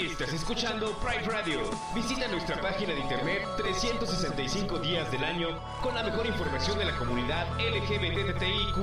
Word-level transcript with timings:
Estás 0.00 0.32
escuchando 0.32 0.98
Pride 1.00 1.28
Radio. 1.30 1.60
Visita 1.94 2.26
nuestra 2.28 2.58
página 2.58 2.94
de 2.94 3.00
internet 3.00 3.46
365 3.58 4.78
días 4.78 5.12
del 5.12 5.22
año 5.22 5.48
con 5.82 5.94
la 5.94 6.02
mejor 6.02 6.24
información 6.24 6.78
de 6.78 6.86
la 6.86 6.96
comunidad 6.96 7.46
LGBTTIQ 7.58 8.76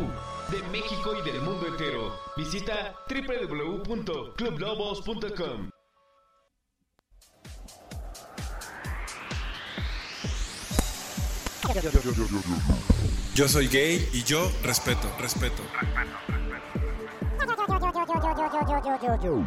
de 0.51 0.61
México 0.69 1.15
y 1.15 1.23
del 1.23 1.41
mundo 1.41 1.65
entero. 1.65 2.15
Visita 2.37 2.93
www.clublobos.com. 3.09 5.71
Yo 13.33 13.47
soy 13.47 13.67
gay 13.69 14.07
y 14.13 14.21
yo 14.21 14.51
respeto, 14.61 15.11
respeto. 15.19 15.63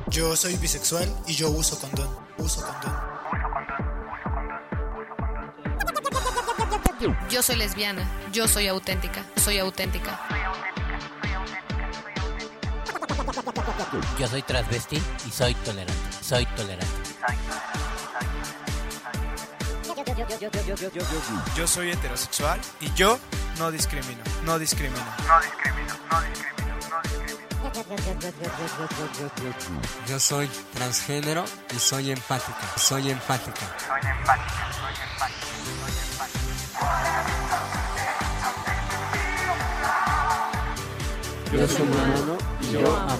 Yo 0.08 0.36
soy 0.36 0.56
bisexual 0.56 1.08
y 1.26 1.34
yo 1.34 1.50
uso 1.50 1.78
condón. 1.78 2.08
Uso 2.38 2.60
condón. 2.60 3.10
Yo 7.30 7.42
soy 7.42 7.56
lesbiana, 7.56 8.02
yo 8.32 8.46
soy 8.46 8.68
auténtica, 8.68 9.24
soy 9.36 9.58
auténtica. 9.58 10.20
Yo 14.18 14.28
soy 14.28 14.42
transvesti 14.42 15.02
y 15.26 15.30
soy 15.30 15.54
tolerante, 15.54 15.94
soy 16.20 16.44
tolerante. 16.46 16.86
Yo 21.56 21.66
soy 21.66 21.90
heterosexual 21.90 22.60
y 22.80 22.92
yo 22.92 23.18
no 23.58 23.70
discrimino, 23.70 24.22
no 24.44 24.58
discrimino. 24.58 25.00
Yo 30.06 30.18
soy 30.18 30.48
transgénero 30.74 31.44
y 31.74 31.78
soy 31.78 32.10
empática, 32.10 32.66
soy 32.76 33.10
empática. 33.10 33.60
Yo 41.52 41.68
soy 41.68 41.82
humano 41.82 42.38
y 42.60 42.72
yo 42.72 42.96
amo. 42.96 43.18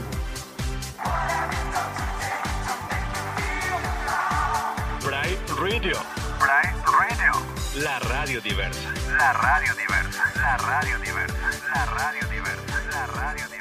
Pride 5.00 5.38
Radio. 5.58 5.96
Pride 6.38 6.74
Radio. 6.98 7.32
La 7.76 7.98
radio 8.00 8.40
diversa. 8.40 8.94
La 9.16 9.32
radio 9.32 9.74
diversa. 9.74 10.32
La 10.34 10.56
radio 10.56 10.98
diversa. 10.98 11.34
La 11.72 11.86
radio 11.86 12.28
diversa. 12.28 12.64
La 12.94 13.06
radio 13.06 13.48
diversa. 13.48 13.59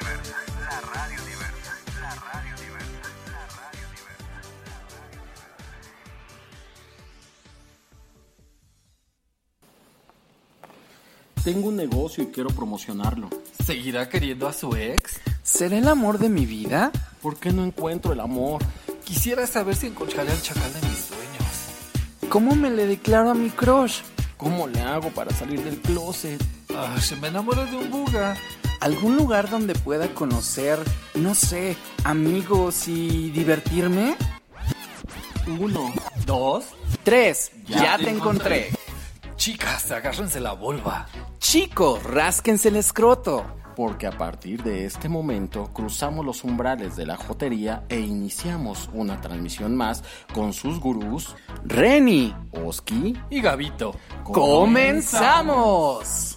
Tengo 11.44 11.68
un 11.68 11.76
negocio 11.76 12.24
y 12.24 12.26
quiero 12.26 12.50
promocionarlo. 12.50 13.30
¿Seguirá 13.64 14.10
queriendo 14.10 14.46
a 14.46 14.52
su 14.52 14.76
ex? 14.76 15.20
¿Será 15.42 15.78
el 15.78 15.88
amor 15.88 16.18
de 16.18 16.28
mi 16.28 16.44
vida? 16.44 16.92
¿Por 17.22 17.38
qué 17.38 17.50
no 17.50 17.64
encuentro 17.64 18.12
el 18.12 18.20
amor? 18.20 18.62
Quisiera 19.04 19.46
saber 19.46 19.74
si 19.74 19.86
encontraré 19.86 20.30
al 20.30 20.42
chacal 20.42 20.70
de 20.72 20.80
mis 20.86 20.98
sueños. 20.98 22.28
¿Cómo 22.28 22.54
me 22.54 22.70
le 22.70 22.86
declaro 22.86 23.30
a 23.30 23.34
mi 23.34 23.48
crush? 23.48 24.02
¿Cómo 24.36 24.66
le 24.66 24.80
hago 24.80 25.08
para 25.10 25.34
salir 25.34 25.64
del 25.64 25.78
closet? 25.80 26.42
Ah, 26.74 26.98
se 27.00 27.16
me 27.16 27.28
enamoró 27.28 27.64
de 27.64 27.76
un 27.76 27.90
buga. 27.90 28.36
¿Algún 28.80 29.16
lugar 29.16 29.48
donde 29.48 29.74
pueda 29.74 30.12
conocer, 30.14 30.78
no 31.14 31.34
sé, 31.34 31.76
amigos 32.04 32.86
y 32.86 33.30
divertirme? 33.30 34.14
Uno, 35.58 35.92
Dos. 36.26 36.64
Tres, 37.02 37.50
ya, 37.66 37.96
te 37.96 38.10
encontré. 38.10 38.70
Chicas, 39.44 39.90
agárrense 39.90 40.38
la 40.38 40.52
vulva. 40.52 41.06
Chicos, 41.38 42.02
rásquense 42.02 42.68
el 42.68 42.76
escroto. 42.76 43.42
porque 43.74 44.06
a 44.06 44.10
partir 44.10 44.62
de 44.62 44.84
este 44.84 45.08
momento 45.08 45.70
cruzamos 45.72 46.26
los 46.26 46.44
umbrales 46.44 46.94
de 46.96 47.06
la 47.06 47.16
jotería 47.16 47.82
e 47.88 48.00
iniciamos 48.00 48.90
una 48.92 49.18
transmisión 49.22 49.74
más 49.74 50.04
con 50.34 50.52
sus 50.52 50.78
gurús 50.78 51.34
Reni, 51.64 52.34
Oski 52.52 53.16
Y 53.30 53.40
Gabito. 53.40 53.94
comenzamos. 54.24 56.36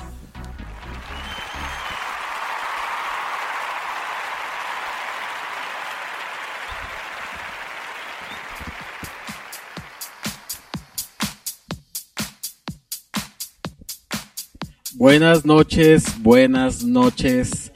Buenas 14.95 15.43
noches, 15.45 16.03
buenas 16.21 16.83
noches, 16.83 17.71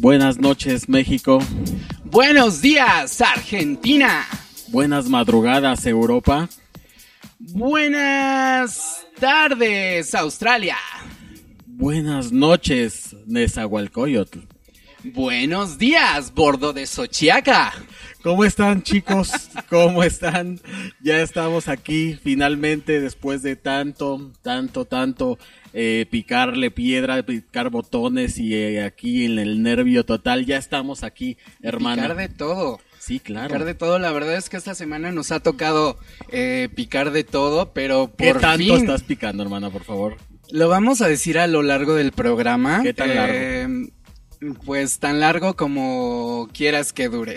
buenas 0.00 0.38
noches 0.38 0.88
México, 0.88 1.38
Buenos 2.04 2.60
días, 2.60 3.20
Argentina. 3.20 4.26
buenas 4.68 5.08
madrugadas 5.08 5.86
Europa, 5.86 6.48
Buenas 7.38 9.06
tardes, 9.18 10.14
Australia. 10.14 10.76
buenas 11.66 12.32
noches 12.32 13.14
Nezahualcóyotl. 13.26 14.40
Buenos 15.02 15.78
días, 15.78 16.32
bordo 16.34 16.72
de 16.74 16.86
Xochiaca. 16.86 17.72
¿Cómo 18.22 18.44
están 18.44 18.82
chicos? 18.82 19.30
¿Cómo 19.70 20.02
están? 20.02 20.60
Ya 21.02 21.20
estamos 21.22 21.68
aquí 21.68 22.18
finalmente 22.22 23.00
después 23.00 23.42
de 23.42 23.56
tanto, 23.56 24.30
tanto, 24.42 24.84
tanto 24.84 25.38
eh, 25.72 26.06
picarle 26.10 26.70
piedra, 26.70 27.22
picar 27.22 27.70
botones 27.70 28.38
y 28.38 28.54
eh, 28.54 28.84
aquí 28.84 29.24
en 29.24 29.38
el 29.38 29.62
nervio 29.62 30.04
total. 30.04 30.44
Ya 30.44 30.58
estamos 30.58 31.02
aquí, 31.02 31.38
hermano. 31.62 32.02
Picar 32.02 32.16
de 32.16 32.28
todo. 32.28 32.80
Sí, 32.98 33.20
claro. 33.20 33.48
Picar 33.48 33.64
de 33.64 33.74
todo. 33.74 33.98
La 33.98 34.12
verdad 34.12 34.36
es 34.36 34.50
que 34.50 34.58
esta 34.58 34.74
semana 34.74 35.12
nos 35.12 35.32
ha 35.32 35.40
tocado 35.40 35.98
eh, 36.30 36.68
picar 36.74 37.12
de 37.12 37.24
todo, 37.24 37.72
pero 37.72 38.12
¿Qué 38.18 38.32
por 38.32 38.42
tanto 38.42 38.58
fin 38.58 38.74
estás 38.74 39.02
picando, 39.02 39.42
hermana, 39.42 39.70
por 39.70 39.84
favor? 39.84 40.16
lo 40.52 40.68
vamos 40.68 41.00
a 41.00 41.08
decir 41.08 41.38
a 41.38 41.46
lo 41.46 41.62
largo 41.62 41.94
del 41.94 42.12
programa. 42.12 42.82
¿Qué 42.82 42.92
tan 42.92 43.14
largo? 43.14 43.92
Pues 44.64 44.98
tan 44.98 45.20
largo 45.20 45.54
como 45.54 46.48
quieras 46.54 46.94
que 46.94 47.10
dure. 47.10 47.36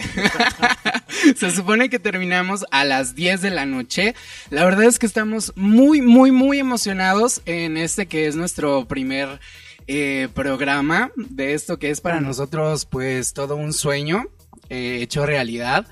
Se 1.35 1.51
supone 1.51 1.89
que 1.89 1.99
terminamos 1.99 2.65
a 2.71 2.85
las 2.85 3.13
10 3.13 3.41
de 3.41 3.49
la 3.49 3.65
noche. 3.65 4.15
La 4.49 4.63
verdad 4.63 4.85
es 4.85 4.99
que 4.99 5.05
estamos 5.05 5.51
muy, 5.57 6.01
muy, 6.01 6.31
muy 6.31 6.59
emocionados 6.59 7.41
en 7.45 7.75
este 7.75 8.05
que 8.05 8.27
es 8.27 8.37
nuestro 8.37 8.85
primer 8.87 9.41
eh, 9.87 10.29
programa 10.33 11.11
de 11.17 11.53
esto 11.53 11.77
que 11.77 11.89
es 11.89 11.99
para 11.99 12.21
nosotros 12.21 12.85
pues 12.85 13.33
todo 13.33 13.57
un 13.57 13.73
sueño 13.73 14.23
eh, 14.69 14.99
hecho 15.01 15.25
realidad. 15.25 15.85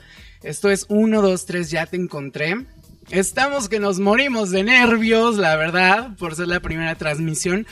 Esto 0.43 0.69
es 0.69 0.85
1, 0.88 1.22
2, 1.22 1.45
3, 1.45 1.69
ya 1.69 1.85
te 1.88 1.97
encontré. 1.97 2.66
Estamos 3.09 3.67
que 3.67 3.79
nos 3.79 3.99
morimos 3.99 4.49
de 4.49 4.63
nervios, 4.63 5.38
la 5.38 5.57
verdad, 5.57 6.16
por 6.17 6.35
ser 6.35 6.47
la 6.47 6.61
primera 6.61 6.95
transmisión, 6.95 7.67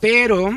pero 0.00 0.50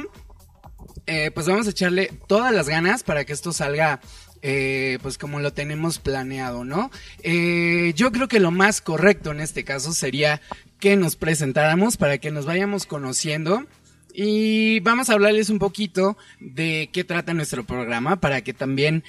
eh, 1.07 1.31
pues 1.31 1.47
vamos 1.47 1.67
a 1.67 1.69
echarle 1.69 2.11
todas 2.27 2.53
las 2.53 2.67
ganas 2.67 3.03
para 3.03 3.23
que 3.23 3.31
esto 3.31 3.53
salga 3.53 4.01
eh, 4.41 4.99
pues 5.01 5.17
como 5.17 5.39
lo 5.39 5.53
tenemos 5.53 5.99
planeado, 5.99 6.65
¿no? 6.65 6.91
Eh, 7.23 7.93
yo 7.95 8.11
creo 8.11 8.27
que 8.27 8.41
lo 8.41 8.51
más 8.51 8.81
correcto 8.81 9.31
en 9.31 9.39
este 9.39 9.63
caso 9.63 9.93
sería 9.93 10.41
que 10.79 10.97
nos 10.97 11.15
presentáramos 11.15 11.95
para 11.95 12.17
que 12.17 12.29
nos 12.29 12.45
vayamos 12.45 12.85
conociendo. 12.85 13.65
Y 14.13 14.79
vamos 14.81 15.09
a 15.09 15.13
hablarles 15.13 15.49
un 15.49 15.59
poquito 15.59 16.17
de 16.39 16.89
qué 16.91 17.03
trata 17.03 17.33
nuestro 17.33 17.65
programa 17.65 18.19
para 18.19 18.41
que 18.41 18.53
también 18.53 19.03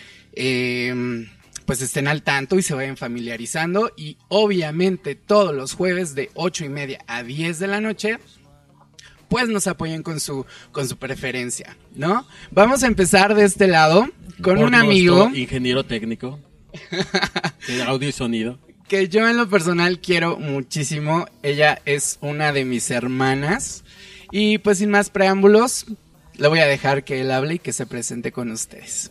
pues 1.64 1.82
estén 1.82 2.08
al 2.08 2.22
tanto 2.22 2.58
y 2.58 2.62
se 2.62 2.74
vayan 2.74 2.96
familiarizando. 2.96 3.92
Y 3.96 4.18
obviamente 4.28 5.14
todos 5.14 5.54
los 5.54 5.72
jueves 5.72 6.14
de 6.14 6.30
8 6.34 6.66
y 6.66 6.68
media 6.68 7.04
a 7.06 7.22
10 7.22 7.58
de 7.58 7.66
la 7.66 7.80
noche 7.80 8.18
pues 9.28 9.48
nos 9.48 9.66
apoyen 9.66 10.02
con 10.02 10.20
su, 10.20 10.44
con 10.72 10.88
su 10.88 10.96
preferencia, 10.96 11.76
¿no? 11.94 12.26
Vamos 12.50 12.82
a 12.82 12.86
empezar 12.86 13.34
de 13.34 13.44
este 13.44 13.66
lado 13.66 14.08
con 14.42 14.56
Por 14.56 14.66
un 14.66 14.74
amigo 14.74 15.30
ingeniero 15.34 15.84
técnico 15.84 16.38
de 17.68 17.82
audio 17.82 18.08
y 18.08 18.12
sonido. 18.12 18.58
que 18.88 19.08
yo 19.08 19.28
en 19.28 19.36
lo 19.36 19.48
personal 19.48 20.00
quiero 20.00 20.38
muchísimo. 20.38 21.26
Ella 21.42 21.80
es 21.84 22.18
una 22.20 22.52
de 22.52 22.64
mis 22.64 22.90
hermanas. 22.90 23.84
Y 24.30 24.58
pues 24.58 24.78
sin 24.78 24.90
más 24.90 25.10
preámbulos, 25.10 25.86
le 26.36 26.48
voy 26.48 26.60
a 26.60 26.66
dejar 26.66 27.04
que 27.04 27.20
él 27.20 27.30
hable 27.30 27.54
y 27.54 27.58
que 27.58 27.72
se 27.72 27.86
presente 27.86 28.32
con 28.32 28.50
ustedes. 28.50 29.10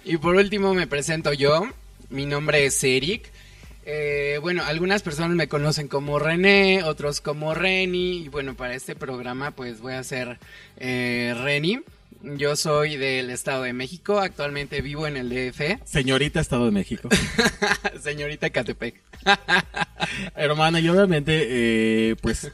Y 0.05 0.17
por 0.17 0.37
último 0.37 0.75
me 0.75 0.87
presento 0.87 1.33
yo. 1.33 1.69
Mi 2.09 2.25
nombre 2.27 2.65
es 2.65 2.83
Eric. 2.85 3.31
Eh, 3.85 4.39
bueno, 4.41 4.62
algunas 4.65 5.03
personas 5.03 5.31
me 5.31 5.49
conocen 5.49 5.89
como 5.89 6.19
René, 6.19 6.85
otros 6.85 7.21
como 7.21 7.55
Reni. 7.55 8.19
Y 8.25 8.29
bueno, 8.29 8.55
para 8.55 8.75
este 8.75 8.95
programa 8.95 9.51
pues 9.51 9.81
voy 9.81 9.95
a 9.95 10.05
ser 10.05 10.39
eh, 10.77 11.35
Reni. 11.37 11.81
Yo 12.22 12.55
soy 12.55 12.96
del 12.96 13.31
Estado 13.31 13.62
de 13.62 13.72
México, 13.72 14.19
actualmente 14.19 14.82
vivo 14.82 15.06
en 15.06 15.17
el 15.17 15.31
DF. 15.31 15.82
Señorita 15.84 16.40
Estado 16.40 16.67
de 16.67 16.70
México. 16.70 17.08
Señorita 18.00 18.50
Catepec. 18.50 19.00
Hermana, 20.37 20.81
y 20.81 20.88
obviamente, 20.90 22.11
eh, 22.11 22.17
pues, 22.20 22.50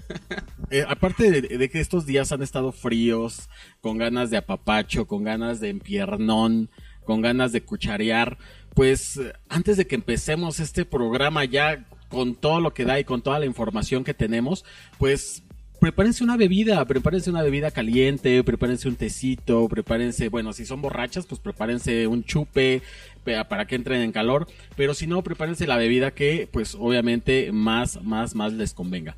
eh, 0.71 0.85
aparte 0.87 1.31
de, 1.31 1.59
de 1.59 1.69
que 1.69 1.81
estos 1.81 2.07
días 2.07 2.31
han 2.31 2.43
estado 2.43 2.71
fríos, 2.71 3.49
con 3.81 3.99
ganas 3.99 4.31
de 4.31 4.37
apapacho, 4.37 5.07
con 5.07 5.25
ganas 5.25 5.59
de 5.59 5.71
empiernón, 5.71 6.71
con 7.05 7.21
ganas 7.21 7.51
de 7.51 7.63
cucharear, 7.63 8.39
pues, 8.75 9.21
antes 9.49 9.77
de 9.77 9.89
que 9.89 9.97
empecemos 9.97 10.61
este 10.61 10.85
programa 10.85 11.45
ya 11.45 11.87
con 12.09 12.37
todo 12.37 12.61
lo 12.61 12.73
que 12.73 12.85
da 12.85 13.01
y 13.01 13.05
con 13.05 13.21
toda 13.21 13.41
la 13.41 13.47
información 13.47 14.05
que 14.05 14.15
tenemos, 14.15 14.65
pues, 14.99 15.43
prepárense 15.81 16.25
una 16.25 16.37
bebida, 16.37 16.85
prepárense 16.85 17.31
una 17.31 17.43
bebida 17.43 17.71
caliente, 17.71 18.43
prepárense 18.45 18.89
un 18.89 18.97
tecito, 18.97 19.69
prepárense, 19.69 20.29
bueno, 20.29 20.53
si 20.53 20.65
son 20.67 20.83
borrachas, 20.83 21.27
pues 21.27 21.41
prepárense 21.41 22.07
un 22.07 22.25
chupe 22.25 22.83
pe- 23.25 23.45
para 23.45 23.67
que 23.67 23.75
entren 23.77 24.03
en 24.03 24.13
calor, 24.13 24.47
pero 24.77 24.95
si 24.95 25.07
no, 25.07 25.23
prepárense 25.23 25.67
la 25.67 25.77
bebida 25.77 26.13
que, 26.13 26.49
pues 26.51 26.75
obviamente 26.79 27.51
más, 27.53 28.03
más, 28.03 28.35
más 28.35 28.53
les 28.53 28.73
convenga. 28.75 29.17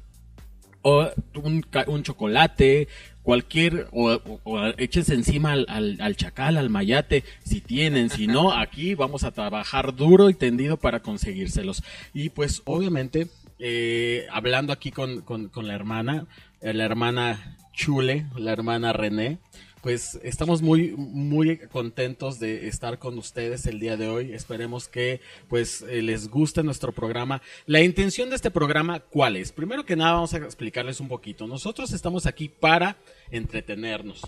O 0.83 1.09
un, 1.43 1.67
un 1.89 2.03
chocolate, 2.03 2.89
cualquier, 3.23 3.89
o, 3.93 4.11
o- 4.13 4.41
o 4.45 4.67
échense 4.79 5.15
encima 5.15 5.53
al, 5.53 5.67
al, 5.69 5.99
al 6.01 6.17
chacal, 6.17 6.57
al 6.57 6.71
mayate, 6.71 7.25
si 7.45 7.61
tienen, 7.61 8.11
si 8.11 8.27
no, 8.27 8.53
aquí 8.53 8.95
vamos 8.95 9.25
a 9.25 9.33
trabajar 9.33 9.95
duro 9.95 10.31
y 10.31 10.35
tendido 10.35 10.77
para 10.77 11.01
conseguírselos. 11.01 11.83
Y 12.15 12.31
pues 12.31 12.63
obviamente, 12.65 13.27
eh, 13.59 14.27
hablando 14.31 14.73
aquí 14.73 14.93
con, 14.93 15.21
con, 15.23 15.49
con 15.49 15.67
la 15.67 15.75
hermana, 15.75 16.27
la 16.61 16.85
hermana 16.85 17.57
Chule, 17.73 18.27
la 18.37 18.53
hermana 18.53 18.93
René, 18.93 19.39
pues 19.83 20.19
estamos 20.23 20.63
muy 20.63 20.95
muy 20.97 21.59
contentos 21.69 22.41
de 22.41 22.67
estar 22.67 22.99
con 22.99 23.17
ustedes 23.19 23.67
el 23.67 23.79
día 23.79 23.97
de 23.97 24.09
hoy. 24.09 24.33
Esperemos 24.33 24.89
que 24.89 25.21
pues 25.49 25.83
eh, 25.83 26.03
les 26.03 26.29
guste 26.29 26.63
nuestro 26.63 26.93
programa. 26.93 27.41
La 27.67 27.81
intención 27.81 28.29
de 28.31 28.37
este 28.37 28.51
programa 28.51 29.01
¿cuál 29.01 29.37
es? 29.37 29.53
Primero 29.53 29.85
que 29.85 29.97
nada 29.97 30.13
vamos 30.15 30.35
a 30.35 30.39
explicarles 30.39 31.01
un 31.01 31.09
poquito. 31.09 31.47
Nosotros 31.47 31.93
estamos 31.93 32.27
aquí 32.27 32.49
para 32.49 32.97
entretenernos 33.31 34.23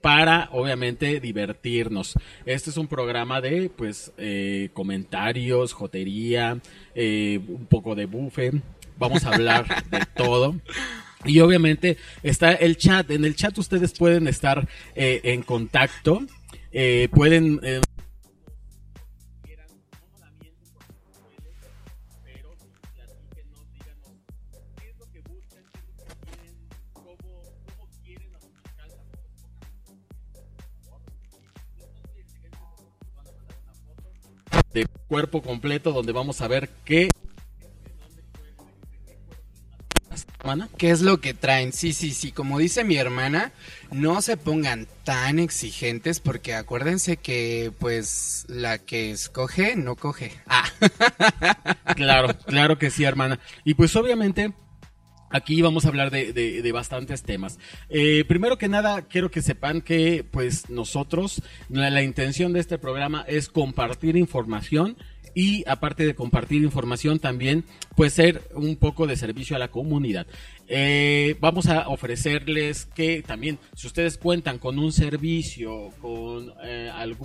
para 0.00 0.50
obviamente 0.52 1.18
divertirnos. 1.18 2.14
Este 2.44 2.68
es 2.68 2.76
un 2.76 2.88
programa 2.88 3.40
de 3.40 3.70
pues 3.70 4.12
eh, 4.18 4.68
comentarios, 4.74 5.72
jotería, 5.72 6.60
eh, 6.94 7.40
un 7.48 7.64
poco 7.64 7.94
de 7.94 8.04
bufe. 8.04 8.52
Vamos 8.98 9.24
a 9.24 9.30
hablar 9.32 9.88
de 9.90 10.00
todo. 10.14 10.56
Y 11.24 11.40
obviamente 11.40 11.96
está 12.22 12.52
el 12.52 12.76
chat. 12.76 13.10
En 13.10 13.24
el 13.24 13.36
chat 13.36 13.56
ustedes 13.58 13.92
pueden 13.92 14.28
estar 14.28 14.68
eh, 14.94 15.20
en 15.24 15.42
contacto. 15.42 16.22
Eh, 16.72 17.08
pueden 17.12 17.60
eh, 17.62 17.80
de 34.72 34.86
cuerpo 35.06 35.40
completo 35.40 35.92
donde 35.92 36.12
vamos 36.12 36.40
a 36.40 36.48
ver 36.48 36.68
qué 36.84 37.08
hermana. 40.44 40.68
¿Qué 40.76 40.90
es 40.90 41.00
lo 41.00 41.20
que 41.20 41.32
traen? 41.32 41.72
Sí, 41.72 41.92
sí, 41.94 42.10
sí, 42.12 42.30
como 42.30 42.58
dice 42.58 42.84
mi 42.84 42.96
hermana, 42.96 43.52
no 43.90 44.20
se 44.20 44.36
pongan 44.36 44.86
tan 45.04 45.38
exigentes 45.38 46.20
porque 46.20 46.54
acuérdense 46.54 47.16
que 47.16 47.72
pues 47.78 48.44
la 48.48 48.78
que 48.78 49.10
escoge 49.10 49.74
no 49.76 49.96
coge. 49.96 50.32
Ah. 50.46 50.64
Claro, 51.96 52.36
claro 52.46 52.76
que 52.78 52.90
sí, 52.90 53.04
hermana. 53.04 53.38
Y 53.64 53.74
pues 53.74 53.94
obviamente 53.94 54.52
aquí 55.30 55.62
vamos 55.62 55.84
a 55.84 55.88
hablar 55.88 56.10
de, 56.10 56.32
de- 56.32 56.72
bastantes 56.72 57.22
temas. 57.22 57.58
Eh, 57.88 58.24
primero 58.26 58.58
que 58.58 58.68
nada, 58.68 59.02
quiero 59.02 59.30
que 59.30 59.42
sepan 59.42 59.80
que 59.80 60.24
pues 60.28 60.70
nosotros, 60.70 61.40
la 61.68 62.02
intención 62.02 62.52
de 62.52 62.60
este 62.60 62.78
programa 62.78 63.24
es 63.28 63.48
compartir 63.48 64.16
información 64.16 64.96
y 65.34 65.64
aparte 65.68 66.06
de 66.06 66.14
compartir 66.14 66.62
información 66.62 67.18
también 67.18 67.64
pues 67.96 68.12
ser 68.12 68.42
un 68.54 68.76
poco 68.76 69.06
de 69.06 69.16
servicio 69.16 69.56
a 69.56 69.58
la 69.58 69.68
comunidad. 69.68 70.26
Eh, 70.68 71.36
vamos 71.40 71.66
a 71.66 71.88
ofrecerles 71.88 72.86
que 72.86 73.22
también 73.22 73.58
si 73.74 73.86
ustedes 73.86 74.16
cuentan 74.18 74.58
con 74.58 74.78
un 74.78 74.92
servicio, 74.92 75.90
con 76.00 76.52
eh, 76.64 76.90
algún 76.92 77.22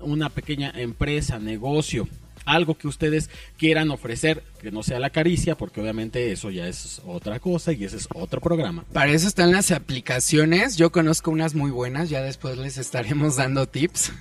una 0.00 0.28
pequeña 0.28 0.70
empresa, 0.76 1.38
negocio, 1.38 2.06
algo 2.44 2.76
que 2.76 2.88
ustedes 2.88 3.30
quieran 3.56 3.90
ofrecer, 3.90 4.42
que 4.60 4.70
no 4.70 4.82
sea 4.82 4.98
la 4.98 5.10
caricia, 5.10 5.56
porque 5.56 5.80
obviamente 5.80 6.32
eso 6.32 6.50
ya 6.50 6.66
es 6.68 7.00
otra 7.06 7.40
cosa 7.40 7.72
y 7.72 7.84
ese 7.84 7.96
es 7.96 8.08
otro 8.14 8.40
programa. 8.40 8.84
Para 8.92 9.12
eso 9.12 9.26
están 9.28 9.52
las 9.52 9.70
aplicaciones. 9.70 10.76
Yo 10.76 10.90
conozco 10.92 11.30
unas 11.30 11.54
muy 11.54 11.70
buenas, 11.70 12.10
ya 12.10 12.20
después 12.22 12.56
les 12.58 12.78
estaremos 12.78 13.36
dando 13.36 13.66
tips. 13.66 14.12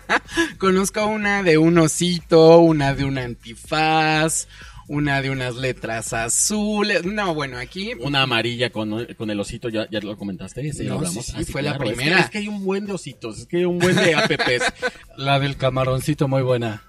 conozco 0.58 1.06
una 1.06 1.42
de 1.42 1.58
un 1.58 1.78
osito, 1.78 2.58
una 2.58 2.94
de 2.94 3.04
un 3.04 3.18
antifaz, 3.18 4.48
una 4.88 5.22
de 5.22 5.30
unas 5.30 5.54
letras 5.56 6.12
azules. 6.12 7.04
No, 7.04 7.34
bueno, 7.34 7.56
aquí 7.58 7.92
Una 8.00 8.22
amarilla 8.22 8.70
con, 8.70 9.06
con 9.14 9.30
el 9.30 9.40
osito, 9.40 9.68
ya, 9.68 9.88
ya 9.90 10.00
lo 10.00 10.16
comentaste, 10.16 10.66
ese 10.66 10.84
ya 10.84 10.90
No, 10.90 10.94
lo 10.94 10.98
hablamos. 11.06 11.24
sí, 11.26 11.32
sí, 11.32 11.44
Ah, 11.48 11.50
fue 11.50 11.62
la 11.62 11.70
es 11.72 11.78
que- 11.78 11.84
primera. 11.84 12.18
Es 12.20 12.30
que, 12.30 12.38
hay 12.38 12.48
un 12.48 12.64
buen 12.64 12.86
de 12.86 12.92
ositos, 12.92 13.38
es 13.40 13.46
que 13.46 13.58
hay 13.58 13.64
un 13.64 13.78
buen 13.78 13.96
de 13.96 14.14
apps. 14.16 14.72
La 15.16 15.38
del 15.38 15.56
camaroncito 15.56 16.28
muy 16.28 16.42
buena. 16.42 16.82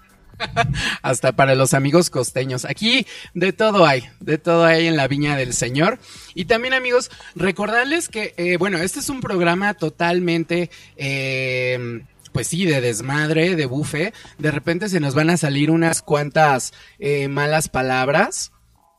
Hasta 1.02 1.32
para 1.32 1.54
los 1.54 1.74
amigos 1.74 2.10
costeños. 2.10 2.64
Aquí 2.64 3.06
de 3.34 3.52
todo 3.52 3.86
hay, 3.86 4.04
de 4.20 4.38
todo 4.38 4.64
hay 4.64 4.86
en 4.86 4.96
la 4.96 5.08
viña 5.08 5.36
del 5.36 5.52
Señor. 5.52 5.98
Y 6.34 6.46
también 6.46 6.74
amigos, 6.74 7.10
recordarles 7.34 8.08
que, 8.08 8.34
eh, 8.36 8.56
bueno, 8.56 8.78
este 8.78 9.00
es 9.00 9.08
un 9.08 9.20
programa 9.20 9.74
totalmente... 9.74 10.70
eh, 10.96 12.04
pues 12.32 12.48
sí, 12.48 12.64
de 12.64 12.80
desmadre, 12.80 13.54
de 13.54 13.64
bufe, 13.64 14.12
de 14.38 14.50
repente 14.50 14.88
se 14.88 14.98
nos 14.98 15.14
van 15.14 15.30
a 15.30 15.36
salir 15.36 15.70
unas 15.70 16.02
cuantas 16.02 16.72
eh, 16.98 17.28
malas 17.28 17.68
palabras. 17.68 18.50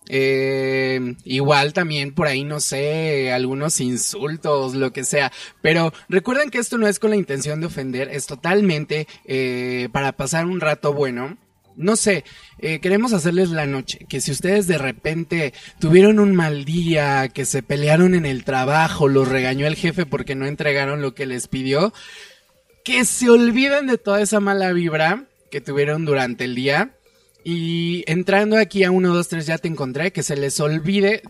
Eh, 0.08 1.16
igual 1.24 1.74
también 1.74 2.14
por 2.14 2.28
ahí, 2.28 2.44
no 2.44 2.60
sé, 2.60 3.32
algunos 3.32 3.80
insultos, 3.82 4.76
lo 4.76 4.92
que 4.94 5.04
sea. 5.04 5.32
Pero 5.62 5.94
recuerden 6.10 6.50
que 6.50 6.60
esto 6.60 6.78
no 6.78 6.88
es 6.88 7.00
con 7.00 7.10
la 7.10 7.16
intención 7.16 7.60
de 7.60 7.68
ofender, 7.68 8.10
es 8.10 8.28
totalmente 8.28 9.08
eh, 9.26 9.90
para 9.92 10.12
pasar 10.14 10.46
un 10.46 10.60
rato 10.60 10.94
bueno. 10.94 11.38
No 11.78 11.98
sé, 11.98 12.24
eh, 12.60 12.80
queremos 12.80 13.12
hacerles 13.12 13.50
la 13.50 13.66
noche, 13.66 14.06
que 14.08 14.22
si 14.22 14.32
ustedes 14.32 14.66
de 14.66 14.78
repente 14.78 15.54
tuvieron 15.78 16.20
un 16.20 16.34
mal 16.34 16.64
día, 16.64 17.28
que 17.28 17.44
se 17.44 17.64
pelearon 17.64 18.16
en 18.16 18.26
el 18.26 18.46
trabajo, 18.46 19.10
los 19.10 19.28
regañó 19.28 19.68
el 19.68 19.76
jefe 19.76 20.06
porque 20.06 20.36
no 20.36 20.46
entregaron 20.46 21.02
lo 21.02 21.14
que 21.14 21.26
les 21.26 21.50
pidió, 21.50 21.94
que 22.86 23.04
se 23.04 23.30
olviden 23.30 23.88
de 23.88 23.98
toda 23.98 24.22
esa 24.22 24.40
mala 24.40 24.72
vibra 24.72 25.26
que 25.52 25.60
tuvieron 25.60 26.06
durante 26.06 26.46
el 26.46 26.56
día 26.56 26.95
y 27.46 28.04
entrando 28.08 28.58
aquí 28.58 28.84
a 28.84 28.90
1, 28.90 29.14
2, 29.14 29.28
3 29.28 29.46
ya 29.46 29.60
te 29.60 29.68
encontré, 29.68 30.12
que 30.12 30.24
se 30.24 30.36
les 30.36 30.60
olvide 30.60 31.22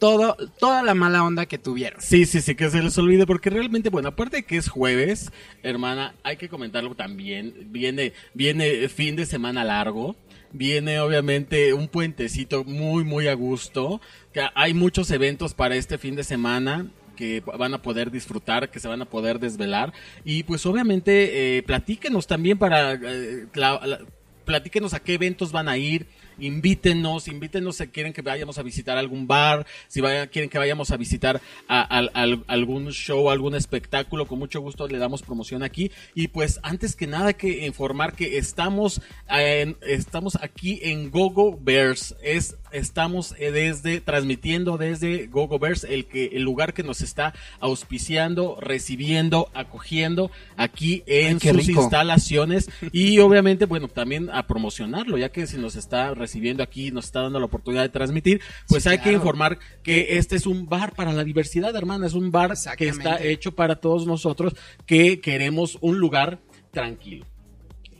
todo, 0.00 0.36
toda 0.58 0.82
la 0.82 0.94
mala 0.94 1.22
onda 1.22 1.46
que 1.46 1.58
tuvieron. 1.58 2.00
Sí, 2.00 2.26
sí, 2.26 2.40
sí, 2.40 2.56
que 2.56 2.68
se 2.70 2.82
les 2.82 2.98
olvide, 2.98 3.24
porque 3.24 3.50
realmente, 3.50 3.88
bueno, 3.88 4.08
aparte 4.08 4.38
de 4.38 4.42
que 4.42 4.56
es 4.56 4.68
jueves, 4.68 5.30
hermana, 5.62 6.16
hay 6.24 6.38
que 6.38 6.48
comentarlo 6.48 6.96
también. 6.96 7.68
Viene, 7.70 8.12
viene 8.34 8.88
fin 8.88 9.14
de 9.14 9.26
semana 9.26 9.62
largo. 9.62 10.16
Viene 10.50 10.98
obviamente 10.98 11.72
un 11.72 11.86
puentecito 11.86 12.64
muy, 12.64 13.04
muy 13.04 13.28
a 13.28 13.34
gusto. 13.34 14.00
Que 14.32 14.42
hay 14.56 14.74
muchos 14.74 15.08
eventos 15.12 15.54
para 15.54 15.76
este 15.76 15.98
fin 15.98 16.16
de 16.16 16.24
semana 16.24 16.90
que 17.14 17.44
van 17.46 17.74
a 17.74 17.80
poder 17.80 18.10
disfrutar, 18.10 18.70
que 18.70 18.80
se 18.80 18.88
van 18.88 19.02
a 19.02 19.06
poder 19.06 19.38
desvelar. 19.38 19.92
Y 20.24 20.42
pues 20.42 20.66
obviamente 20.66 21.58
eh, 21.58 21.62
platíquenos 21.62 22.26
también 22.26 22.58
para 22.58 22.94
eh, 22.94 23.46
la, 23.54 24.00
platíquenos 24.44 24.94
a 24.94 25.00
qué 25.00 25.14
eventos 25.14 25.52
van 25.52 25.68
a 25.68 25.76
ir, 25.76 26.06
invítenos, 26.38 27.28
invítenos 27.28 27.76
si 27.76 27.86
quieren 27.88 28.12
que 28.12 28.22
vayamos 28.22 28.58
a 28.58 28.62
visitar 28.62 28.98
algún 28.98 29.26
bar, 29.26 29.66
si 29.88 30.00
vayan, 30.00 30.28
quieren 30.28 30.50
que 30.50 30.58
vayamos 30.58 30.90
a 30.90 30.96
visitar 30.96 31.40
a, 31.68 31.98
a, 31.98 32.00
a, 32.14 32.26
algún 32.46 32.90
show, 32.90 33.30
algún 33.30 33.54
espectáculo, 33.54 34.26
con 34.26 34.38
mucho 34.38 34.60
gusto 34.60 34.88
le 34.88 34.98
damos 34.98 35.22
promoción 35.22 35.62
aquí. 35.62 35.90
Y 36.14 36.28
pues 36.28 36.60
antes 36.62 36.96
que 36.96 37.06
nada 37.06 37.32
que 37.32 37.66
informar 37.66 38.14
que 38.14 38.38
estamos, 38.38 39.00
en, 39.28 39.76
estamos 39.82 40.36
aquí 40.40 40.80
en 40.82 41.10
Gogo 41.10 41.58
Bears, 41.60 42.14
es 42.22 42.56
estamos 42.74 43.34
desde 43.38 44.00
transmitiendo 44.00 44.76
desde 44.76 45.26
Gogo 45.28 45.58
Bears, 45.58 45.84
el 45.84 46.06
que 46.06 46.26
el 46.32 46.42
lugar 46.42 46.74
que 46.74 46.82
nos 46.82 47.00
está 47.02 47.32
auspiciando, 47.60 48.58
recibiendo, 48.60 49.48
acogiendo 49.54 50.30
aquí 50.56 51.02
en 51.06 51.38
Ay, 51.40 51.52
sus 51.52 51.66
rico. 51.66 51.82
instalaciones 51.82 52.68
y 52.92 53.18
obviamente 53.20 53.66
bueno 53.66 53.88
también 53.88 54.28
a 54.32 54.46
promocionarlo 54.46 55.18
ya 55.18 55.30
que 55.30 55.46
si 55.46 55.56
nos 55.56 55.76
está 55.76 56.14
recibiendo 56.24 56.62
aquí 56.62 56.90
nos 56.90 57.04
está 57.06 57.20
dando 57.22 57.38
la 57.38 57.46
oportunidad 57.46 57.82
de 57.82 57.88
transmitir 57.90 58.40
pues 58.68 58.82
Sí, 58.84 58.88
hay 58.88 58.98
que 58.98 59.02
claro. 59.10 59.18
informar 59.18 59.58
que 59.82 60.16
este 60.18 60.36
es 60.36 60.46
un 60.46 60.66
bar 60.66 60.94
para 60.94 61.12
la 61.12 61.24
diversidad 61.24 61.74
hermana 61.76 62.06
es 62.06 62.14
un 62.14 62.30
bar 62.30 62.54
que 62.78 62.88
está 62.88 63.22
hecho 63.22 63.54
para 63.54 63.76
todos 63.76 64.06
nosotros 64.06 64.54
que 64.86 65.20
queremos 65.20 65.78
un 65.80 65.98
lugar 65.98 66.40
tranquilo 66.72 67.24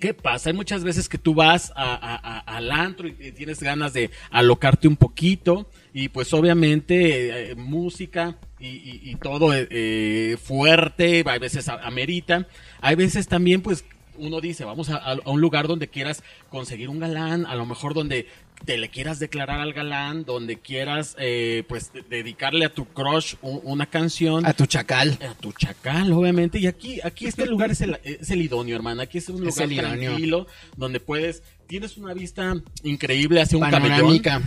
¿Qué 0.00 0.12
pasa? 0.12 0.50
Hay 0.50 0.56
muchas 0.56 0.84
veces 0.84 1.08
que 1.08 1.16
tú 1.16 1.32
vas 1.34 1.72
a- 1.76 1.94
a- 1.94 2.16
a- 2.16 2.38
al 2.56 2.70
antro 2.72 3.08
y 3.08 3.12
tienes 3.32 3.62
ganas 3.62 3.94
de 3.94 4.10
alocarte 4.30 4.86
un 4.86 4.96
poquito 4.96 5.70
y 5.94 6.08
pues 6.10 6.34
obviamente 6.34 7.52
eh, 7.52 7.54
música 7.54 8.36
y, 8.60 8.66
y- 8.66 9.00
y 9.04 9.14
todo 9.16 9.54
eh, 9.54 9.66
eh, 9.70 10.36
fuerte, 10.42 11.24
a 11.26 11.38
veces 11.38 11.68
amerita. 11.68 12.46
Hay 12.82 12.96
veces 12.96 13.28
también 13.28 13.62
pues 13.62 13.84
uno 14.18 14.40
dice, 14.40 14.64
vamos 14.64 14.90
a, 14.90 14.96
a 14.96 15.16
un 15.30 15.40
lugar 15.40 15.66
donde 15.68 15.88
quieras 15.88 16.22
conseguir 16.48 16.88
un 16.88 16.98
galán, 16.98 17.46
a 17.46 17.54
lo 17.54 17.66
mejor 17.66 17.94
donde 17.94 18.26
te 18.64 18.78
le 18.78 18.88
quieras 18.88 19.18
declarar 19.18 19.60
al 19.60 19.72
galán, 19.72 20.24
donde 20.24 20.58
quieras 20.58 21.16
eh, 21.18 21.64
pues 21.68 21.92
de- 21.92 22.02
dedicarle 22.02 22.64
a 22.64 22.68
tu 22.72 22.86
crush 22.86 23.34
una 23.42 23.86
canción. 23.86 24.46
A 24.46 24.52
tu 24.54 24.64
chacal. 24.66 25.18
A 25.28 25.34
tu 25.34 25.52
chacal, 25.52 26.12
obviamente. 26.12 26.58
Y 26.58 26.66
aquí, 26.66 27.00
aquí 27.04 27.26
este 27.26 27.44
lugar 27.46 27.70
es 27.72 27.80
el, 27.82 27.98
es 28.04 28.30
el 28.30 28.40
idóneo, 28.42 28.74
hermana. 28.76 29.02
Aquí 29.02 29.18
es 29.18 29.28
un 29.28 29.46
Es 29.46 29.56
lugar 29.56 29.70
el 29.70 29.76
tranquilo, 29.76 30.46
donde 30.76 31.00
puedes, 31.00 31.42
tienes 31.66 31.96
una 31.98 32.14
vista 32.14 32.54
increíble 32.84 33.42
hacia 33.42 33.58
un 33.58 33.68
panorámica 33.70 34.40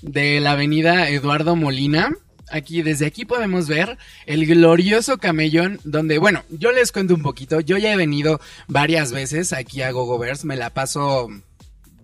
de 0.00 0.40
la 0.40 0.52
avenida 0.52 1.08
Eduardo 1.10 1.54
Molina. 1.56 2.10
Aquí, 2.52 2.82
desde 2.82 3.06
aquí 3.06 3.24
podemos 3.24 3.66
ver 3.66 3.96
el 4.26 4.46
glorioso 4.46 5.18
camellón 5.18 5.80
donde, 5.84 6.18
bueno, 6.18 6.44
yo 6.50 6.70
les 6.70 6.92
cuento 6.92 7.14
un 7.14 7.22
poquito. 7.22 7.60
Yo 7.60 7.78
ya 7.78 7.92
he 7.92 7.96
venido 7.96 8.40
varias 8.68 9.10
veces 9.10 9.52
aquí 9.52 9.80
a 9.80 9.90
Gogoverse, 9.90 10.46
me 10.46 10.56
la 10.56 10.70
paso 10.70 11.30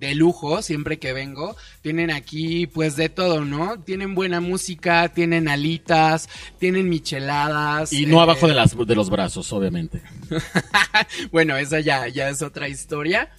de 0.00 0.14
lujo 0.14 0.62
siempre 0.62 0.98
que 0.98 1.12
vengo. 1.12 1.56
Tienen 1.82 2.10
aquí 2.10 2.66
pues 2.66 2.96
de 2.96 3.08
todo, 3.08 3.44
¿no? 3.44 3.78
Tienen 3.80 4.14
buena 4.14 4.40
música, 4.40 5.08
tienen 5.08 5.48
alitas, 5.48 6.28
tienen 6.58 6.88
micheladas. 6.88 7.92
Y 7.92 8.06
no 8.06 8.18
eh, 8.18 8.22
abajo 8.22 8.48
de, 8.48 8.54
las, 8.54 8.76
de 8.76 8.94
los 8.94 9.10
brazos, 9.10 9.52
obviamente. 9.52 10.02
bueno, 11.30 11.56
esa 11.56 11.80
ya, 11.80 12.08
ya 12.08 12.28
es 12.28 12.42
otra 12.42 12.68
historia. 12.68 13.30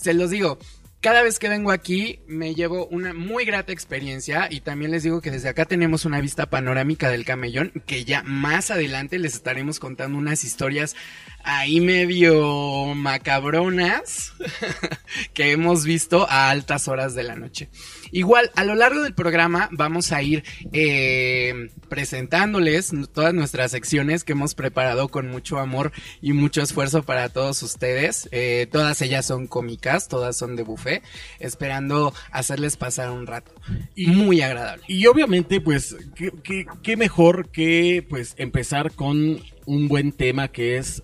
Se 0.00 0.14
los 0.14 0.30
digo, 0.30 0.58
cada 1.00 1.22
vez 1.22 1.38
que 1.38 1.48
vengo 1.48 1.70
aquí 1.70 2.20
me 2.26 2.54
llevo 2.54 2.86
una 2.86 3.14
muy 3.14 3.44
grata 3.44 3.72
experiencia 3.72 4.48
y 4.50 4.60
también 4.60 4.90
les 4.90 5.02
digo 5.02 5.22
que 5.22 5.30
desde 5.30 5.48
acá 5.48 5.64
tenemos 5.64 6.04
una 6.04 6.20
vista 6.20 6.50
panorámica 6.50 7.08
del 7.08 7.24
camellón 7.24 7.72
que 7.86 8.04
ya 8.04 8.22
más 8.22 8.70
adelante 8.70 9.18
les 9.18 9.34
estaremos 9.34 9.78
contando 9.78 10.18
unas 10.18 10.44
historias 10.44 10.96
ahí 11.42 11.80
medio 11.80 12.94
macabronas 12.94 14.34
que 15.32 15.52
hemos 15.52 15.84
visto 15.84 16.28
a 16.28 16.50
altas 16.50 16.86
horas 16.86 17.14
de 17.14 17.22
la 17.22 17.34
noche. 17.34 17.70
Igual, 18.12 18.50
a 18.56 18.64
lo 18.64 18.74
largo 18.74 19.02
del 19.02 19.14
programa 19.14 19.68
vamos 19.72 20.12
a 20.12 20.22
ir 20.22 20.44
eh, 20.72 21.68
presentándoles 21.88 22.92
todas 23.12 23.32
nuestras 23.34 23.70
secciones 23.70 24.24
que 24.24 24.32
hemos 24.32 24.54
preparado 24.54 25.08
con 25.08 25.28
mucho 25.28 25.58
amor 25.58 25.92
y 26.20 26.32
mucho 26.32 26.62
esfuerzo 26.62 27.02
para 27.02 27.28
todos 27.28 27.62
ustedes. 27.62 28.28
Eh, 28.32 28.66
todas 28.70 29.00
ellas 29.02 29.26
son 29.26 29.46
cómicas, 29.46 30.08
todas 30.08 30.36
son 30.36 30.56
de 30.56 30.62
buffet, 30.62 31.02
esperando 31.38 32.12
hacerles 32.32 32.76
pasar 32.76 33.10
un 33.10 33.26
rato 33.26 33.52
muy 33.96 34.42
agradable. 34.42 34.82
Y 34.88 35.06
obviamente, 35.06 35.60
pues, 35.60 35.96
qué, 36.14 36.32
qué- 36.42 36.66
qué 36.82 36.96
mejor 36.96 37.50
que 37.50 38.04
pues 38.08 38.34
empezar 38.38 38.92
con 38.92 39.40
un 39.66 39.88
buen 39.88 40.12
tema 40.12 40.48
que 40.48 40.76
es 40.78 41.02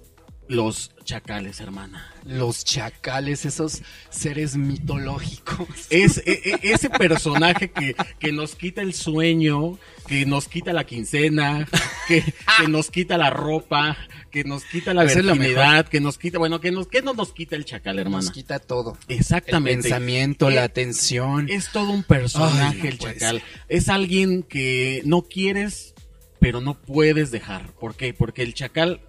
los 0.48 0.92
chacales, 1.04 1.60
hermana. 1.60 2.12
Los 2.24 2.64
chacales, 2.64 3.44
esos 3.44 3.82
seres 4.10 4.56
mitológicos. 4.56 5.66
Es 5.90 6.18
e- 6.18 6.40
e- 6.44 6.72
ese 6.72 6.90
personaje 6.90 7.70
que, 7.70 7.94
que 8.18 8.32
nos 8.32 8.54
quita 8.54 8.82
el 8.82 8.94
sueño, 8.94 9.78
que 10.06 10.26
nos 10.26 10.48
quita 10.48 10.72
la 10.72 10.84
quincena, 10.84 11.66
que, 12.08 12.22
que 12.58 12.68
nos 12.68 12.90
quita 12.90 13.16
la 13.18 13.30
ropa, 13.30 13.96
que 14.30 14.44
nos 14.44 14.64
quita 14.64 14.94
la 14.94 15.04
virginidad, 15.04 15.86
que 15.88 16.00
nos 16.00 16.18
quita, 16.18 16.38
bueno, 16.38 16.60
que 16.60 16.70
nos, 16.72 16.88
que 16.88 17.02
no 17.02 17.14
nos 17.14 17.32
quita 17.32 17.56
el 17.56 17.64
chacal, 17.64 17.98
hermana. 17.98 18.24
Nos 18.24 18.30
quita 18.32 18.58
todo. 18.58 18.96
Exactamente. 19.08 19.72
El 19.78 19.82
pensamiento, 19.82 20.50
Eh, 20.50 20.54
la 20.54 20.64
atención. 20.64 21.48
Es 21.48 21.70
todo 21.72 21.90
un 21.90 22.02
personaje 22.02 22.76
Ay, 22.76 22.82
no 22.82 22.88
el 22.88 22.98
puede 22.98 23.14
chacal. 23.14 23.36
ser. 23.40 23.48
Es 23.68 23.88
alguien 23.88 24.42
que 24.42 25.02
no 25.04 25.22
quieres, 25.22 25.94
pero 26.40 26.60
no 26.60 26.74
puedes 26.74 27.30
dejar. 27.30 27.72
¿Por 27.74 27.94
qué? 27.96 28.12
Porque 28.14 28.42
el 28.42 28.54
chacal 28.54 29.00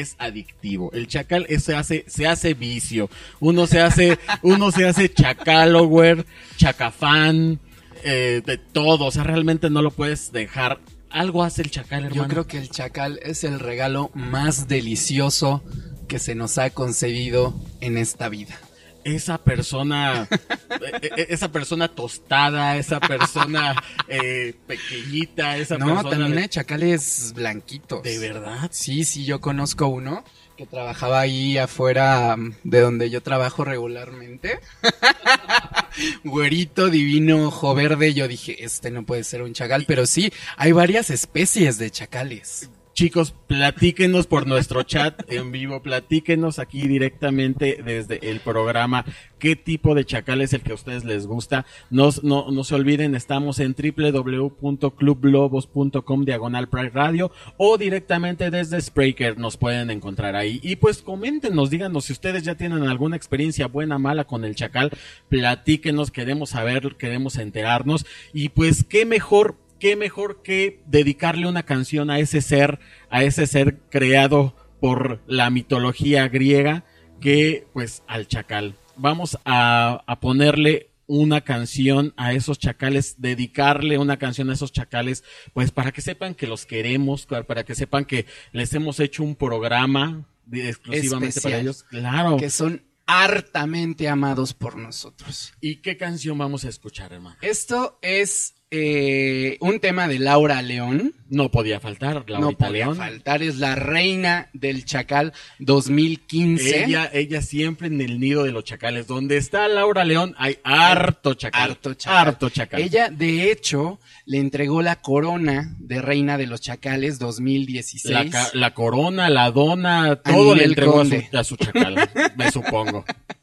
es 0.00 0.16
adictivo. 0.18 0.90
El 0.92 1.06
chacal 1.06 1.46
es- 1.48 1.64
se 1.64 1.74
hace, 1.76 2.04
se 2.08 2.26
hace 2.26 2.54
vicio. 2.54 3.08
Uno 3.40 3.66
se 3.66 3.80
hace, 3.80 4.18
uno 4.42 4.70
se 4.72 4.86
hace 4.86 5.12
chacalower, 5.12 6.26
chacafán, 6.56 7.60
eh, 8.04 8.42
de 8.44 8.58
todo. 8.58 9.06
O 9.06 9.10
sea, 9.10 9.24
realmente 9.24 9.70
no 9.70 9.82
lo 9.82 9.90
puedes 9.90 10.32
dejar. 10.32 10.80
Algo 11.10 11.42
hace 11.44 11.62
el 11.62 11.70
chacal, 11.70 12.04
hermano. 12.06 12.22
Yo 12.22 12.28
creo 12.28 12.46
que 12.46 12.58
el 12.58 12.70
chacal 12.70 13.20
es 13.22 13.44
el 13.44 13.60
regalo 13.60 14.10
más 14.14 14.66
delicioso 14.66 15.62
que 16.08 16.18
se 16.18 16.34
nos 16.34 16.56
ha 16.58 16.70
concedido 16.70 17.54
en 17.80 17.98
esta 17.98 18.28
vida. 18.30 18.58
Esa 19.04 19.38
persona, 19.38 20.28
eh, 20.30 21.00
eh, 21.02 21.26
esa 21.30 21.50
persona 21.50 21.88
tostada, 21.88 22.76
esa 22.76 23.00
persona 23.00 23.74
eh, 24.08 24.54
pequeñita, 24.66 25.56
esa 25.56 25.78
No, 25.78 25.86
persona 25.86 26.10
también 26.10 26.34
de- 26.36 26.42
hay 26.42 26.48
chacales 26.48 27.32
blanquitos. 27.34 28.02
¿De 28.02 28.18
verdad? 28.18 28.68
Sí, 28.72 29.04
sí, 29.04 29.24
yo 29.24 29.40
conozco 29.40 29.86
uno 29.88 30.24
que 30.56 30.66
trabajaba 30.66 31.20
ahí 31.20 31.56
afuera 31.58 32.36
mm, 32.36 32.56
de 32.64 32.80
donde 32.80 33.10
yo 33.10 33.22
trabajo 33.22 33.64
regularmente. 33.64 34.60
Güerito, 36.24 36.88
divino, 36.90 37.46
ojo 37.48 37.74
verde. 37.74 38.14
Yo 38.14 38.28
dije, 38.28 38.64
este 38.64 38.90
no 38.90 39.04
puede 39.04 39.24
ser 39.24 39.42
un 39.42 39.52
chacal, 39.52 39.84
pero 39.86 40.06
sí, 40.06 40.32
hay 40.56 40.72
varias 40.72 41.10
especies 41.10 41.78
de 41.78 41.90
chacales. 41.90 42.70
Chicos, 42.94 43.34
platíquenos 43.46 44.26
por 44.26 44.46
nuestro 44.46 44.82
chat 44.82 45.22
en 45.32 45.50
vivo, 45.50 45.80
platíquenos 45.80 46.58
aquí 46.58 46.86
directamente 46.86 47.82
desde 47.82 48.30
el 48.30 48.40
programa 48.40 49.06
qué 49.38 49.56
tipo 49.56 49.94
de 49.94 50.04
chacal 50.04 50.42
es 50.42 50.52
el 50.52 50.60
que 50.60 50.72
a 50.72 50.74
ustedes 50.74 51.04
les 51.04 51.26
gusta. 51.26 51.64
No, 51.88 52.10
no, 52.22 52.50
no 52.50 52.64
se 52.64 52.74
olviden, 52.74 53.14
estamos 53.14 53.60
en 53.60 53.74
www.clublobos.com 53.74 56.24
diagonal 56.24 56.68
Pride 56.68 56.90
Radio 56.90 57.32
o 57.56 57.78
directamente 57.78 58.50
desde 58.50 58.78
Spreaker 58.80 59.38
nos 59.38 59.56
pueden 59.56 59.90
encontrar 59.90 60.36
ahí. 60.36 60.60
Y 60.62 60.76
pues 60.76 61.00
coméntenos, 61.00 61.70
díganos 61.70 62.04
si 62.04 62.12
ustedes 62.12 62.42
ya 62.42 62.56
tienen 62.56 62.82
alguna 62.84 63.16
experiencia 63.16 63.68
buena, 63.68 63.98
mala 63.98 64.24
con 64.24 64.44
el 64.44 64.54
chacal, 64.54 64.90
platíquenos, 65.30 66.10
queremos 66.10 66.50
saber, 66.50 66.96
queremos 66.96 67.36
enterarnos 67.36 68.04
y 68.34 68.50
pues 68.50 68.84
qué 68.84 69.06
mejor 69.06 69.56
qué 69.82 69.96
mejor 69.96 70.42
que 70.44 70.80
dedicarle 70.86 71.48
una 71.48 71.64
canción 71.64 72.08
a 72.08 72.20
ese 72.20 72.40
ser, 72.40 72.78
a 73.10 73.24
ese 73.24 73.48
ser 73.48 73.80
creado 73.90 74.54
por 74.80 75.20
la 75.26 75.50
mitología 75.50 76.28
griega, 76.28 76.84
que 77.20 77.66
pues 77.72 78.04
al 78.06 78.28
chacal. 78.28 78.76
Vamos 78.94 79.38
a, 79.44 80.04
a 80.06 80.20
ponerle 80.20 80.92
una 81.08 81.40
canción 81.40 82.14
a 82.16 82.32
esos 82.32 82.60
chacales, 82.60 83.16
dedicarle 83.18 83.98
una 83.98 84.20
canción 84.20 84.50
a 84.50 84.52
esos 84.52 84.70
chacales, 84.70 85.24
pues 85.52 85.72
para 85.72 85.90
que 85.90 86.00
sepan 86.00 86.36
que 86.36 86.46
los 86.46 86.64
queremos, 86.64 87.26
para 87.26 87.64
que 87.64 87.74
sepan 87.74 88.04
que 88.04 88.26
les 88.52 88.72
hemos 88.74 89.00
hecho 89.00 89.24
un 89.24 89.34
programa 89.34 90.28
exclusivamente 90.52 91.40
para 91.40 91.58
ellos. 91.58 91.82
Claro. 91.90 92.36
Que 92.36 92.50
son 92.50 92.84
hartamente 93.06 94.08
amados 94.08 94.54
por 94.54 94.76
nosotros. 94.76 95.54
¿Y 95.60 95.82
qué 95.82 95.96
canción 95.96 96.38
vamos 96.38 96.64
a 96.64 96.68
escuchar, 96.68 97.12
hermano? 97.12 97.36
Esto 97.42 97.98
es 98.00 98.54
eh, 98.74 99.58
un 99.60 99.80
tema 99.80 100.08
de 100.08 100.18
Laura 100.18 100.62
León. 100.62 101.14
No 101.28 101.50
podía 101.50 101.78
faltar, 101.78 102.24
Laura 102.26 102.38
No 102.40 102.52
podía 102.52 102.92
faltar, 102.94 103.42
es 103.42 103.58
la 103.58 103.74
reina 103.74 104.48
del 104.54 104.86
Chacal 104.86 105.34
2015. 105.58 106.84
Ella, 106.84 107.10
ella 107.12 107.42
siempre 107.42 107.88
en 107.88 108.00
el 108.00 108.18
nido 108.18 108.44
de 108.44 108.52
los 108.52 108.64
chacales. 108.64 109.06
Donde 109.06 109.36
está 109.36 109.68
Laura 109.68 110.04
León 110.04 110.34
hay 110.38 110.58
harto 110.64 111.34
chacal. 111.34 111.70
Harto 111.70 111.92
chacal. 111.92 112.28
Harto 112.28 112.48
chacal. 112.48 112.80
Ella, 112.80 113.10
de 113.10 113.52
hecho, 113.52 114.00
le 114.24 114.38
entregó 114.38 114.80
la 114.80 114.96
corona 114.96 115.76
de 115.78 116.00
reina 116.00 116.38
de 116.38 116.46
los 116.46 116.62
chacales 116.62 117.18
2016. 117.18 118.32
La, 118.32 118.50
la 118.54 118.74
corona, 118.74 119.28
la 119.28 119.50
dona, 119.50 120.16
todo 120.16 120.54
le 120.54 120.64
entregó 120.64 121.02
a 121.02 121.04
su, 121.04 121.22
a 121.32 121.44
su 121.44 121.56
chacal, 121.56 122.10
me 122.36 122.50
supongo. 122.50 123.04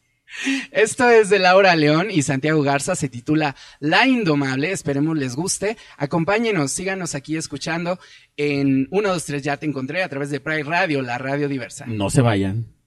Esto 0.72 1.10
es 1.10 1.30
de 1.30 1.40
Laura 1.40 1.76
León 1.76 2.08
y 2.12 2.22
Santiago 2.22 2.62
Garza, 2.62 2.96
se 2.96 3.10
titula 3.10 3.56
La 3.80 4.08
Indomable, 4.08 4.72
esperemos 4.72 5.18
les 5.18 5.36
guste. 5.36 5.78
Acompáñenos, 5.98 6.72
síganos 6.72 7.16
aquí 7.16 7.38
escuchando 7.38 8.00
en 8.38 8.88
1, 8.92 9.10
2, 9.10 9.26
3 9.26 9.44
ya 9.44 9.58
te 9.58 9.66
encontré 9.66 10.04
a 10.04 10.10
través 10.10 10.30
de 10.30 10.40
Pride 10.40 10.64
Radio, 10.64 11.02
la 11.02 11.18
radio 11.18 11.48
diversa. 11.48 11.86
No 11.88 12.10
se 12.10 12.22
vayan. 12.22 12.79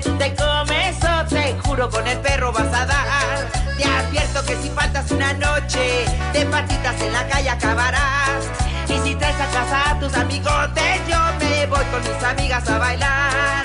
Tú 0.00 0.10
te 0.18 0.34
comes 0.34 0.96
o 1.02 1.26
te 1.26 1.56
juro 1.64 1.90
con 1.90 2.06
el 2.06 2.18
perro 2.18 2.52
vas 2.52 2.72
a 2.72 2.86
dar. 2.86 3.50
Te 3.76 3.84
advierto 3.84 4.44
que 4.44 4.56
si 4.56 4.68
faltas 4.70 5.10
una 5.10 5.32
noche, 5.34 6.04
de 6.32 6.46
patitas 6.46 7.00
en 7.00 7.12
la 7.12 7.26
calle 7.26 7.50
acabarás. 7.50 8.44
Y 8.88 8.98
si 9.00 9.14
traes 9.14 9.36
a 9.40 9.46
casa 9.46 9.90
a 9.90 9.98
tus 9.98 10.14
amigotes, 10.14 11.00
yo 11.08 11.18
me 11.38 11.66
voy 11.66 11.84
con 11.86 12.02
mis 12.02 12.22
amigas 12.24 12.68
a 12.68 12.78
bailar. 12.78 13.62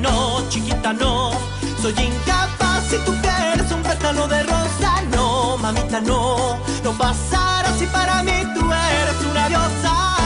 No, 0.00 0.48
chiquita, 0.48 0.92
no. 0.92 1.32
Soy 1.80 1.92
incapaz 1.92 2.84
si 2.88 2.96
tú 2.98 3.14
quieres 3.20 3.70
un 3.72 3.82
pétalo 3.82 4.26
de 4.28 4.42
rosa. 4.42 5.02
No, 5.10 5.56
mamita, 5.58 6.00
no. 6.00 6.58
No 6.82 6.92
pasará 6.92 7.70
si 7.78 7.86
para 7.86 8.22
mí 8.22 8.42
tú 8.54 8.60
eres 8.72 9.30
una 9.30 9.48
diosa. 9.48 10.17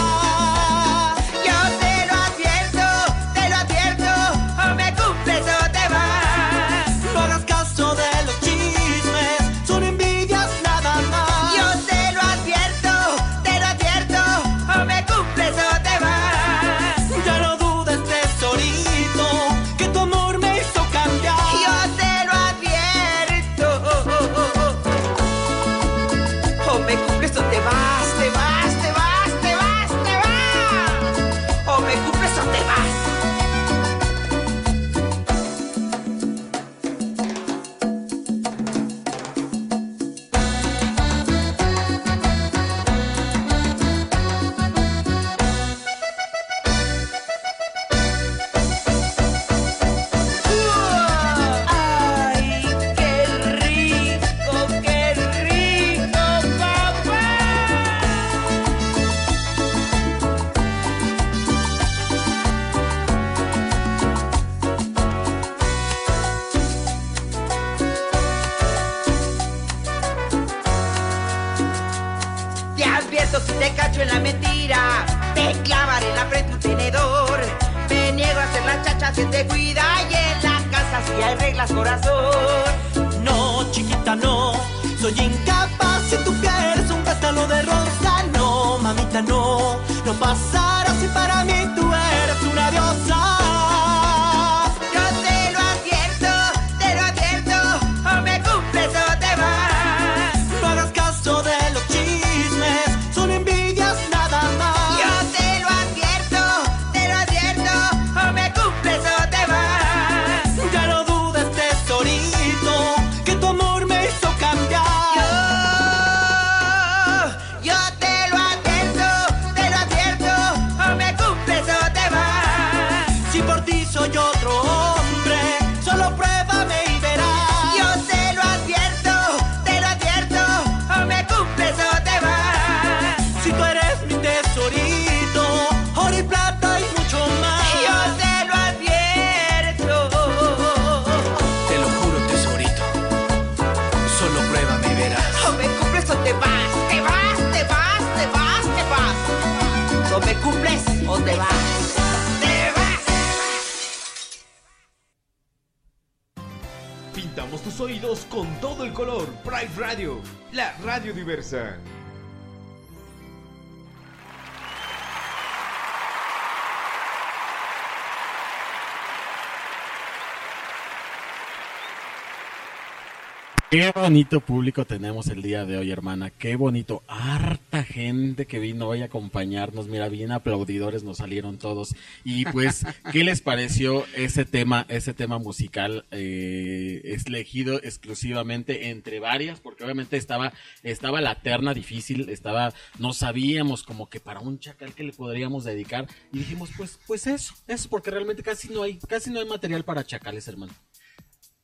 Qué 173.73 173.91
bonito 173.91 174.41
público 174.41 174.85
tenemos 174.85 175.29
el 175.29 175.41
día 175.41 175.65
de 175.65 175.79
hoy, 175.79 175.91
hermana. 175.91 176.29
Qué 176.29 176.57
bonito. 176.57 177.03
Harta 177.09 177.83
gente 177.85 178.45
que 178.45 178.59
vino 178.59 178.87
hoy 178.87 179.01
a 179.01 179.07
acompañarnos. 179.07 179.89
Mira, 179.89 180.11
bien 180.11 180.31
aplaudidores 180.31 181.05
nos 181.05 181.17
salieron 181.17 181.57
todos. 181.57 181.95
Y 182.23 182.45
pues, 182.45 182.85
¿qué 183.13 183.25
les 183.25 183.41
pareció 183.41 184.05
ese 184.15 184.45
tema, 184.45 184.85
ese 184.91 185.15
tema 185.15 185.39
musical? 185.39 186.05
Eh, 186.11 187.01
es 187.03 187.25
elegido 187.25 187.83
exclusivamente 187.83 188.91
entre 188.91 189.21
varias, 189.21 189.59
porque 189.61 189.85
obviamente 189.85 190.19
estaba, 190.19 190.53
estaba 190.83 191.23
la 191.23 191.41
terna 191.41 191.73
difícil, 191.73 192.29
estaba, 192.29 192.75
no 192.99 193.15
sabíamos 193.15 193.85
como 193.85 194.11
que 194.11 194.21
para 194.21 194.41
un 194.41 194.59
chacal 194.59 194.95
que 194.95 195.05
le 195.05 195.15
podríamos 195.15 195.65
dedicar. 195.65 196.07
Y 196.31 196.41
dijimos, 196.41 196.69
pues, 196.77 197.01
pues 197.07 197.27
eso, 197.27 197.55
eso, 197.67 197.89
porque 197.89 198.11
realmente 198.11 198.43
casi 198.43 198.69
no 198.69 198.83
hay, 198.83 198.99
casi 198.99 199.31
no 199.31 199.41
hay 199.41 199.47
material 199.47 199.83
para 199.83 200.05
chacales, 200.05 200.47
hermano. 200.47 200.75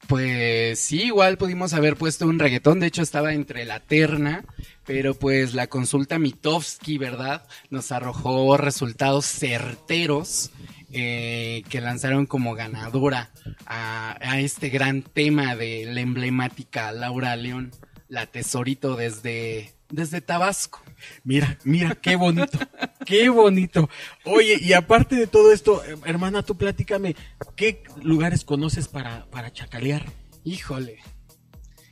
Pues 0.09 0.81
sí, 0.81 1.03
igual 1.03 1.37
pudimos 1.37 1.75
haber 1.75 1.97
puesto 1.97 2.27
un 2.27 2.39
reggaetón, 2.39 2.81
de 2.81 2.87
hecho 2.87 3.03
estaba 3.03 3.35
entre 3.35 3.67
la 3.67 3.79
terna, 3.79 4.43
pero 4.87 5.13
pues 5.13 5.53
la 5.53 5.67
consulta 5.67 6.19
Mitofsky, 6.19 6.97
¿verdad? 6.97 7.47
Nos 7.69 7.93
arrojó 7.93 8.57
resultados 8.57 9.27
certeros 9.27 10.51
eh, 10.91 11.63
que 11.69 11.83
lanzaron 11.83 12.25
como 12.25 12.55
ganadora 12.55 13.31
a, 13.67 14.17
a, 14.23 14.41
este 14.41 14.71
gran 14.71 15.03
tema 15.03 15.55
de 15.55 15.85
la 15.85 16.01
emblemática 16.01 16.91
Laura 16.91 17.37
León, 17.37 17.71
la 18.09 18.27
tesorito 18.27 18.97
desde, 18.97 19.75
desde 19.91 20.21
Tabasco. 20.21 20.83
Mira, 21.25 21.59
mira, 21.65 21.95
qué 21.95 22.17
bonito, 22.17 22.59
qué 23.07 23.29
bonito. 23.29 23.89
Oye, 24.25 24.59
y 24.61 24.73
aparte 24.73 25.17
de 25.17 25.27
todo 25.27 25.53
esto, 25.53 25.83
hermana, 26.05 26.43
tú 26.43 26.57
platícame, 26.57 27.15
¿qué 27.57 27.83
lugares 28.03 28.45
conoces 28.45 28.89
para, 28.89 29.27
para 29.27 29.53
chacalear? 29.53 30.05
Híjole, 30.45 30.99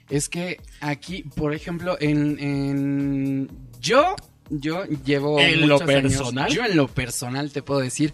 es 0.08 0.28
que 0.28 0.60
aquí, 0.80 1.22
por 1.34 1.54
ejemplo, 1.54 1.96
en, 2.00 2.38
en 2.40 3.50
yo, 3.80 4.16
yo 4.50 4.84
llevo 4.84 5.38
en 5.40 5.68
lo 5.68 5.78
personal, 5.78 6.44
años, 6.46 6.54
yo 6.54 6.64
en 6.64 6.76
lo 6.76 6.88
personal 6.88 7.52
te 7.52 7.62
puedo 7.62 7.80
decir 7.80 8.12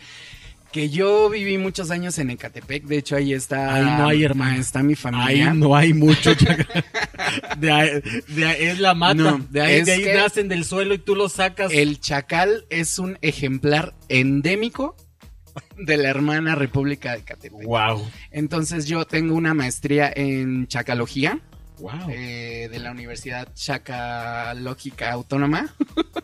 que 0.73 0.89
yo 0.89 1.29
viví 1.29 1.59
muchos 1.59 1.91
años 1.91 2.19
en 2.19 2.31
Ecatepec, 2.31 2.85
de 2.85 2.97
hecho 2.97 3.17
ahí 3.17 3.35
está, 3.35 3.75
ahí 3.75 3.85
no 3.85 4.09
hay 4.09 4.25
hermano, 4.25 4.61
está 4.61 4.83
mi 4.83 4.95
familia. 4.95 5.51
Ahí 5.51 5.59
no 5.59 5.77
hay 5.77 5.93
mucho. 5.93 6.33
de 7.59 7.71
ahí, 7.71 8.03
de 8.29 8.47
ahí, 8.47 8.65
es 8.65 8.81
la 8.81 8.95
mata, 8.95 9.15
no, 9.15 9.47
de 9.51 9.61
ahí, 9.61 9.83
de 9.83 9.93
ahí 9.93 10.05
nacen 10.17 10.49
del 10.49 10.65
suelo 10.65 10.95
y 10.95 10.99
tú 10.99 11.15
lo 11.15 11.29
sacas. 11.29 11.71
El 11.73 12.01
chacal 12.01 12.65
es 12.71 12.99
un 12.99 13.19
ejemplar 13.21 13.95
endémico 14.09 14.97
de 15.77 15.97
la 15.99 16.09
hermana 16.09 16.55
República 16.55 17.13
de 17.13 17.19
Ecatepec. 17.19 17.67
Wow. 17.67 18.09
Entonces 18.31 18.87
yo 18.87 19.05
tengo 19.05 19.35
una 19.35 19.55
maestría 19.55 20.11
en 20.15 20.67
chacalogía. 20.69 21.41
Wow. 21.79 22.11
Eh, 22.11 22.69
de 22.71 22.79
la 22.79 22.93
Universidad 22.93 23.49
Chacalógica 23.55 25.11
Autónoma 25.11 25.75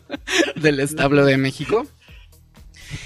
del 0.55 0.79
Establo 0.79 1.25
de 1.25 1.37
México. 1.37 1.85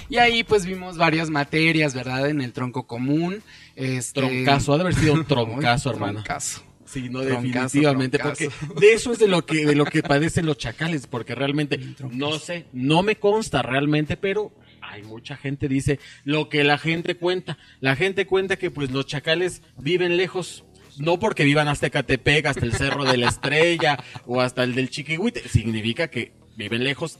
Y 0.08 0.18
ahí 0.18 0.44
pues 0.44 0.66
vimos 0.66 0.96
varias 0.96 1.30
materias, 1.30 1.94
¿verdad? 1.94 2.28
En 2.28 2.40
el 2.40 2.52
tronco 2.52 2.86
común. 2.86 3.42
Este... 3.76 4.20
Troncazo, 4.20 4.72
ha 4.72 4.76
de 4.76 4.82
haber 4.82 4.94
sido 4.94 5.14
un 5.14 5.24
troncazo, 5.26 5.90
hermano. 5.90 6.22
Troncazo. 6.22 6.62
Sí, 6.86 7.08
no, 7.08 7.22
troncazo, 7.22 7.42
definitivamente, 7.42 8.18
troncazo. 8.18 8.50
porque 8.68 8.86
de 8.86 8.92
eso 8.92 9.12
es 9.12 9.18
de 9.18 9.26
lo 9.26 9.44
que, 9.44 9.66
de 9.66 9.74
lo 9.74 9.84
que 9.84 10.02
padecen 10.02 10.46
los 10.46 10.58
chacales, 10.58 11.06
porque 11.06 11.34
realmente, 11.34 11.80
no 12.10 12.38
sé, 12.38 12.66
no 12.72 13.02
me 13.02 13.16
consta 13.16 13.62
realmente, 13.62 14.16
pero 14.16 14.52
hay 14.94 15.02
mucha 15.02 15.36
gente 15.36 15.68
dice 15.68 15.98
lo 16.24 16.48
que 16.48 16.62
la 16.62 16.78
gente 16.78 17.16
cuenta. 17.16 17.58
La 17.80 17.96
gente 17.96 18.26
cuenta 18.26 18.56
que 18.56 18.70
pues 18.70 18.90
los 18.90 19.06
chacales 19.06 19.62
viven 19.78 20.16
lejos, 20.16 20.64
no 20.98 21.18
porque 21.18 21.44
vivan 21.44 21.68
hasta 21.68 21.88
Ecatepec, 21.88 22.46
hasta 22.46 22.64
el 22.64 22.74
Cerro 22.74 23.04
de 23.04 23.16
la 23.16 23.28
Estrella 23.28 23.98
o 24.26 24.40
hasta 24.40 24.62
el 24.62 24.74
del 24.74 24.90
Chiquihuite, 24.90 25.48
significa 25.48 26.08
que 26.08 26.32
viven 26.56 26.84
lejos, 26.84 27.18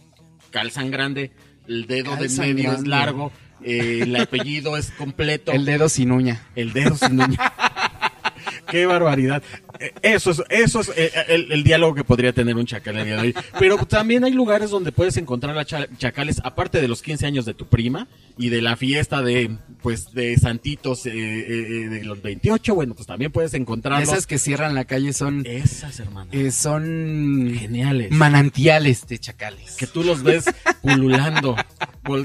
calzan 0.50 0.90
grande, 0.90 1.32
el 1.68 1.86
dedo 1.86 2.16
de 2.16 2.28
medio 2.28 2.64
grande. 2.64 2.80
es 2.80 2.86
largo, 2.86 3.32
eh, 3.62 4.00
el 4.02 4.16
apellido 4.16 4.76
es 4.76 4.90
completo. 4.92 5.52
El 5.52 5.64
dedo 5.64 5.88
sin 5.88 6.12
uña. 6.12 6.42
El 6.54 6.72
dedo 6.72 6.96
sin 6.96 7.20
uña. 7.20 7.38
Qué 8.70 8.86
barbaridad. 8.86 9.42
Eh, 9.80 9.92
Eso 10.02 10.30
es, 10.30 10.42
eso 10.50 10.80
es 10.80 10.92
eh, 10.96 11.10
el, 11.28 11.50
el 11.52 11.64
diálogo 11.64 11.94
que 11.94 12.04
podría 12.04 12.32
tener 12.32 12.56
un 12.56 12.66
chacal 12.66 12.96
el 12.98 13.04
día 13.06 13.16
de 13.16 13.20
hoy. 13.22 13.34
Pero 13.58 13.76
también 13.86 14.24
hay 14.24 14.32
lugares 14.32 14.70
donde 14.70 14.92
puedes 14.92 15.16
encontrar 15.16 15.56
a 15.58 15.64
cha- 15.64 15.88
chacales, 15.98 16.40
aparte 16.44 16.80
de 16.80 16.88
los 16.88 17.02
15 17.02 17.26
años 17.26 17.44
de 17.44 17.54
tu 17.54 17.66
prima 17.66 18.06
y 18.38 18.48
de 18.48 18.62
la 18.62 18.76
fiesta 18.76 19.22
de, 19.22 19.56
pues, 19.82 20.12
de 20.12 20.36
Santitos 20.38 21.06
eh, 21.06 21.10
eh, 21.14 21.88
de 21.88 22.04
los 22.04 22.20
28. 22.22 22.74
Bueno, 22.74 22.94
pues 22.94 23.06
también 23.06 23.32
puedes 23.32 23.54
encontrarlos. 23.54 24.08
Esas 24.08 24.26
que 24.26 24.38
cierran 24.38 24.74
la 24.74 24.84
calle 24.84 25.12
son. 25.12 25.44
Esas, 25.46 25.98
hermano. 26.00 26.30
eh, 26.32 26.50
son. 26.50 27.54
Geniales. 27.58 28.10
Manantiales 28.10 29.06
de 29.06 29.18
chacales. 29.18 29.76
que 29.76 29.86
tú 29.86 30.02
los 30.04 30.22
ves 30.22 30.44
pululando 30.82 31.56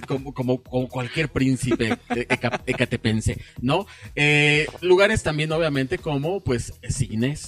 como, 0.07 0.33
como, 0.33 0.61
como 0.61 0.87
cualquier 0.89 1.29
príncipe 1.29 1.97
eh, 2.09 2.25
eca- 2.29 2.61
ecatepense, 2.65 3.39
¿no? 3.61 3.85
Eh, 4.15 4.65
lugares 4.81 5.23
también, 5.23 5.51
obviamente, 5.51 5.97
como, 5.97 6.41
pues, 6.41 6.73
cines. 6.89 7.38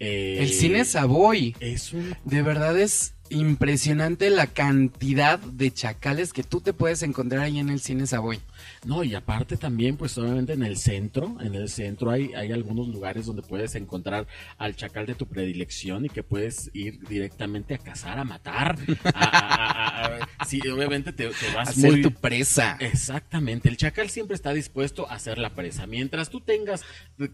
Eh, 0.00 0.38
El 0.40 0.50
cine 0.50 0.84
Savoy. 0.84 1.56
Es 1.60 1.92
un... 1.92 2.14
De 2.24 2.42
verdad 2.42 2.78
es 2.78 3.14
impresionante 3.30 4.30
la 4.30 4.46
cantidad 4.46 5.38
de 5.38 5.72
chacales 5.72 6.32
que 6.32 6.42
tú 6.42 6.60
te 6.60 6.72
puedes 6.72 7.02
encontrar 7.02 7.42
ahí 7.42 7.58
en 7.58 7.68
el 7.68 7.80
cine 7.80 8.06
Savoy. 8.06 8.40
No, 8.84 9.02
y 9.04 9.14
aparte 9.14 9.56
también, 9.56 9.96
pues 9.96 10.16
obviamente 10.18 10.52
en 10.52 10.62
el 10.62 10.76
centro, 10.76 11.36
en 11.40 11.54
el 11.54 11.68
centro 11.68 12.10
hay, 12.10 12.32
hay 12.34 12.52
algunos 12.52 12.88
lugares 12.88 13.26
donde 13.26 13.42
puedes 13.42 13.74
encontrar 13.74 14.26
al 14.56 14.76
chacal 14.76 15.06
de 15.06 15.14
tu 15.14 15.26
predilección 15.26 16.04
y 16.06 16.08
que 16.08 16.22
puedes 16.22 16.70
ir 16.74 17.00
directamente 17.08 17.74
a 17.74 17.78
cazar, 17.78 18.18
a 18.18 18.24
matar. 18.24 18.76
A, 19.04 19.08
a- 19.10 20.06
a- 20.16 20.28
a- 20.38 20.44
sí, 20.44 20.60
obviamente 20.68 21.12
te, 21.12 21.28
te 21.28 21.54
vas 21.54 21.70
Hacer 21.70 21.90
muy... 21.92 22.02
tu 22.02 22.12
presa. 22.12 22.76
Exactamente, 22.80 23.68
el 23.68 23.76
chacal 23.76 24.10
siempre 24.10 24.34
está 24.34 24.52
dispuesto 24.52 25.08
a 25.10 25.14
hacer 25.14 25.38
la 25.38 25.50
presa. 25.50 25.86
Mientras 25.86 26.30
tú 26.30 26.40
tengas 26.40 26.82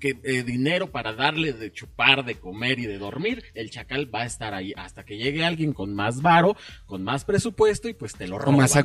que, 0.01 0.19
eh, 0.25 0.43
dinero 0.45 0.91
para 0.91 1.13
darle 1.13 1.53
de 1.53 1.73
chupar, 1.73 2.25
de 2.25 2.37
comer 2.37 2.79
y 2.79 2.87
de 2.87 2.99
dormir, 2.99 3.45
el 3.55 3.71
chacal 3.71 4.13
va 4.13 4.23
a 4.23 4.27
estar 4.27 4.55
ahí 4.55 4.73
hasta 4.77 5.05
que 5.05 5.17
llegue 5.19 5.45
alguien 5.45 5.73
con 5.73 5.95
más 5.95 6.23
varo, 6.23 6.57
con 6.87 7.03
más 7.05 7.25
presupuesto 7.25 7.89
y 7.89 7.95
pues 7.95 8.15
te 8.15 8.27
lo 8.27 8.39
roba. 8.39 8.57
O 8.57 8.61
más 8.61 8.75
¿no? 8.75 8.81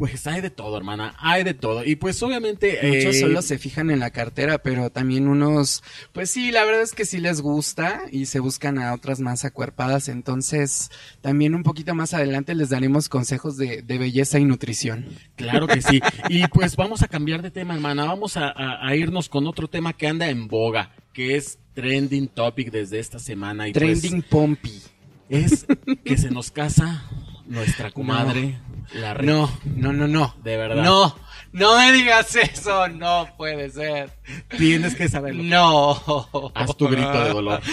Pues 0.00 0.26
hay 0.26 0.40
de 0.40 0.48
todo, 0.48 0.78
hermana, 0.78 1.14
hay 1.18 1.44
de 1.44 1.52
todo. 1.52 1.84
Y 1.84 1.94
pues 1.96 2.22
obviamente... 2.22 2.78
Muchos 2.82 3.16
eh, 3.16 3.20
solo 3.20 3.42
se 3.42 3.58
fijan 3.58 3.90
en 3.90 3.98
la 3.98 4.08
cartera, 4.10 4.56
pero 4.56 4.88
también 4.88 5.28
unos, 5.28 5.82
pues 6.14 6.30
sí, 6.30 6.50
la 6.52 6.64
verdad 6.64 6.80
es 6.80 6.94
que 6.94 7.04
sí 7.04 7.18
les 7.18 7.42
gusta 7.42 8.04
y 8.10 8.24
se 8.24 8.40
buscan 8.40 8.78
a 8.78 8.94
otras 8.94 9.20
más 9.20 9.44
acuerpadas. 9.44 10.08
Entonces, 10.08 10.90
también 11.20 11.54
un 11.54 11.62
poquito 11.64 11.94
más 11.94 12.14
adelante 12.14 12.54
les 12.54 12.70
daremos 12.70 13.10
consejos 13.10 13.58
de, 13.58 13.82
de 13.82 13.98
belleza 13.98 14.38
y 14.38 14.46
nutrición. 14.46 15.04
Claro 15.36 15.66
que 15.66 15.82
sí. 15.82 16.00
Y 16.30 16.46
pues 16.48 16.76
vamos 16.76 17.02
a 17.02 17.08
cambiar 17.08 17.42
de 17.42 17.50
tema, 17.50 17.74
hermana. 17.74 18.06
Vamos 18.06 18.38
a, 18.38 18.48
a- 18.48 18.88
a 18.88 18.96
irnos 18.96 19.28
con 19.28 19.46
otro 19.46 19.68
tema 19.68 19.92
que 19.92 20.06
anda 20.06 20.30
en 20.30 20.48
boga, 20.48 20.92
que 21.12 21.36
es 21.36 21.58
trending 21.74 22.28
topic 22.28 22.70
desde 22.70 22.98
esta 23.00 23.18
semana. 23.18 23.68
Y 23.68 23.74
pues, 23.74 24.00
Trending 24.00 24.22
Pompi. 24.22 24.80
es 25.28 25.66
que 26.06 26.16
se 26.16 26.30
nos 26.30 26.50
casa 26.50 27.04
nuestra 27.50 27.90
comadre, 27.90 28.58
la 28.94 29.12
reina. 29.12 29.32
No, 29.32 29.50
no, 29.64 29.92
no, 29.92 30.08
no. 30.08 30.34
De 30.42 30.56
verdad. 30.56 30.82
No, 30.82 31.14
no 31.52 31.76
me 31.76 31.92
digas 31.92 32.34
eso, 32.36 32.88
no 32.88 33.28
puede 33.36 33.70
ser. 33.70 34.12
Tienes 34.56 34.94
que 34.94 35.08
saberlo. 35.08 35.42
No. 35.42 36.52
Haz 36.54 36.76
tu 36.76 36.88
grito 36.88 37.24
de 37.24 37.30
dolor. 37.30 37.60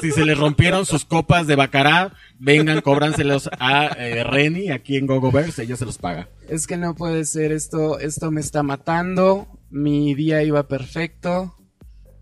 Si 0.00 0.10
se 0.12 0.26
le 0.26 0.34
rompieron 0.34 0.84
sus 0.84 1.06
copas 1.06 1.46
de 1.46 1.56
bacará, 1.56 2.12
vengan, 2.38 2.82
cóbranselos 2.82 3.48
a 3.58 3.86
eh, 3.86 4.22
Reni 4.22 4.70
aquí 4.70 4.98
en 4.98 5.06
GoGoverse, 5.06 5.62
ella 5.62 5.76
se 5.76 5.86
los 5.86 5.96
paga. 5.96 6.28
Es 6.46 6.66
que 6.66 6.76
no 6.76 6.94
puede 6.94 7.24
ser 7.24 7.52
esto, 7.52 7.98
esto 7.98 8.30
me 8.30 8.42
está 8.42 8.62
matando. 8.62 9.46
Mi 9.70 10.14
día 10.14 10.42
iba 10.42 10.68
perfecto 10.68 11.54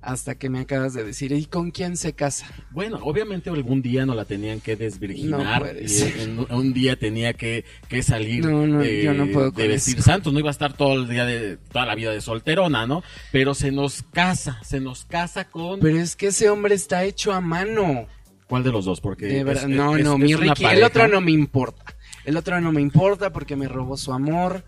hasta 0.03 0.35
que 0.35 0.51
me 0.51 0.59
acabas 0.59 0.95
de 0.95 1.05
decir, 1.05 1.31
¿y 1.33 1.47
con 1.47 1.71
quién 1.71 1.97
se 1.97 2.13
casa? 2.13 2.47
Bueno, 2.73 2.99
obviamente 3.03 3.51
algún 3.51 3.81
día 3.83 4.05
no 4.05 4.15
la 4.17 4.25
tenían 4.25 4.61
que 4.61 4.73
No 4.73 4.79
desvirginar. 4.81 5.61
puede 5.63 5.85
y 5.87 6.47
un 6.51 6.73
día 6.73 6.97
tenía 6.97 7.33
que, 7.35 7.65
que 7.89 8.03
salir 8.03 8.45
No, 8.45 8.67
no, 8.67 8.81
de, 8.81 9.05
yo 9.05 9.15
no 9.15 9.29
puedo 9.29 9.53
de 9.53 9.69
vestir 9.69 9.95
eso. 9.99 10.05
santos. 10.11 10.33
No 10.33 10.41
iba 10.41 10.51
a 10.51 10.53
estar 10.53 10.73
todo 10.77 10.95
el 10.95 11.09
día 11.09 11.25
de 11.25 11.57
toda 11.57 11.87
la 11.87 11.95
vida 11.95 12.11
de 12.11 12.21
solterona, 12.21 12.85
¿no? 12.87 13.03
Pero 13.31 13.55
se 13.55 13.71
nos 13.71 14.03
casa, 14.03 14.59
se 14.65 14.81
nos 14.81 15.05
casa 15.05 15.49
con 15.49 15.79
Pero 15.81 15.99
es 15.99 16.17
que 16.17 16.27
ese 16.27 16.51
hombre 16.51 16.75
está 16.75 17.05
hecho 17.05 17.33
a 17.33 17.41
mano. 17.41 18.07
¿cuál 18.49 18.65
de 18.65 18.73
los 18.73 18.85
dos? 18.85 19.01
Porque 19.01 19.27
De 19.27 19.45
verdad, 19.45 19.63
es- 19.65 19.71
no, 19.71 19.97
es- 19.97 20.05
no, 20.05 20.15
es 20.15 20.19
mi 20.19 20.35
Ricky, 20.35 20.65
el 20.67 20.83
otro 20.83 21.07
no 21.09 21.21
me 21.21 21.31
importa. 21.31 21.85
El 22.25 22.37
otro 22.37 22.61
no 22.61 22.71
me 22.73 22.81
importa 22.83 23.33
porque 23.33 23.57
me 23.57 23.69
robó 23.69 23.97
su 23.97 24.13
amor. 24.13 24.65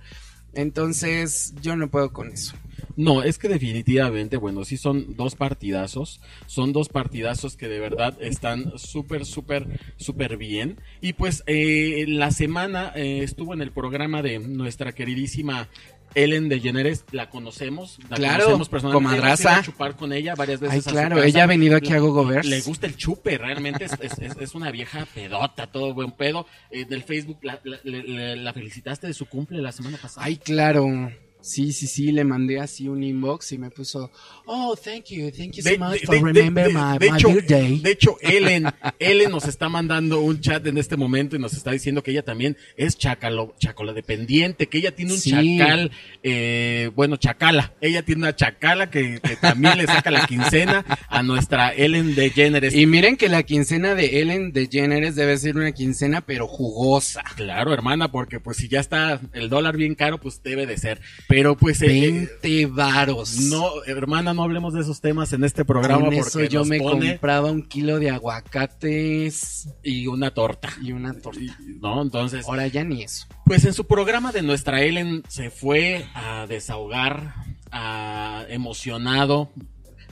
Entonces, 0.55 1.53
yo 1.61 1.77
no 1.77 1.89
puedo 1.89 2.13
con 2.13 2.31
eso. 2.31 2.55
No, 2.97 3.23
es 3.23 3.39
que 3.39 3.49
definitivamente, 3.49 4.37
bueno, 4.37 4.65
sí 4.65 4.77
son 4.77 5.17
dos 5.17 5.35
partidazos, 5.35 6.21
son 6.47 6.73
dos 6.73 6.89
partidazos 6.89 7.57
que 7.57 7.69
de 7.69 7.81
verdad 7.81 8.17
están 8.21 8.73
súper, 8.79 9.25
súper, 9.25 9.67
súper 9.97 10.37
bien. 10.37 10.79
Y 11.01 11.15
pues 11.15 11.43
eh, 11.47 12.05
la 12.09 12.31
semana 12.31 12.93
eh, 12.95 13.21
estuvo 13.23 13.53
en 13.55 13.63
el 13.63 13.73
programa 13.73 14.23
de 14.23 14.39
nuestra 14.39 14.93
queridísima 14.93 15.69
Ellen 16.17 16.49
DeGeneres, 16.49 17.05
la 17.11 17.29
conocemos, 17.29 17.99
la 18.09 18.15
claro, 18.17 18.45
conocemos 18.45 18.69
personalmente. 18.69 19.17
comadraza. 19.17 19.63
Chupar 19.65 19.97
con 19.97 20.13
ella 20.13 20.37
varias 20.37 20.61
veces. 20.61 20.75
Ay, 20.75 20.79
a 20.79 20.83
su 20.83 20.91
claro, 20.91 21.17
casa. 21.17 21.27
ella 21.27 21.43
ha 21.43 21.47
venido 21.47 21.77
aquí 21.77 21.93
a 21.93 21.99
Gogo 21.99 22.31
Le- 22.31 22.61
gusta 22.61 22.87
el 22.87 22.97
chupe, 22.97 23.37
realmente 23.37 23.87
es, 23.87 23.93
es- 24.01 24.19
es- 24.21 24.37
es 24.39 24.55
una 24.55 24.71
vieja 24.71 25.09
pedota, 25.13 25.67
todo 25.67 25.93
buen 25.93 26.13
pedo. 26.13 26.47
Eh, 26.71 26.85
del 26.85 27.03
Facebook 27.03 27.39
la- 27.43 27.59
la 27.83 28.53
felicitaste 28.53 29.09
de 29.09 29.15
su 29.15 29.27
cumple 29.27 29.61
la 29.61 29.73
semana 29.73 29.99
pasada. 30.01 30.25
Ay, 30.25 30.37
claro. 30.37 31.11
Sí, 31.45 31.73
sí, 31.73 31.87
sí, 31.87 32.11
le 32.11 32.25
mandé 32.25 32.59
así 32.59 32.89
un 32.89 33.03
inbox 33.03 33.53
y 33.53 33.59
me 33.59 33.69
puso, 33.71 34.11
oh, 34.47 34.75
thank 34.83 35.11
you, 35.11 35.31
thank 35.31 35.53
you 35.53 35.63
so 35.63 35.69
De- 35.69 35.79
much 35.79 36.01
de- 36.01 36.07
for 36.07 36.17
de- 36.17 36.23
remember 36.23 36.69
my, 36.73 36.99
my 36.99 37.17
hecho, 37.19 37.29
birthday. 37.29 37.79
De 37.81 37.91
hecho, 37.91 38.17
Ellen, 38.23 38.65
Ellen 38.99 39.31
nos 39.31 39.47
está 39.47 39.69
mandando 39.69 40.21
un 40.21 40.41
chat 40.41 40.67
en 40.67 40.79
este 40.79 40.97
momento 40.97 41.37
y 41.37 41.39
nos 41.39 41.53
está 41.53 41.71
diciendo 41.73 42.03
que 42.03 42.13
ella 42.13 42.23
también 42.25 42.57
es 42.79 42.97
chacalo, 42.97 43.55
chacolo 43.59 43.93
dependiente, 43.93 44.69
que 44.69 44.79
ella 44.79 44.95
tiene 44.97 45.13
un 45.13 45.19
Sí. 45.19 45.31
chacal, 45.59 45.91
eh, 46.23 46.91
bueno, 46.95 47.17
chacala. 47.19 47.75
Ella 47.81 48.03
tiene 48.03 48.23
una 48.23 48.35
chacala 48.35 48.91
que, 48.91 49.21
que 49.21 49.37
también 49.37 49.77
le 49.77 49.87
saca 49.87 50.11
la 50.11 50.27
quincena 50.27 50.85
a 51.09 51.23
nuestra 51.23 51.75
Ellen 51.75 52.15
DeGeneres. 52.15 52.75
Y 52.75 52.87
miren 52.87 53.17
que 53.19 53.29
la 53.29 53.43
quincena 53.43 53.95
de 53.95 54.21
Ellen 54.23 54.53
DeGeneres 54.53 55.15
debe 55.15 55.37
ser 55.37 55.57
una 55.57 55.73
quincena 55.73 56.23
pero 56.23 56.47
jugosa. 56.49 57.23
Claro, 57.37 57.75
hermana, 57.75 58.11
porque 58.11 58.41
pues 58.41 58.57
si 58.57 58.69
ya 58.69 58.81
está 58.81 59.21
el 59.35 59.51
dólar 59.51 59.77
bien 59.77 59.95
caro, 59.95 60.19
pues 60.19 60.43
debe 60.43 60.67
de 60.67 60.79
ser. 60.79 61.01
Pero 61.35 61.57
pues... 61.57 61.83
eh, 61.83 61.87
20 61.87 62.67
varos. 62.67 63.37
No, 63.51 63.83
hermana, 63.87 64.35
no 64.35 64.43
hablemos 64.45 64.73
de 64.75 64.81
esos 64.83 65.01
temas 65.01 65.33
en 65.33 65.45
este 65.45 65.65
programa 65.65 66.07
Con 66.07 66.15
porque 66.15 66.29
eso 66.29 66.45
yo 66.45 66.65
me 66.65 66.79
pone 66.79 67.11
compraba 67.11 67.51
un 67.51 67.63
kilo 67.63 67.99
de 67.99 68.11
aguacates 68.11 69.69
y 69.83 70.07
una 70.07 70.33
torta. 70.33 70.71
y 70.83 70.93
una 70.93 71.15
torta. 71.15 71.59
¿No? 71.81 72.03
Entonces, 72.03 72.47
Ahora 72.47 72.67
ya 72.67 72.85
ni 72.85 73.03
eso. 73.03 73.27
pues 73.45 73.65
en 73.65 73.75
su 73.75 73.87
programa 73.87 74.33
de 74.33 74.43
nuestra 74.43 74.83
Ellen 74.83 75.23
se 75.29 75.51
fue 75.51 76.07
a 76.15 76.47
desahogar, 76.47 77.35
a 77.71 78.45
emocionado 78.49 79.51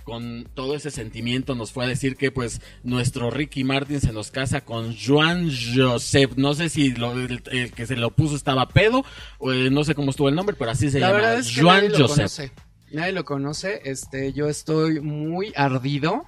con 0.04 0.48
todo 0.54 0.74
ese 0.74 0.90
sentimiento 0.90 1.54
nos 1.54 1.72
fue 1.72 1.84
a 1.84 1.88
decir 1.88 2.16
que 2.16 2.30
pues 2.30 2.60
nuestro 2.82 3.30
Ricky 3.30 3.64
Martin 3.64 4.00
se 4.00 4.12
nos 4.12 4.30
casa 4.30 4.62
con 4.62 4.96
Joan 4.96 5.50
Joseph. 5.74 6.32
No 6.36 6.54
sé 6.54 6.68
si 6.68 6.90
lo- 6.92 7.12
el, 7.18 7.42
el 7.50 7.72
que 7.72 7.86
se 7.86 7.96
lo 7.96 8.10
puso 8.10 8.36
estaba 8.36 8.68
pedo 8.68 9.04
o 9.38 9.52
eh, 9.52 9.70
no 9.70 9.84
sé 9.84 9.94
cómo 9.94 10.10
estuvo 10.10 10.28
el 10.28 10.34
nombre, 10.34 10.56
pero 10.58 10.70
así 10.70 10.90
se 10.90 11.00
La 11.00 11.08
llama. 11.08 11.18
verdad 11.20 11.38
es 11.38 11.54
que 11.54 11.60
Joan 11.62 11.84
nadie 11.88 11.98
lo 11.98 12.08
conoce. 12.08 12.52
Nadie 12.90 13.12
lo 13.12 13.24
conoce. 13.24 13.80
Este, 13.84 14.32
yo 14.32 14.48
estoy 14.48 15.00
muy 15.00 15.52
ardido 15.56 16.24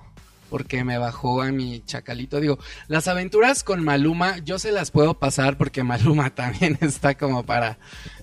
porque 0.50 0.84
me 0.84 0.98
bajó 0.98 1.42
a 1.42 1.50
mi 1.50 1.82
chacalito. 1.84 2.38
Digo, 2.40 2.58
las 2.88 3.08
aventuras 3.08 3.64
con 3.64 3.82
Maluma, 3.82 4.38
yo 4.38 4.58
se 4.58 4.70
las 4.72 4.90
puedo 4.90 5.14
pasar 5.18 5.58
porque 5.58 5.82
Maluma 5.84 6.30
también 6.34 6.78
está 6.80 7.16
como 7.16 7.44
para 7.44 7.78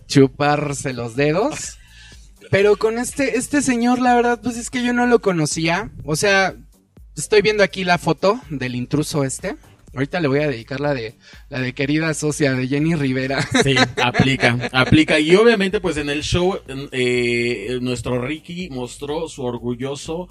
chuparse 0.08 0.94
los 0.94 1.16
dedos. 1.16 1.78
Pero 2.52 2.76
con 2.76 3.00
este, 3.00 3.38
este 3.38 3.62
señor, 3.62 4.00
la 4.00 4.14
verdad, 4.14 4.40
pues 4.44 4.58
es 4.58 4.70
que 4.70 4.84
yo 4.84 4.92
no 4.92 5.08
lo 5.08 5.20
conocía. 5.20 5.90
O 6.04 6.18
sea, 6.18 6.54
estoy 7.16 7.42
viendo 7.42 7.64
aquí 7.64 7.86
la 7.86 7.98
foto 7.98 8.42
del 8.50 8.76
intruso 8.76 9.24
este. 9.24 9.56
Ahorita 9.94 10.20
le 10.20 10.28
voy 10.28 10.40
a 10.40 10.48
dedicar 10.48 10.82
la 10.82 10.94
de, 10.94 11.18
la 11.50 11.60
de 11.60 11.74
querida 11.74 12.14
socia 12.14 12.54
de 12.54 12.68
Jenny 12.68 12.96
Rivera. 12.96 13.40
Sí, 13.64 13.76
aplica, 14.04 14.70
aplica. 14.74 15.18
Y 15.20 15.34
obviamente, 15.36 15.80
pues 15.80 15.96
en 15.96 16.10
el 16.10 16.24
show, 16.24 16.60
eh, 16.92 17.80
nuestro 17.82 18.22
Ricky 18.22 18.70
mostró 18.70 19.30
su 19.30 19.44
orgulloso 19.44 20.28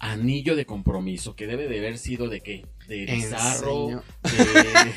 anillo 0.00 0.56
de 0.56 0.66
compromiso, 0.66 1.36
que 1.36 1.46
debe 1.46 1.68
de 1.68 1.78
haber 1.78 1.98
sido 1.98 2.28
de 2.28 2.40
qué? 2.40 2.66
De 2.88 3.04
¿En 3.04 3.16
bizarro, 3.16 4.02
de... 4.24 4.92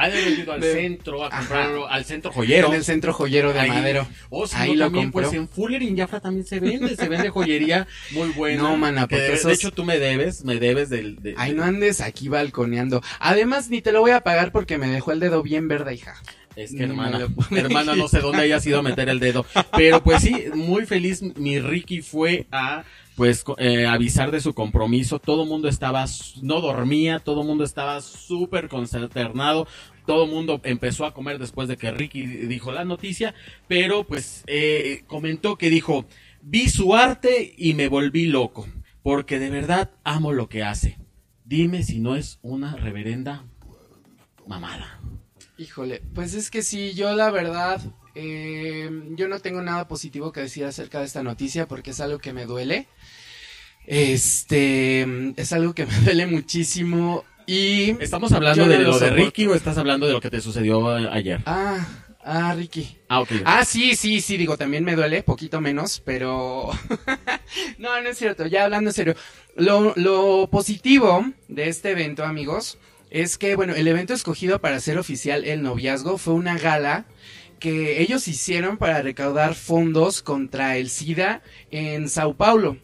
Ha 0.00 0.08
de 0.08 0.18
haber 0.22 0.38
ido 0.38 0.52
al 0.52 0.60
De- 0.60 0.72
centro 0.72 1.24
a 1.24 1.30
comprarlo, 1.30 1.86
al 1.88 2.04
centro 2.04 2.32
joyero. 2.32 2.68
En 2.68 2.74
el 2.74 2.84
centro 2.84 3.12
joyero 3.12 3.52
de 3.52 3.60
Ahí. 3.60 3.68
Madero. 3.70 4.06
O 4.30 4.46
si 4.46 4.56
Ahí 4.56 4.68
no, 4.70 4.74
lo 4.76 4.84
también, 4.86 5.04
compró. 5.12 5.22
pues 5.28 5.34
en 5.38 5.48
Fuller 5.48 5.82
y 5.82 5.88
en 5.88 5.98
Jafra 5.98 6.20
también 6.20 6.46
se 6.46 6.58
vende, 6.60 6.96
se 6.96 7.08
vende 7.08 7.28
joyería 7.30 7.86
muy 8.12 8.30
buena. 8.30 8.62
No, 8.62 8.76
mana, 8.76 9.02
que 9.06 9.16
porque 9.16 9.22
de, 9.28 9.32
esos- 9.34 9.46
de 9.48 9.54
hecho 9.54 9.70
tú 9.72 9.84
me 9.84 9.98
debes, 9.98 10.44
me 10.44 10.56
debes 10.56 10.88
del... 10.88 11.16
de- 11.16 11.34
Ay, 11.36 11.52
no 11.54 11.62
andes 11.64 12.00
aquí 12.00 12.28
balconeando. 12.28 13.02
Además, 13.18 13.68
ni 13.70 13.82
te 13.82 13.92
lo 13.92 14.00
voy 14.00 14.12
a 14.12 14.20
pagar 14.22 14.52
porque 14.52 14.78
me 14.78 14.88
dejó 14.88 15.12
el 15.12 15.20
dedo 15.20 15.42
bien 15.42 15.68
verde, 15.68 15.94
hija. 15.94 16.14
Es 16.56 16.72
que 16.74 16.82
hermana, 16.82 17.28
puedo 17.28 17.56
hermana, 17.62 17.94
no 17.94 18.08
sé 18.08 18.18
dónde 18.20 18.42
haya 18.42 18.58
sido 18.60 18.80
a 18.80 18.82
meter 18.82 19.08
el 19.08 19.20
dedo. 19.20 19.46
Pero 19.76 20.02
pues 20.02 20.22
sí, 20.22 20.46
muy 20.54 20.84
feliz. 20.84 21.22
Mi 21.36 21.58
Ricky 21.60 22.02
fue 22.02 22.46
a 22.50 22.82
pues 23.14 23.44
eh, 23.58 23.86
avisar 23.86 24.30
de 24.30 24.40
su 24.40 24.52
compromiso. 24.54 25.18
Todo 25.20 25.44
el 25.44 25.48
mundo 25.48 25.68
estaba, 25.68 26.04
no 26.42 26.60
dormía, 26.60 27.18
todo 27.20 27.42
el 27.42 27.46
mundo 27.46 27.64
estaba 27.64 28.00
súper 28.00 28.68
consternado. 28.68 29.68
Todo 30.06 30.24
el 30.24 30.30
mundo 30.30 30.60
empezó 30.64 31.04
a 31.04 31.14
comer 31.14 31.38
después 31.38 31.68
de 31.68 31.76
que 31.76 31.90
Ricky 31.90 32.22
dijo 32.26 32.72
la 32.72 32.84
noticia. 32.84 33.34
Pero 33.68 34.04
pues 34.04 34.44
eh, 34.46 35.04
comentó 35.06 35.56
que 35.56 35.70
dijo, 35.70 36.06
vi 36.42 36.68
su 36.68 36.94
arte 36.94 37.54
y 37.56 37.74
me 37.74 37.88
volví 37.88 38.26
loco. 38.26 38.66
Porque 39.02 39.38
de 39.38 39.50
verdad 39.50 39.90
amo 40.04 40.32
lo 40.32 40.48
que 40.48 40.62
hace. 40.62 40.98
Dime 41.44 41.82
si 41.82 42.00
no 42.00 42.16
es 42.16 42.38
una 42.42 42.76
reverenda 42.76 43.44
mamada. 44.46 45.00
Híjole, 45.58 46.02
pues 46.14 46.34
es 46.34 46.50
que 46.50 46.62
sí, 46.62 46.94
yo 46.94 47.14
la 47.14 47.30
verdad, 47.30 47.82
eh, 48.14 48.90
yo 49.10 49.28
no 49.28 49.40
tengo 49.40 49.60
nada 49.62 49.88
positivo 49.88 50.32
que 50.32 50.40
decir 50.40 50.64
acerca 50.64 51.00
de 51.00 51.06
esta 51.06 51.22
noticia 51.22 51.68
porque 51.68 51.90
es 51.90 52.00
algo 52.00 52.18
que 52.18 52.32
me 52.32 52.46
duele. 52.46 52.88
Este, 53.86 55.32
es 55.36 55.52
algo 55.52 55.74
que 55.74 55.86
me 55.86 55.98
duele 56.04 56.26
muchísimo 56.26 57.24
y... 57.50 57.96
¿Estamos 57.98 58.30
hablando 58.30 58.64
de 58.68 58.78
lo 58.78 58.96
de. 58.96 59.10
Ricky 59.10 59.48
o 59.48 59.56
estás 59.56 59.76
hablando 59.76 60.06
de 60.06 60.12
lo 60.12 60.20
que 60.20 60.30
te 60.30 60.40
sucedió 60.40 60.88
ayer? 60.88 61.40
Ah, 61.46 61.84
ah, 62.22 62.54
Ricky. 62.54 62.96
Ah, 63.08 63.20
ok. 63.20 63.32
Ah, 63.44 63.64
sí, 63.64 63.96
sí, 63.96 64.20
sí, 64.20 64.36
digo, 64.36 64.56
también 64.56 64.84
me 64.84 64.94
duele, 64.94 65.24
poquito 65.24 65.60
menos, 65.60 66.00
pero... 66.04 66.70
no, 67.78 68.00
no 68.00 68.08
es 68.08 68.18
cierto, 68.18 68.46
ya 68.46 68.64
hablando 68.66 68.90
en 68.90 68.94
serio. 68.94 69.16
Lo, 69.56 69.94
lo 69.96 70.48
positivo 70.48 71.24
de 71.48 71.68
este 71.68 71.90
evento, 71.90 72.24
amigos, 72.24 72.78
es 73.10 73.36
que, 73.36 73.56
bueno, 73.56 73.74
el 73.74 73.88
evento 73.88 74.14
escogido 74.14 74.60
para 74.60 74.76
hacer 74.76 74.96
oficial 74.96 75.44
el 75.44 75.62
noviazgo 75.62 76.18
fue 76.18 76.34
una 76.34 76.56
gala 76.56 77.06
que 77.58 78.00
ellos 78.00 78.28
hicieron 78.28 78.76
para 78.76 79.02
recaudar 79.02 79.56
fondos 79.56 80.22
contra 80.22 80.76
el 80.76 80.88
SIDA 80.88 81.42
en 81.72 82.08
Sao 82.08 82.34
Paulo. 82.34 82.76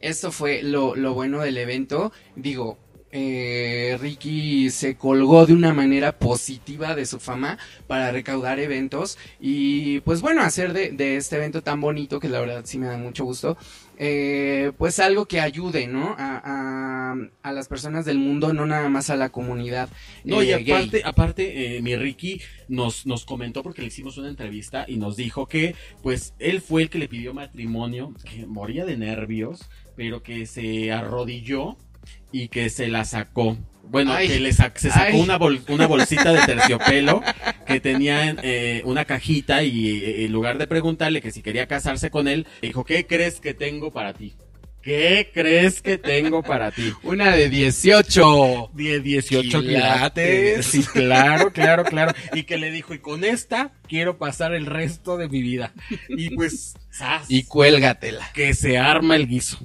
Esto 0.00 0.30
fue 0.30 0.62
lo, 0.62 0.94
lo 0.94 1.14
bueno 1.14 1.40
del 1.40 1.58
evento. 1.58 2.12
Digo, 2.36 2.78
eh, 3.12 3.96
Ricky 4.00 4.70
se 4.70 4.96
colgó 4.96 5.46
de 5.46 5.54
una 5.54 5.72
manera 5.72 6.18
positiva 6.18 6.94
de 6.94 7.06
su 7.06 7.18
fama 7.20 7.58
para 7.86 8.10
recaudar 8.12 8.58
eventos 8.58 9.16
y 9.40 10.00
pues 10.00 10.20
bueno, 10.20 10.42
hacer 10.42 10.72
de, 10.72 10.90
de 10.90 11.16
este 11.16 11.36
evento 11.36 11.62
tan 11.62 11.80
bonito 11.80 12.20
que 12.20 12.28
la 12.28 12.40
verdad 12.40 12.62
sí 12.64 12.78
me 12.78 12.86
da 12.86 12.96
mucho 12.98 13.24
gusto, 13.24 13.56
eh, 13.98 14.72
pues 14.76 14.98
algo 14.98 15.26
que 15.26 15.40
ayude, 15.40 15.86
¿no? 15.86 16.14
A, 16.18 16.42
a- 16.44 17.16
a 17.42 17.52
las 17.52 17.68
personas 17.68 18.04
del 18.04 18.18
mundo, 18.18 18.52
no 18.52 18.66
nada 18.66 18.88
más 18.88 19.08
a 19.10 19.16
la 19.16 19.30
comunidad. 19.30 19.88
No, 20.24 20.42
y 20.42 20.50
eh, 20.52 20.58
gay. 20.62 20.70
aparte, 20.72 21.02
aparte 21.04 21.76
eh, 21.76 21.82
mi 21.82 21.96
Ricky 21.96 22.40
nos, 22.68 23.06
nos 23.06 23.24
comentó 23.24 23.62
porque 23.62 23.80
le 23.82 23.88
hicimos 23.88 24.18
una 24.18 24.28
entrevista 24.28 24.84
y 24.88 24.96
nos 24.96 25.16
dijo 25.16 25.46
que, 25.46 25.74
pues, 26.02 26.34
él 26.38 26.60
fue 26.60 26.82
el 26.82 26.90
que 26.90 26.98
le 26.98 27.08
pidió 27.08 27.32
matrimonio, 27.32 28.12
que 28.24 28.44
moría 28.46 28.84
de 28.84 28.96
nervios, 28.96 29.60
pero 29.94 30.22
que 30.22 30.46
se 30.46 30.92
arrodilló 30.92 31.78
y 32.42 32.48
que 32.48 32.68
se 32.70 32.88
la 32.88 33.04
sacó. 33.04 33.56
Bueno, 33.88 34.12
Ay. 34.12 34.26
que 34.26 34.40
le 34.40 34.52
se 34.52 34.90
sacó 34.90 35.16
una, 35.18 35.38
bol- 35.38 35.62
una 35.68 35.86
bolsita 35.86 36.32
de 36.32 36.40
terciopelo 36.44 37.22
que 37.66 37.78
tenía 37.80 38.34
eh, 38.42 38.82
una 38.84 39.04
cajita 39.04 39.62
y 39.62 39.90
eh, 40.02 40.24
en 40.24 40.32
lugar 40.32 40.58
de 40.58 40.66
preguntarle 40.66 41.22
que 41.22 41.30
si 41.30 41.40
quería 41.40 41.68
casarse 41.68 42.10
con 42.10 42.26
él, 42.26 42.46
dijo, 42.62 42.84
¿qué 42.84 43.06
crees 43.06 43.38
que 43.40 43.54
tengo 43.54 43.92
para 43.92 44.12
ti? 44.12 44.34
¿Qué 44.82 45.30
crees 45.34 45.82
que 45.82 45.98
tengo 45.98 46.42
para 46.42 46.70
ti? 46.72 46.92
Una 47.04 47.34
de 47.34 47.48
18. 47.48 48.70
Die- 48.74 49.00
18 49.00 49.60
Quilates. 49.62 50.66
Sí, 50.66 50.82
claro, 50.84 51.52
claro, 51.52 51.84
claro. 51.84 52.12
Y 52.34 52.42
que 52.44 52.56
le 52.56 52.70
dijo, 52.70 52.94
y 52.94 52.98
con 53.00 53.24
esta 53.24 53.72
quiero 53.88 54.18
pasar 54.18 54.52
el 54.54 54.66
resto 54.66 55.16
de 55.16 55.28
mi 55.28 55.42
vida. 55.42 55.72
Y 56.08 56.30
pues. 56.30 56.74
Y 57.28 57.44
cuélgatela. 57.44 58.30
que 58.32 58.54
se 58.54 58.78
arma 58.78 59.16
el 59.16 59.26
guiso. 59.26 59.58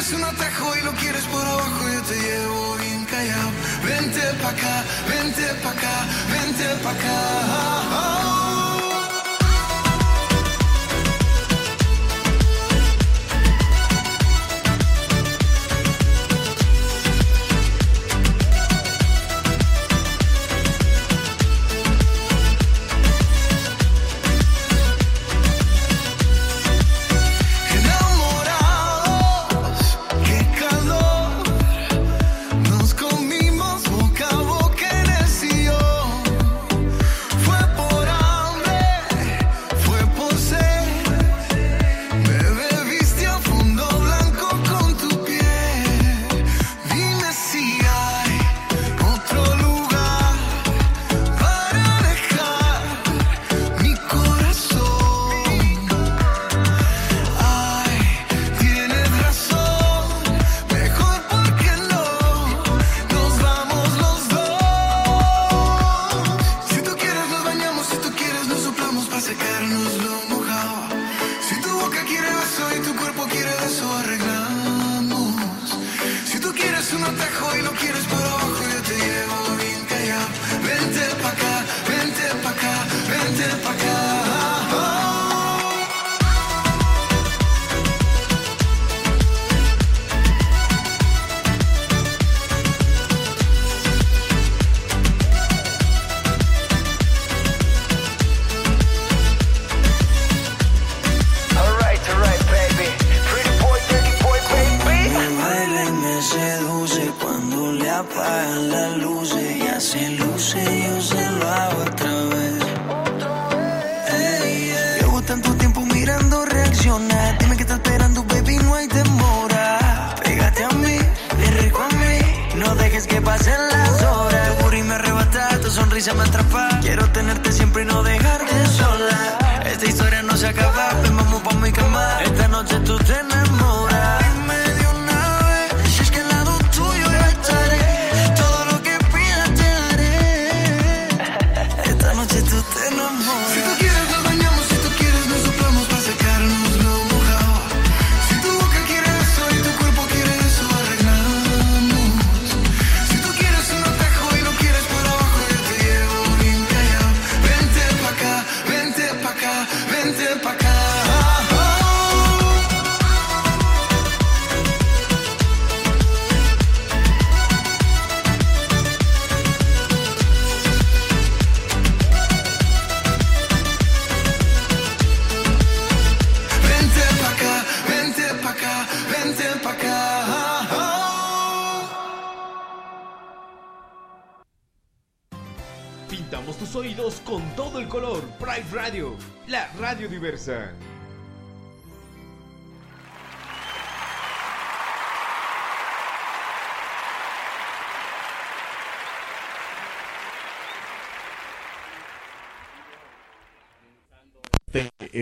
eres 0.00 0.12
un 0.14 0.24
atajo 0.24 0.76
y 0.78 0.82
lo 0.82 0.92
quieres 0.92 1.24
por 1.24 1.44
abajo, 1.44 1.88
yo 1.92 2.02
te 2.02 2.14
llevo 2.14 2.76
bien 2.76 3.04
callado. 3.04 3.50
Vente 3.84 4.20
pa' 4.40 4.48
acá, 4.48 4.84
vente 5.08 5.42
pa' 5.62 5.70
acá, 5.70 6.06
vente 6.32 6.64
pa' 6.82 6.90
acá. 6.90 8.09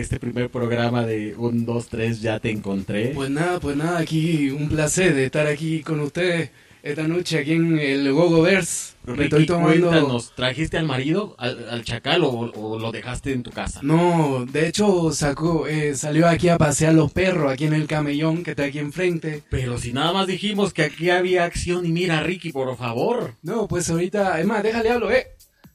Primer 0.07 0.49
programa 0.49 1.05
de 1.05 1.35
un, 1.35 1.65
dos, 1.65 1.87
tres, 1.87 2.21
ya 2.21 2.39
te 2.39 2.51
encontré. 2.51 3.09
Pues 3.09 3.29
nada, 3.29 3.59
pues 3.59 3.75
nada, 3.75 3.99
aquí 3.99 4.49
un 4.49 4.69
placer 4.69 5.13
de 5.13 5.25
estar 5.25 5.47
aquí 5.47 5.81
con 5.81 5.99
ustedes 5.99 6.51
esta 6.81 7.07
noche 7.07 7.39
aquí 7.39 7.53
en 7.53 7.77
el 7.77 8.11
Gogo 8.13 8.41
Verse. 8.41 8.93
Me 9.05 9.23
estoy 9.23 9.45
tomando. 9.45 9.89
Cuéntanos, 9.89 10.33
¿trajiste 10.35 10.77
al 10.77 10.85
marido, 10.85 11.35
al, 11.37 11.67
al 11.69 11.83
chacal 11.83 12.23
o, 12.23 12.29
o, 12.29 12.79
lo 12.79 12.91
dejaste 12.91 13.33
en 13.33 13.43
tu 13.43 13.51
casa? 13.51 13.79
No, 13.83 14.45
de 14.45 14.67
hecho 14.67 15.11
sacó, 15.11 15.67
eh, 15.67 15.95
salió 15.95 16.27
aquí 16.27 16.47
a 16.49 16.57
pasear 16.57 16.93
los 16.93 17.11
perros 17.11 17.51
aquí 17.51 17.65
en 17.65 17.73
el 17.73 17.87
camellón 17.87 18.43
que 18.43 18.51
está 18.51 18.65
aquí 18.65 18.79
enfrente. 18.79 19.43
Pero 19.49 19.77
si 19.77 19.93
nada 19.93 20.13
más 20.13 20.27
dijimos 20.27 20.73
que 20.73 20.83
aquí 20.83 21.09
había 21.09 21.43
acción 21.43 21.85
y 21.85 21.91
mira, 21.91 22.21
Ricky, 22.21 22.51
por 22.51 22.77
favor. 22.77 23.33
No, 23.41 23.67
pues 23.67 23.89
ahorita, 23.89 24.39
es 24.39 24.45
más, 24.45 24.63
déjale 24.63 24.91
hablo, 24.91 25.11
eh. 25.11 25.27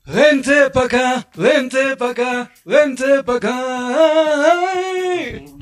Vente 0.07 0.69
pa' 0.71 0.85
acá, 0.85 1.25
vente 1.35 1.97
pa' 1.97 2.11
acá, 2.11 2.51
vente 2.67 3.23
pa' 3.25 3.37
acá. 3.37 3.55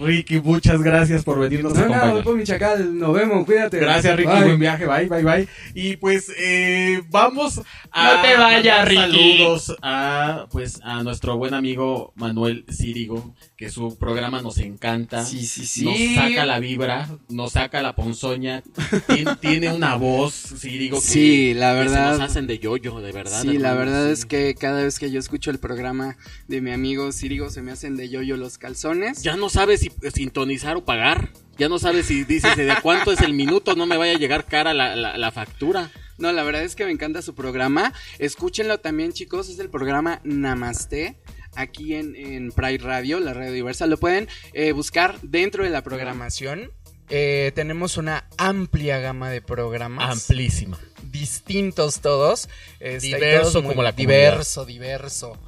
Ricky, 0.03 0.41
muchas 0.41 0.83
gracias 0.83 1.25
por 1.25 1.39
venirnos 1.39 1.75
no, 1.75 1.81
a 1.81 1.83
acompañar. 1.83 2.15
No, 2.17 2.23
por 2.23 2.37
mi 2.37 2.45
chacal, 2.45 2.99
nos 2.99 3.13
vemos, 3.15 3.45
cuídate. 3.47 3.79
Gracias, 3.79 4.17
Ricky, 4.17 4.31
Bye. 4.33 4.45
buen 4.45 4.59
viaje, 4.59 4.87
bye, 4.87 5.07
bye, 5.07 5.23
bye. 5.23 5.49
Y 5.75 5.97
pues, 5.97 6.31
eh, 6.39 7.03
vamos 7.11 7.61
a... 7.91 8.15
No 8.17 8.23
te 8.23 8.37
vayas, 8.37 8.89
Ricky. 8.89 9.01
Saludos 9.39 9.77
a, 9.83 10.47
pues, 10.51 10.81
a 10.83 11.03
nuestro 11.03 11.37
buen 11.37 11.55
amigo 11.55 12.13
Manuel 12.17 12.65
Círigo, 12.71 13.35
que 13.57 13.71
su 13.71 13.97
programa 13.99 14.43
nos 14.43 14.59
encanta. 14.59 15.25
Sí, 15.25 15.47
sí, 15.47 15.67
sí. 15.67 15.85
Nos 15.85 16.15
saca 16.15 16.45
la 16.47 16.59
vibra, 16.59 17.09
nos 17.29 17.53
saca 17.53 17.83
la 17.83 17.95
ponzoña. 17.95 18.63
tiene, 19.07 19.37
tiene 19.41 19.73
una 19.73 19.97
voz, 19.97 20.33
Círigo, 20.59 20.99
que, 20.99 21.07
Sí, 21.07 21.55
la 21.55 21.73
que 21.75 21.89
se 21.89 21.95
verdad. 21.95 22.13
nos 22.13 22.21
hacen 22.21 22.47
de 22.47 22.59
yoyo, 22.59 23.01
de 23.01 23.13
verdad. 23.13 23.43
Sí, 23.43 23.59
la 23.59 23.71
hermano, 23.71 23.91
verdad 23.93 24.07
sí. 24.07 24.13
es 24.13 24.27
que 24.27 24.55
cada 24.55 24.83
vez 24.83 24.99
que 24.99 25.11
yo 25.11 25.19
escucho 25.19 25.51
el 25.51 25.59
programa 25.59 26.17
de 26.49 26.61
mi 26.61 26.73
amigo 26.73 27.13
Cirigo 27.13 27.51
se 27.51 27.63
me 27.63 27.73
hacen 27.73 27.97
de 27.97 28.09
yoyo 28.09 28.37
los 28.37 28.59
calzones. 28.59 29.23
Ya 29.23 29.37
no 29.37 29.49
sabes 29.49 29.81
si 29.81 29.92
sintonizar 30.15 30.77
o 30.77 30.85
pagar. 30.85 31.31
Ya 31.59 31.69
no 31.69 31.79
sabes 31.79 32.07
si 32.07 32.25
dices 32.25 32.57
de 32.57 32.75
cuánto 32.83 33.13
es 33.13 33.21
el 33.21 33.35
minuto, 33.35 33.75
no 33.77 33.87
me 33.87 33.97
vaya 33.97 34.15
a 34.15 34.19
llegar 34.19 34.47
cara 34.47 34.73
la, 34.75 34.97
la, 34.97 35.19
la 35.19 35.31
factura. 35.31 35.91
No, 36.19 36.31
la 36.33 36.45
verdad 36.45 36.63
es 36.63 36.77
que 36.77 36.85
me 36.85 36.93
encanta 36.93 37.21
su 37.21 37.35
programa. 37.35 37.93
Escúchenlo 38.19 38.79
también, 38.79 39.13
chicos. 39.13 39.49
Es 39.49 39.59
el 39.59 39.71
programa 39.71 40.21
Namaste. 40.25 41.17
Aquí 41.55 41.95
en, 41.95 42.17
en 42.17 42.53
Pride 42.53 42.79
Radio, 42.79 43.21
la 43.21 43.35
radio 43.35 43.53
diversa. 43.53 43.87
Lo 43.87 43.99
pueden 43.99 44.29
eh, 44.53 44.73
buscar 44.73 45.21
dentro 45.23 45.65
de 45.65 45.71
la 45.71 45.83
programación. 45.83 46.71
Eh, 47.11 47.53
tenemos 47.55 47.97
una 47.99 48.25
amplia 48.39 48.99
gama 49.01 49.29
de 49.31 49.43
programas. 49.43 50.11
Amplísima. 50.11 50.79
Distintos 51.11 52.01
todos. 52.01 52.49
Este, 52.81 53.09
Diverso 53.09 53.61
todos 53.61 53.67
como 53.67 53.83
la 53.83 53.93
Diverso, 53.93 54.65
diverso. 54.65 55.39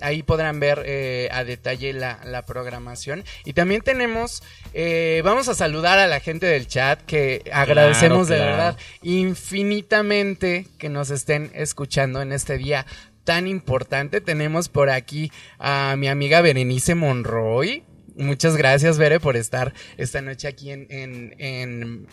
Ahí 0.00 0.22
podrán 0.22 0.60
ver 0.60 0.82
eh, 0.84 1.28
a 1.32 1.44
detalle 1.44 1.92
la, 1.92 2.20
la 2.24 2.46
programación. 2.46 3.24
Y 3.44 3.52
también 3.52 3.82
tenemos, 3.82 4.42
eh, 4.74 5.22
vamos 5.24 5.48
a 5.48 5.54
saludar 5.54 5.98
a 5.98 6.06
la 6.06 6.20
gente 6.20 6.46
del 6.46 6.66
chat 6.66 7.00
que 7.02 7.42
agradecemos 7.52 8.28
de 8.28 8.36
claro. 8.36 8.50
verdad 8.50 8.76
infinitamente 9.02 10.66
que 10.78 10.88
nos 10.88 11.10
estén 11.10 11.50
escuchando 11.54 12.22
en 12.22 12.32
este 12.32 12.58
día 12.58 12.86
tan 13.24 13.46
importante. 13.46 14.20
Tenemos 14.20 14.68
por 14.68 14.90
aquí 14.90 15.30
a 15.58 15.94
mi 15.96 16.08
amiga 16.08 16.40
Berenice 16.40 16.94
Monroy. 16.94 17.84
Muchas 18.16 18.56
gracias, 18.56 18.98
Bere, 18.98 19.20
por 19.20 19.36
estar 19.36 19.72
esta 19.96 20.20
noche 20.20 20.48
aquí 20.48 20.70
en, 20.70 20.86
en, 20.90 21.34
en 21.38 22.06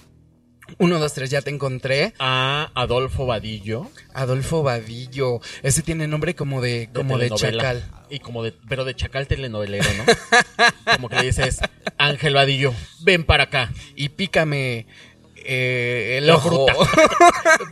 1, 0.80 1.00
2, 1.00 1.14
3, 1.14 1.30
ya 1.30 1.42
te 1.42 1.50
encontré. 1.50 2.14
A 2.20 2.72
Adolfo 2.76 3.26
Vadillo. 3.26 3.90
Adolfo 4.14 4.64
Vadillo. 4.64 5.40
Ese 5.64 5.82
tiene 5.82 6.08
nombre 6.08 6.36
como 6.36 6.62
de, 6.62 6.90
como 6.94 7.18
de, 7.18 7.30
chacal. 7.32 7.84
Y 8.10 8.20
como 8.20 8.44
de, 8.44 8.54
pero 8.70 8.86
de 8.86 8.96
chacal 8.96 9.28
telenovelero, 9.28 9.86
¿no? 9.98 10.04
como 10.96 11.10
que 11.10 11.16
le 11.18 11.24
dices, 11.24 11.60
Ángel 11.98 12.34
Vadillo, 12.34 12.74
ven 13.02 13.24
para 13.24 13.44
acá. 13.46 13.72
Y 13.96 14.10
pícame 14.10 14.86
eh, 15.38 16.18
el 16.20 16.28
La 16.28 16.36
ojo. 16.36 16.68
fruta. 16.68 16.74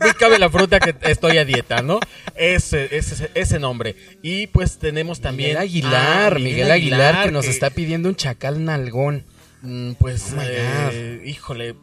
Pícame 0.02 0.38
la 0.38 0.48
fruta 0.50 0.80
que 0.80 0.94
estoy 1.10 1.38
a 1.38 1.44
dieta, 1.44 1.82
¿no? 1.82 2.00
Ese, 2.34 2.96
ese, 2.96 3.30
ese 3.34 3.58
nombre. 3.58 3.94
Y 4.22 4.46
pues 4.48 4.78
tenemos 4.78 5.20
también. 5.20 5.50
Miguel 5.50 5.62
Aguilar, 5.62 6.34
Ah, 6.36 6.38
Miguel, 6.38 6.70
Aguilar, 6.70 7.24
que 7.26 7.30
nos 7.32 7.46
está 7.46 7.70
pidiendo 7.70 8.08
un 8.08 8.16
chacal 8.16 8.64
nalgón. 8.64 9.24
Mm, 9.62 9.92
Pues, 9.92 10.32
Oh 10.36 10.40
eh, 10.42 11.22
híjole. 11.26 11.74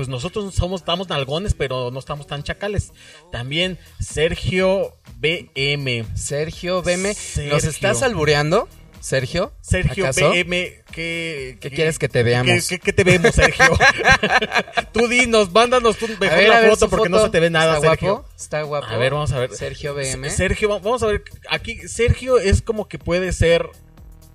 Pues 0.00 0.08
nosotros 0.08 0.54
somos, 0.54 0.80
estamos 0.80 1.10
nalgones, 1.10 1.52
pero 1.52 1.90
no 1.90 1.98
estamos 1.98 2.26
tan 2.26 2.42
chacales. 2.42 2.90
También 3.30 3.78
Sergio 3.98 4.94
BM. 5.18 6.06
Sergio 6.16 6.80
BM, 6.80 7.08
¿nos 7.08 7.16
Sergio. 7.18 7.68
estás 7.68 8.02
albureando? 8.02 8.66
Sergio. 9.00 9.52
Sergio 9.60 10.04
¿acaso? 10.06 10.30
BM, 10.30 10.82
¿qué, 10.90 11.58
¿Qué 11.60 11.70
quieres 11.70 11.98
que 11.98 12.08
te 12.08 12.22
veamos? 12.22 12.66
¿Qué, 12.66 12.78
qué- 12.78 12.80
qué 12.80 12.92
te 12.94 13.04
vemos, 13.04 13.34
Sergio? 13.34 13.66
tú 14.94 15.06
dinos, 15.06 15.52
mándanos 15.52 15.98
tú 15.98 16.08
mejor 16.18 16.38
ver, 16.38 16.48
la 16.48 16.60
ver 16.60 16.70
foto 16.70 16.88
porque 16.88 17.10
no 17.10 17.22
se 17.22 17.28
te 17.28 17.38
ve 17.38 17.50
nada, 17.50 17.74
¿Está 17.76 17.90
Sergio. 17.90 18.12
guapo? 18.14 18.28
¿Está 18.34 18.62
guapo? 18.62 18.86
A 18.86 18.96
ver, 18.96 19.12
vamos 19.12 19.32
a 19.32 19.38
ver. 19.38 19.54
Sergio 19.54 19.92
BM. 19.94 20.30
Sergio, 20.30 20.70
va- 20.70 20.78
vamos 20.78 21.02
a 21.02 21.08
ver. 21.08 21.24
Aquí, 21.50 21.76
Sergio 21.88 22.38
es 22.38 22.62
como 22.62 22.88
que 22.88 22.98
puede 22.98 23.32
ser 23.34 23.68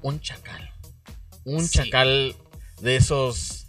un 0.03 0.21
chacal. 0.21 0.71
Un 1.43 1.67
Sí. 1.67 1.79
chacal 1.79 2.35
de 2.81 2.97
esos 2.97 3.64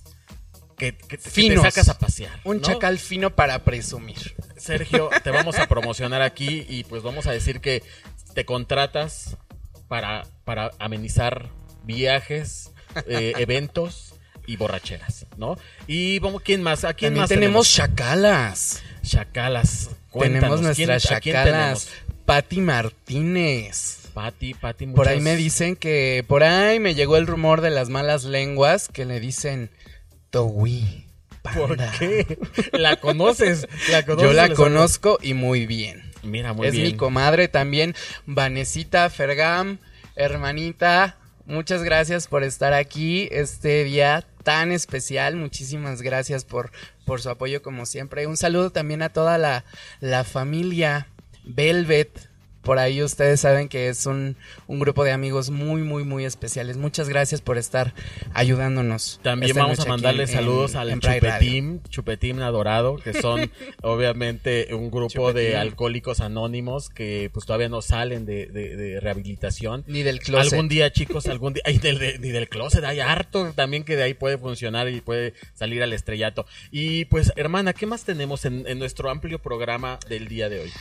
que, 0.76 0.96
que- 0.96 1.06
que 1.08 1.18
te 1.18 1.30
Finos. 1.30 1.62
sacas 1.62 1.88
a 1.88 1.98
pasear. 1.98 2.40
Un 2.44 2.56
¿no? 2.58 2.62
chacal 2.62 2.98
fino 2.98 3.34
para 3.34 3.64
presumir. 3.64 4.34
Sergio, 4.56 5.10
te 5.24 5.30
vamos 5.30 5.58
a 5.58 5.66
promocionar 5.68 6.22
aquí 6.22 6.66
y 6.68 6.84
pues 6.84 7.02
vamos 7.02 7.26
a 7.26 7.32
decir 7.32 7.60
que 7.60 7.82
te 8.34 8.44
contratas 8.44 9.36
para, 9.88 10.24
para 10.44 10.70
amenizar 10.78 11.48
viajes, 11.84 12.70
eh, 13.06 13.32
eventos 13.38 14.14
y 14.46 14.56
borracheras, 14.56 15.26
¿no? 15.36 15.56
Y 15.86 16.18
vamos, 16.20 16.42
¿quién 16.42 16.62
más? 16.62 16.84
¿A 16.84 16.94
quién 16.94 17.10
También 17.10 17.20
más 17.22 17.28
tenemos 17.28 17.72
chacalas. 17.72 18.82
Chacalas. 19.02 19.88
Tenemos 19.88 20.00
Cuéntanos, 20.10 20.60
nuestras 20.62 21.02
¿quién- 21.06 21.16
a 21.16 21.20
quién 21.20 21.34
chacalas. 21.36 21.88
Pati 22.24 22.60
Martínez. 22.60 23.98
Pati, 24.14 24.54
Pati, 24.54 24.86
Por 24.86 25.08
ahí 25.08 25.16
muchas- 25.16 25.24
me 25.24 25.36
dicen 25.36 25.76
que. 25.76 26.24
Por 26.26 26.42
ahí 26.42 26.80
me 26.80 26.94
llegó 26.94 27.16
el 27.16 27.26
rumor 27.26 27.60
de 27.60 27.70
las 27.70 27.88
malas 27.88 28.24
lenguas 28.24 28.88
que 28.88 29.04
le 29.04 29.20
dicen. 29.20 29.70
Towi. 30.36 31.06
¿Por 31.54 31.78
qué? 31.98 32.38
¿La 32.72 32.96
conoces? 32.96 33.66
¿La 33.90 34.04
conoces? 34.04 34.28
Yo 34.28 34.34
la 34.34 34.50
conozco 34.50 35.18
y 35.22 35.32
muy 35.32 35.64
bien. 35.64 36.12
Mira, 36.22 36.52
muy 36.52 36.66
es 36.66 36.74
bien. 36.74 36.84
mi 36.84 36.94
comadre 36.94 37.48
también, 37.48 37.94
Vanesita 38.26 39.08
Fergam, 39.08 39.78
hermanita. 40.14 41.16
Muchas 41.46 41.82
gracias 41.82 42.26
por 42.26 42.42
estar 42.44 42.74
aquí 42.74 43.30
este 43.32 43.84
día 43.84 44.26
tan 44.42 44.72
especial. 44.72 45.36
Muchísimas 45.36 46.02
gracias 46.02 46.44
por, 46.44 46.70
por 47.06 47.22
su 47.22 47.30
apoyo 47.30 47.62
como 47.62 47.86
siempre. 47.86 48.26
Un 48.26 48.36
saludo 48.36 48.68
también 48.68 49.00
a 49.00 49.08
toda 49.08 49.38
la, 49.38 49.64
la 50.00 50.22
familia 50.22 51.06
Velvet. 51.44 52.28
Por 52.66 52.78
ahí 52.80 53.00
ustedes 53.02 53.40
saben 53.40 53.68
que 53.68 53.88
es 53.88 54.06
un, 54.06 54.36
un 54.66 54.80
grupo 54.80 55.04
de 55.04 55.12
amigos 55.12 55.50
muy, 55.50 55.82
muy, 55.82 56.02
muy 56.02 56.24
especiales. 56.24 56.76
Muchas 56.76 57.08
gracias 57.08 57.40
por 57.40 57.58
estar 57.58 57.94
ayudándonos. 58.34 59.20
También 59.22 59.50
esta 59.50 59.62
vamos 59.62 59.78
a 59.80 59.84
mandarle 59.86 60.26
saludos 60.26 60.72
en- 60.72 60.78
al 60.78 60.90
en 60.90 61.00
Pride 61.00 61.20
Radio. 61.20 61.38
Chupetín, 61.38 61.82
Chupetín 61.88 62.42
Adorado, 62.42 62.96
que 62.96 63.14
son 63.14 63.50
obviamente 63.82 64.74
un 64.74 64.90
grupo 64.90 65.32
de 65.32 65.56
alcohólicos 65.56 66.20
anónimos 66.20 66.90
que 66.90 67.30
pues 67.32 67.46
todavía 67.46 67.68
no 67.68 67.82
salen 67.82 68.26
de, 68.26 68.46
de- 68.46 68.76
de 68.76 69.00
rehabilitación. 69.00 69.84
Ni 69.86 70.02
del 70.02 70.18
closet. 70.18 70.52
Algún 70.52 70.68
día, 70.68 70.92
chicos, 70.92 71.26
algún 71.28 71.54
día, 71.54 71.62
ay, 71.66 71.78
del- 71.78 71.98
de- 72.00 72.18
ni 72.18 72.30
del 72.30 72.48
closet, 72.48 72.82
hay 72.84 72.98
harto 73.00 73.52
también 73.54 73.84
que 73.84 73.94
de 73.96 74.02
ahí 74.02 74.14
puede 74.14 74.38
funcionar 74.38 74.88
y 74.88 75.00
puede 75.00 75.34
salir 75.54 75.82
al 75.84 75.92
estrellato. 75.92 76.46
Y 76.72 77.04
pues, 77.06 77.32
hermana, 77.36 77.72
¿qué 77.72 77.86
más 77.86 78.04
tenemos 78.04 78.44
en, 78.44 78.66
en 78.66 78.80
nuestro 78.80 79.08
amplio 79.08 79.38
programa 79.38 80.00
del 80.08 80.26
día 80.26 80.48
de 80.48 80.60
hoy? 80.62 80.72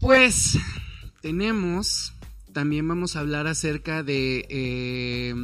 Pues 0.00 0.56
tenemos, 1.22 2.12
también 2.52 2.86
vamos 2.86 3.16
a 3.16 3.20
hablar 3.20 3.46
acerca 3.46 4.02
de... 4.02 4.44
eh, 4.50 5.34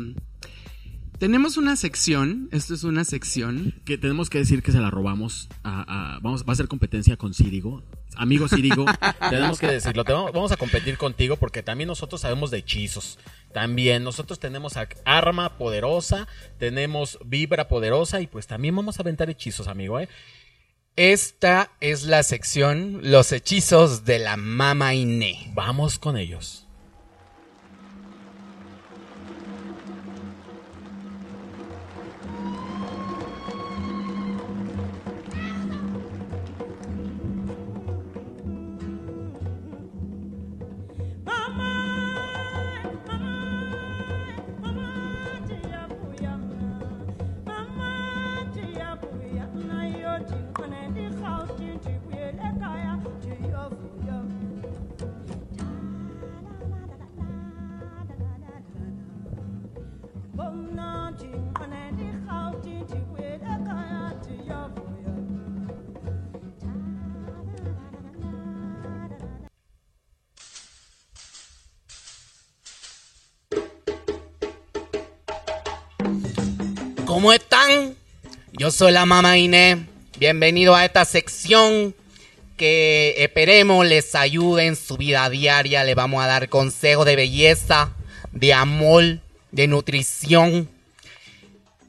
tenemos 1.19 1.57
una 1.57 1.75
sección, 1.75 2.49
esto 2.53 2.75
es 2.75 2.85
una 2.85 3.05
sección. 3.05 3.75
Que 3.85 3.99
tenemos 3.99 4.31
que 4.31 4.39
decir 4.39 4.63
que 4.63 4.71
se 4.71 4.79
la 4.79 4.89
robamos 4.91 5.49
a, 5.65 6.15
a- 6.17 6.19
vamos, 6.21 6.45
va 6.49 6.53
a 6.53 6.57
ser 6.57 6.69
competencia 6.69 7.17
con 7.17 7.35
Círigo. 7.35 7.83
Amigo 8.15 8.47
Círigo, 8.49 8.85
tenemos 9.31 9.59
que 9.59 9.67
decirlo, 9.67 10.05
te 10.05 10.13
vamos, 10.13 10.33
vamos 10.33 10.53
a 10.53 10.57
competir 10.57 10.97
contigo 10.97 11.37
porque 11.37 11.63
también 11.65 11.89
nosotros 11.89 12.21
sabemos 12.21 12.53
de 12.53 12.59
hechizos. 12.59 13.19
También 13.53 14.05
nosotros 14.05 14.39
tenemos 14.39 14.77
a- 14.77 14.89
arma 15.05 15.57
poderosa, 15.59 16.29
tenemos 16.59 17.19
vibra 17.27 17.67
poderosa 17.67 18.21
y 18.21 18.29
pues 18.29 18.47
también 18.47 18.77
vamos 18.77 18.99
a 18.99 19.03
aventar 19.03 19.29
hechizos, 19.29 19.67
amigo, 19.67 19.99
¿eh? 19.99 20.09
Esta 20.99 21.71
es 21.81 22.03
la 22.03 22.25
sección 22.25 22.99
Los 23.05 23.31
hechizos 23.31 24.05
de 24.05 24.19
la 24.19 24.37
Mama 24.37 24.95
Iné. 24.95 25.49
Vamos 25.55 25.97
con 25.97 26.17
ellos. 26.17 26.68
¿Cómo 77.19 77.33
están? 77.33 77.97
Yo 78.53 78.71
soy 78.71 78.93
la 78.93 79.05
mamá 79.05 79.39
Inés. 79.39 79.79
Bienvenido 80.19 80.77
a 80.77 80.85
esta 80.85 81.05
sección 81.05 81.95
que 82.57 83.15
esperemos 83.19 83.85
les 83.87 84.15
ayude 84.15 84.67
en 84.67 84.77
su 84.77 84.97
vida 84.97 85.29
diaria. 85.29 85.83
Le 85.83 85.95
vamos 85.97 86.23
a 86.23 86.29
dar 86.29 86.49
consejos 86.49 87.07
de 87.07 87.17
belleza, 87.17 87.93
de 88.31 88.53
amor, 88.53 89.19
de 89.51 89.67
nutrición. 89.67 90.69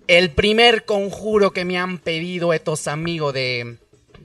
El 0.09 0.31
primer 0.31 0.85
conjuro 0.85 1.51
que 1.51 1.65
me 1.65 1.77
han 1.77 1.99
pedido 1.99 2.51
estos 2.51 2.87
amigos 2.87 3.31
de... 3.31 3.75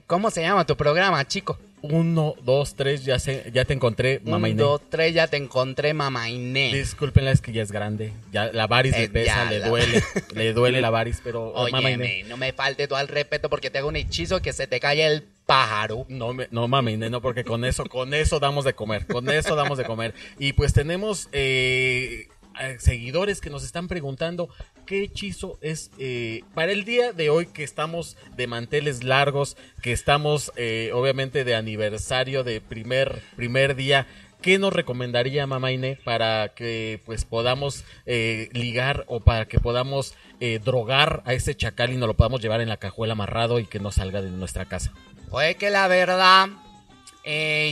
¿Cómo 0.07 0.31
se 0.31 0.41
llama 0.41 0.65
tu 0.65 0.75
programa, 0.75 1.27
chicos? 1.27 1.57
Uno, 1.83 2.33
dos, 2.41 2.75
tres, 2.75 3.05
ya, 3.05 3.19
se, 3.19 3.51
ya 3.53 3.65
te 3.65 3.73
encontré, 3.73 4.19
mamá 4.23 4.47
Un, 4.47 4.53
Inés. 4.53 4.57
dos, 4.57 4.81
tres, 4.89 5.13
ya 5.13 5.27
te 5.27 5.37
encontré, 5.37 5.93
mamá 5.93 6.27
Inés. 6.31 6.73
Discúlpenla, 6.73 7.29
es 7.31 7.41
que 7.41 7.51
ya 7.51 7.61
es 7.61 7.71
grande. 7.71 8.11
Ya 8.31 8.51
la 8.51 8.65
varis 8.65 8.95
Eh, 8.95 9.01
le 9.01 9.09
pesa, 9.09 9.43
ya, 9.45 9.51
le 9.51 9.59
la- 9.59 9.67
duele. 9.69 10.03
le 10.33 10.53
duele 10.53 10.81
la 10.81 10.89
varis, 10.89 11.21
pero 11.23 11.53
mamá 11.53 11.91
Inés. 11.91 11.99
Óyeme, 12.09 12.23
no 12.29 12.37
me 12.37 12.51
falte 12.53 12.87
todo 12.87 12.99
el 12.99 13.07
respeto 13.07 13.51
porque 13.51 13.69
te 13.69 13.77
hago 13.77 13.89
un 13.89 13.95
hechizo 13.97 14.41
que 14.41 14.53
se 14.53 14.65
te 14.65 14.79
cae 14.79 15.05
el 15.05 15.21
pájaro. 15.45 16.07
No, 16.09 16.33
me- 16.33 16.47
no 16.49 16.67
mami, 16.67 16.97
no, 16.97 17.21
porque 17.21 17.43
con 17.43 17.63
eso, 17.63 17.85
con 17.85 18.15
eso 18.15 18.39
damos 18.39 18.65
de 18.65 18.73
comer, 18.73 19.05
con 19.05 19.29
eso 19.29 19.55
damos 19.55 19.77
de 19.77 19.83
comer. 19.85 20.15
Y 20.39 20.53
pues 20.53 20.73
tenemos 20.73 21.29
eh, 21.33 22.29
eh, 22.59 22.77
seguidores 22.79 23.41
que 23.41 23.49
nos 23.49 23.63
están 23.63 23.87
preguntando 23.87 24.49
qué 24.85 25.03
hechizo 25.03 25.57
es 25.61 25.91
eh, 25.97 26.43
para 26.53 26.71
el 26.71 26.85
día 26.85 27.11
de 27.11 27.29
hoy 27.29 27.47
que 27.47 27.63
estamos 27.63 28.17
de 28.35 28.47
manteles 28.47 29.03
largos, 29.03 29.57
que 29.81 29.91
estamos 29.91 30.51
eh, 30.55 30.91
obviamente 30.93 31.43
de 31.43 31.55
aniversario 31.55 32.43
de 32.43 32.61
primer, 32.61 33.21
primer 33.35 33.75
día. 33.75 34.07
¿Qué 34.41 34.59
nos 34.59 34.73
recomendaría 34.73 35.47
Mamá 35.47 35.71
Inés 35.71 35.97
para 36.03 36.49
que 36.49 37.01
pues 37.05 37.25
podamos 37.25 37.83
eh, 38.05 38.49
ligar 38.53 39.03
o 39.07 39.21
para 39.21 39.47
que 39.47 39.59
podamos 39.59 40.13
eh, 40.39 40.59
drogar 40.63 41.23
a 41.25 41.33
ese 41.33 41.55
chacal 41.55 41.91
y 41.91 41.97
nos 41.97 42.07
lo 42.07 42.13
podamos 42.13 42.41
llevar 42.41 42.61
en 42.61 42.69
la 42.69 42.77
cajuela 42.77 43.13
amarrado 43.13 43.59
y 43.59 43.65
que 43.65 43.79
no 43.79 43.91
salga 43.91 44.21
de 44.21 44.29
nuestra 44.29 44.65
casa? 44.65 44.93
Pues 45.31 45.55
que 45.55 45.71
la 45.71 45.87
verdad, 45.87 46.49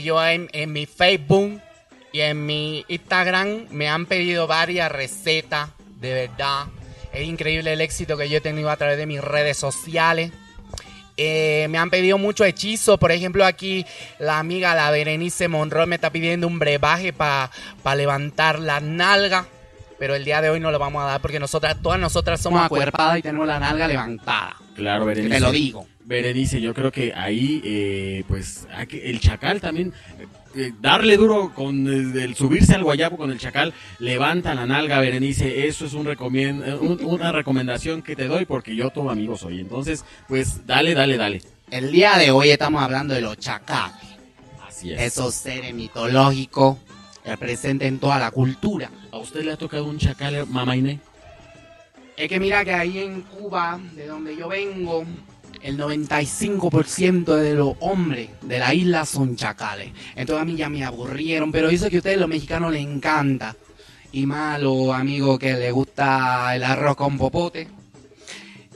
yo 0.03 0.25
en, 0.25 0.49
en 0.51 0.71
mi 0.71 0.88
Facebook 0.88 1.61
y 2.14 2.22
en 2.22 2.45
mi 2.45 2.86
Instagram 2.88 3.66
me 3.72 3.89
han 3.89 4.05
pedido 4.05 4.45
varias 4.45 4.89
recetas, 4.91 5.70
de 5.99 6.14
verdad. 6.14 6.68
Es 7.11 7.28
increíble 7.28 7.74
el 7.74 7.82
éxito 7.82 8.16
que 8.16 8.30
yo 8.30 8.38
he 8.38 8.41
tenido 8.41 8.70
a 8.70 8.78
través 8.78 8.97
de 8.97 9.07
mis 9.07 9.20
redes 9.20 9.57
sociales. 9.57 10.32
Eh, 11.18 11.68
me 11.70 11.80
han 11.80 11.89
pedido 11.89 12.18
mucho 12.18 12.45
hechizo, 12.45 12.97
por 12.97 13.11
ejemplo 13.11 13.45
aquí 13.45 13.86
la 14.18 14.39
amiga 14.39 14.74
la 14.74 14.89
Berenice 14.89 15.47
Monroe 15.47 15.86
me 15.86 15.95
está 15.95 16.09
pidiendo 16.09 16.47
un 16.47 16.57
brebaje 16.57 17.14
para 17.14 17.51
levantar 17.95 18.57
la 18.57 18.80
nalga, 18.80 19.45
pero 19.99 20.16
el 20.16 20.26
día 20.26 20.41
de 20.41 20.49
hoy 20.49 20.59
no 20.59 20.72
lo 20.72 20.80
vamos 20.80 21.03
a 21.03 21.07
dar 21.07 21.22
porque 21.22 21.39
nosotras, 21.39 21.78
todas 21.82 21.99
nosotras 21.99 22.41
somos 22.41 22.64
acuerpadas 22.64 23.20
y 23.20 23.22
tenemos 23.22 23.47
la 23.47 23.59
nalga 23.59 23.88
levantada. 23.88 24.55
Claro, 24.76 25.05
Berenice. 25.05 25.36
Te 25.36 25.39
lo 25.39 25.51
digo. 25.51 25.88
Berenice, 26.05 26.59
yo 26.59 26.74
creo 26.74 26.91
que 26.91 27.14
ahí, 27.14 27.61
eh, 27.64 28.24
pues, 28.28 28.68
el 28.91 29.20
chacal 29.20 29.61
también, 29.61 29.93
eh, 30.20 30.26
darle 30.81 31.17
duro 31.17 31.51
con 31.53 31.87
el, 31.87 32.17
el 32.17 32.35
subirse 32.35 32.75
al 32.75 32.83
guayabo 32.83 33.17
con 33.17 33.31
el 33.31 33.39
chacal, 33.39 33.73
levanta 33.99 34.53
la 34.53 34.65
nalga, 34.65 34.99
Berenice, 34.99 35.67
eso 35.67 35.85
es 35.85 35.93
un 35.93 36.05
recomien- 36.05 36.63
eh, 36.65 36.75
un- 36.75 37.03
una 37.03 37.31
recomendación 37.31 38.01
que 38.01 38.15
te 38.15 38.27
doy 38.27 38.45
porque 38.45 38.75
yo 38.75 38.89
tu 38.91 39.09
amigo 39.09 39.37
soy. 39.37 39.59
Entonces, 39.59 40.05
pues, 40.27 40.65
dale, 40.65 40.93
dale, 40.93 41.17
dale. 41.17 41.41
El 41.71 41.91
día 41.91 42.17
de 42.17 42.31
hoy 42.31 42.49
estamos 42.51 42.81
hablando 42.83 43.13
de 43.13 43.21
los 43.21 43.37
chacales. 43.37 43.95
Así 44.67 44.91
es. 44.93 45.01
Esos 45.01 45.33
seres 45.33 45.73
mitológicos 45.73 46.77
que 47.23 47.37
presentes 47.37 47.87
en 47.87 47.99
toda 47.99 48.19
la 48.19 48.31
cultura. 48.31 48.89
¿A 49.11 49.17
usted 49.17 49.43
le 49.43 49.53
ha 49.53 49.57
tocado 49.57 49.85
un 49.85 49.97
chacal, 49.97 50.45
mamá 50.47 50.75
Inés? 50.75 50.99
Es 52.15 52.29
que 52.29 52.39
mira 52.39 52.63
que 52.63 52.73
ahí 52.73 52.99
en 52.99 53.21
Cuba, 53.21 53.79
de 53.95 54.05
donde 54.07 54.35
yo 54.35 54.47
vengo, 54.47 55.03
el 55.64 55.78
95% 55.78 57.36
de 57.36 57.55
los 57.55 57.76
hombres 57.80 58.30
de 58.41 58.59
la 58.59 58.74
isla 58.74 59.05
son 59.05 59.38
chacales. 59.38 59.91
Entonces 60.16 60.41
a 60.41 60.45
mí 60.45 60.55
ya 60.55 60.70
me 60.70 60.84
aburrieron, 60.84 61.51
pero 61.51 61.70
dice 61.70 61.89
que 61.89 61.95
a 61.95 61.99
ustedes 61.99 62.18
los 62.18 62.28
mexicanos 62.28 62.74
les 62.74 62.86
encanta. 62.86 63.55
Y 64.11 64.26
más 64.26 64.57
a 64.57 64.59
los 64.59 64.93
amigos 64.93 65.39
que 65.39 65.53
les 65.53 65.74
gusta 65.74 66.53
el 66.55 66.64
arroz 66.64 66.95
con 66.95 67.18
popote. 67.18 67.68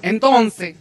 Entonces, 0.01 0.75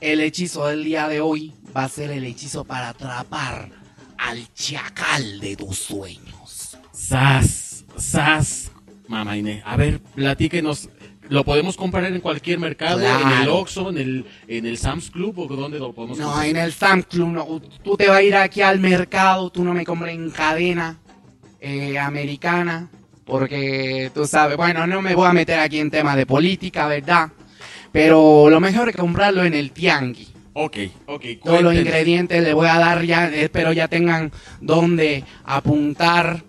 el 0.00 0.20
hechizo 0.20 0.66
del 0.66 0.82
día 0.82 1.08
de 1.08 1.20
hoy 1.20 1.52
va 1.76 1.84
a 1.84 1.88
ser 1.88 2.10
el 2.10 2.24
hechizo 2.24 2.64
para 2.64 2.88
atrapar 2.88 3.68
al 4.16 4.52
chacal 4.54 5.40
de 5.40 5.56
tus 5.56 5.78
sueños. 5.78 6.78
Sas, 6.92 7.84
sas, 7.96 8.70
mamá 9.08 9.36
Inés. 9.36 9.62
A 9.66 9.76
ver, 9.76 10.00
platíquenos. 10.00 10.88
¿Lo 11.28 11.44
podemos 11.44 11.76
comprar 11.76 12.04
en 12.04 12.20
cualquier 12.20 12.58
mercado? 12.58 13.00
¿En 13.00 13.42
el. 13.42 13.48
Oxxo? 13.48 13.90
¿En 13.90 13.98
el, 13.98 14.24
en 14.46 14.66
el 14.66 14.76
Sam's 14.76 15.10
Club? 15.10 15.38
¿O 15.38 15.46
dónde 15.46 15.78
lo 15.78 15.92
podemos 15.92 16.18
No, 16.18 16.26
comprar? 16.26 16.46
en 16.48 16.56
el 16.56 16.72
Sam's 16.72 17.06
Club 17.06 17.28
no. 17.28 17.62
Tú 17.82 17.96
te 17.96 18.08
vas 18.08 18.18
a 18.18 18.22
ir 18.22 18.36
aquí 18.36 18.60
al 18.60 18.78
mercado, 18.80 19.50
tú 19.50 19.64
no 19.64 19.72
me 19.72 19.84
compras 19.84 20.12
en 20.12 20.30
cadena 20.30 20.98
eh, 21.60 21.98
americana, 21.98 22.88
porque 23.24 24.10
tú 24.14 24.26
sabes, 24.26 24.56
bueno, 24.56 24.86
no 24.86 25.00
me 25.00 25.14
voy 25.14 25.26
a 25.26 25.32
meter 25.32 25.58
aquí 25.60 25.78
en 25.80 25.90
temas 25.90 26.16
de 26.16 26.26
política, 26.26 26.86
¿verdad? 26.86 27.30
Pero 27.90 28.50
lo 28.50 28.60
mejor 28.60 28.88
es 28.90 28.96
comprarlo 28.96 29.44
en 29.44 29.54
el 29.54 29.70
tianguis. 29.70 30.30
Ok, 30.52 30.76
ok. 31.06 31.22
Todos 31.42 31.62
los 31.62 31.72
cuéntenos. 31.72 31.74
ingredientes 31.76 32.42
les 32.44 32.54
voy 32.54 32.68
a 32.68 32.78
dar 32.78 33.02
ya, 33.04 33.28
espero 33.28 33.72
ya 33.72 33.88
tengan 33.88 34.30
donde 34.60 35.24
apuntar. 35.44 36.42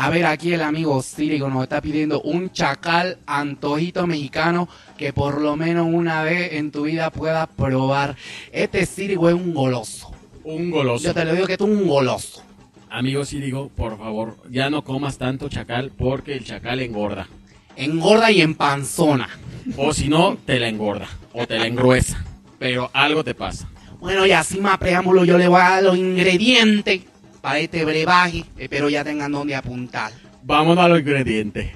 A 0.00 0.10
ver, 0.10 0.26
aquí 0.26 0.52
el 0.52 0.60
amigo 0.60 1.02
Círico 1.02 1.50
nos 1.50 1.64
está 1.64 1.80
pidiendo 1.80 2.20
un 2.20 2.52
chacal 2.52 3.18
antojito 3.26 4.06
mexicano 4.06 4.68
que 4.96 5.12
por 5.12 5.40
lo 5.40 5.56
menos 5.56 5.88
una 5.90 6.22
vez 6.22 6.52
en 6.52 6.70
tu 6.70 6.84
vida 6.84 7.10
puedas 7.10 7.48
probar. 7.48 8.14
Este 8.52 8.86
Círico 8.86 9.28
es 9.28 9.34
un 9.34 9.52
goloso. 9.52 10.12
Un 10.44 10.70
goloso. 10.70 11.02
Yo 11.02 11.12
te 11.12 11.24
lo 11.24 11.34
digo 11.34 11.48
que 11.48 11.56
tú 11.56 11.64
es 11.64 11.80
un 11.80 11.88
goloso. 11.88 12.44
Amigo, 12.88 13.24
sí 13.24 13.40
digo, 13.40 13.70
por 13.70 13.98
favor, 13.98 14.36
ya 14.48 14.70
no 14.70 14.84
comas 14.84 15.18
tanto 15.18 15.48
chacal 15.48 15.90
porque 15.98 16.34
el 16.34 16.44
chacal 16.44 16.78
engorda. 16.78 17.26
Engorda 17.74 18.30
y 18.30 18.40
empanzona. 18.40 19.28
O 19.76 19.92
si 19.92 20.06
no, 20.06 20.38
te 20.46 20.60
la 20.60 20.68
engorda 20.68 21.08
o 21.32 21.44
te 21.44 21.58
la 21.58 21.66
engruesa. 21.66 22.24
Pero 22.60 22.88
algo 22.92 23.24
te 23.24 23.34
pasa. 23.34 23.68
Bueno, 23.98 24.24
y 24.26 24.30
así 24.30 24.60
más 24.60 24.78
preámbulo, 24.78 25.24
yo 25.24 25.36
le 25.36 25.48
voy 25.48 25.60
a 25.60 25.70
dar 25.70 25.82
los 25.82 25.96
ingredientes 25.96 27.00
para 27.40 27.58
este 27.58 27.84
brebaje. 27.84 28.44
Espero 28.56 28.88
ya 28.88 29.04
tengan 29.04 29.32
donde 29.32 29.54
apuntar. 29.54 30.12
Vámonos 30.42 30.84
a 30.84 30.88
los 30.88 31.00
ingredientes. 31.00 31.70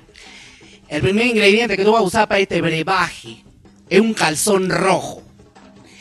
El 0.89 1.03
primer 1.03 1.27
ingrediente 1.27 1.77
que 1.77 1.85
tú 1.85 1.93
vas 1.93 2.01
a 2.01 2.05
usar 2.05 2.29
para 2.29 2.41
este 2.41 2.61
brebaje 2.61 3.43
es 3.89 4.01
un 4.01 4.15
calzón 4.15 4.69
rojo. 4.69 5.23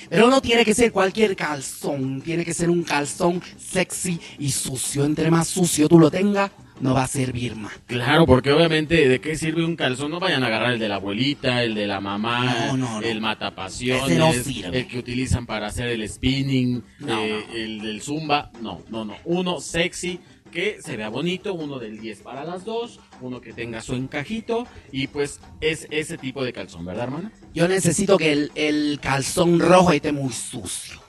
Pero 0.10 0.30
no 0.30 0.42
tiene 0.42 0.66
que 0.66 0.74
ser 0.74 0.92
cualquier 0.92 1.38
calzón, 1.38 2.22
tiene 2.22 2.44
que 2.44 2.54
ser 2.54 2.70
un 2.70 2.84
calzón 2.84 3.42
sexy 3.58 4.20
y 4.38 4.52
sucio. 4.52 5.06
Entre 5.06 5.32
más 5.32 5.48
sucio 5.48 5.88
tú 5.88 5.98
lo 5.98 6.12
tengas, 6.12 6.52
no 6.82 6.94
va 6.94 7.04
a 7.04 7.08
servir 7.08 7.56
más. 7.56 7.74
Claro, 7.88 8.26
porque 8.26 8.52
obviamente, 8.52 9.08
¿de 9.08 9.22
qué 9.22 9.36
sirve 9.36 9.64
un 9.64 9.76
calzón? 9.76 10.12
No 10.12 10.20
vayan 10.20 10.44
a 10.44 10.48
agarrar 10.48 10.74
el 10.74 10.80
de 10.80 10.90
la 10.90 10.96
abuelita, 10.96 11.64
el 11.64 11.76
de 11.76 11.88
la 11.88 12.02
mamá, 12.02 12.46
No, 12.68 12.78
no, 12.78 13.02
no. 13.02 13.08
el 13.08 13.22
matapasiones, 13.22 14.48
el 14.48 14.88
que 14.88 15.00
utilizan 15.00 15.46
para 15.46 15.68
hacer 15.68 15.88
el 15.90 16.08
spinning, 16.08 16.84
eh, 17.08 17.44
el 17.54 17.80
del 17.82 18.02
zumba. 18.02 18.52
No, 18.62 18.82
no, 18.90 19.06
no. 19.06 19.16
Uno 19.26 19.60
sexy, 19.60 20.20
que 20.52 20.78
se 20.82 20.98
vea 20.98 21.10
bonito, 21.10 21.54
uno 21.54 21.80
del 21.80 22.00
10 22.00 22.20
para 22.22 22.44
las 22.44 22.66
dos, 22.66 23.00
uno 23.22 23.40
que 23.40 23.54
tenga 23.54 23.82
su 23.82 23.96
encajito, 23.96 24.68
y 24.92 25.08
pues 25.08 25.40
es 25.62 25.88
ese 25.92 26.18
tipo 26.18 26.44
de 26.44 26.52
calzón, 26.52 26.86
¿verdad, 26.86 27.06
hermana? 27.06 27.32
Yo 27.54 27.68
necesito 27.68 28.18
que 28.18 28.32
el, 28.34 28.52
el 28.56 29.00
calzón 29.02 29.60
rojo 29.60 29.92
esté 29.94 30.12
muy 30.12 30.32
sucio. 30.34 31.01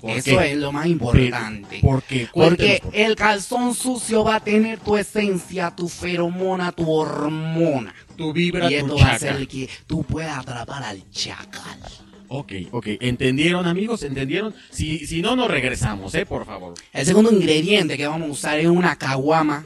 ¿Por 0.00 0.10
Eso 0.10 0.38
qué? 0.38 0.52
es 0.52 0.56
lo 0.58 0.70
más 0.72 0.86
importante. 0.86 1.80
¿Por 1.80 2.02
qué? 2.04 2.28
Porque 2.32 2.80
por 2.82 2.94
el 2.94 3.16
calzón 3.16 3.74
sucio 3.74 4.22
va 4.24 4.36
a 4.36 4.40
tener 4.40 4.78
tu 4.78 4.96
esencia, 4.96 5.70
tu 5.74 5.88
feromona, 5.88 6.70
tu 6.72 6.88
hormona. 6.90 7.94
Tu 8.16 8.32
vibra, 8.32 8.66
y 8.70 8.78
tu 8.78 8.86
esto 8.86 8.96
va 8.96 9.06
a 9.10 9.14
hacer 9.14 9.48
que 9.48 9.68
tú 9.86 10.02
puedas 10.04 10.38
atrapar 10.38 10.82
al 10.84 11.02
chacal. 11.10 11.78
Ok, 12.28 12.52
ok. 12.72 12.86
¿Entendieron, 13.00 13.66
amigos? 13.66 14.02
¿Entendieron? 14.02 14.54
Si, 14.70 15.06
si 15.06 15.22
no, 15.22 15.34
nos 15.34 15.50
regresamos, 15.50 16.14
¿eh? 16.14 16.26
Por 16.26 16.44
favor. 16.46 16.74
El 16.92 17.06
segundo 17.06 17.32
ingrediente 17.32 17.96
que 17.96 18.06
vamos 18.06 18.28
a 18.28 18.32
usar 18.32 18.58
es 18.60 18.66
una 18.66 18.96
caguama. 18.96 19.64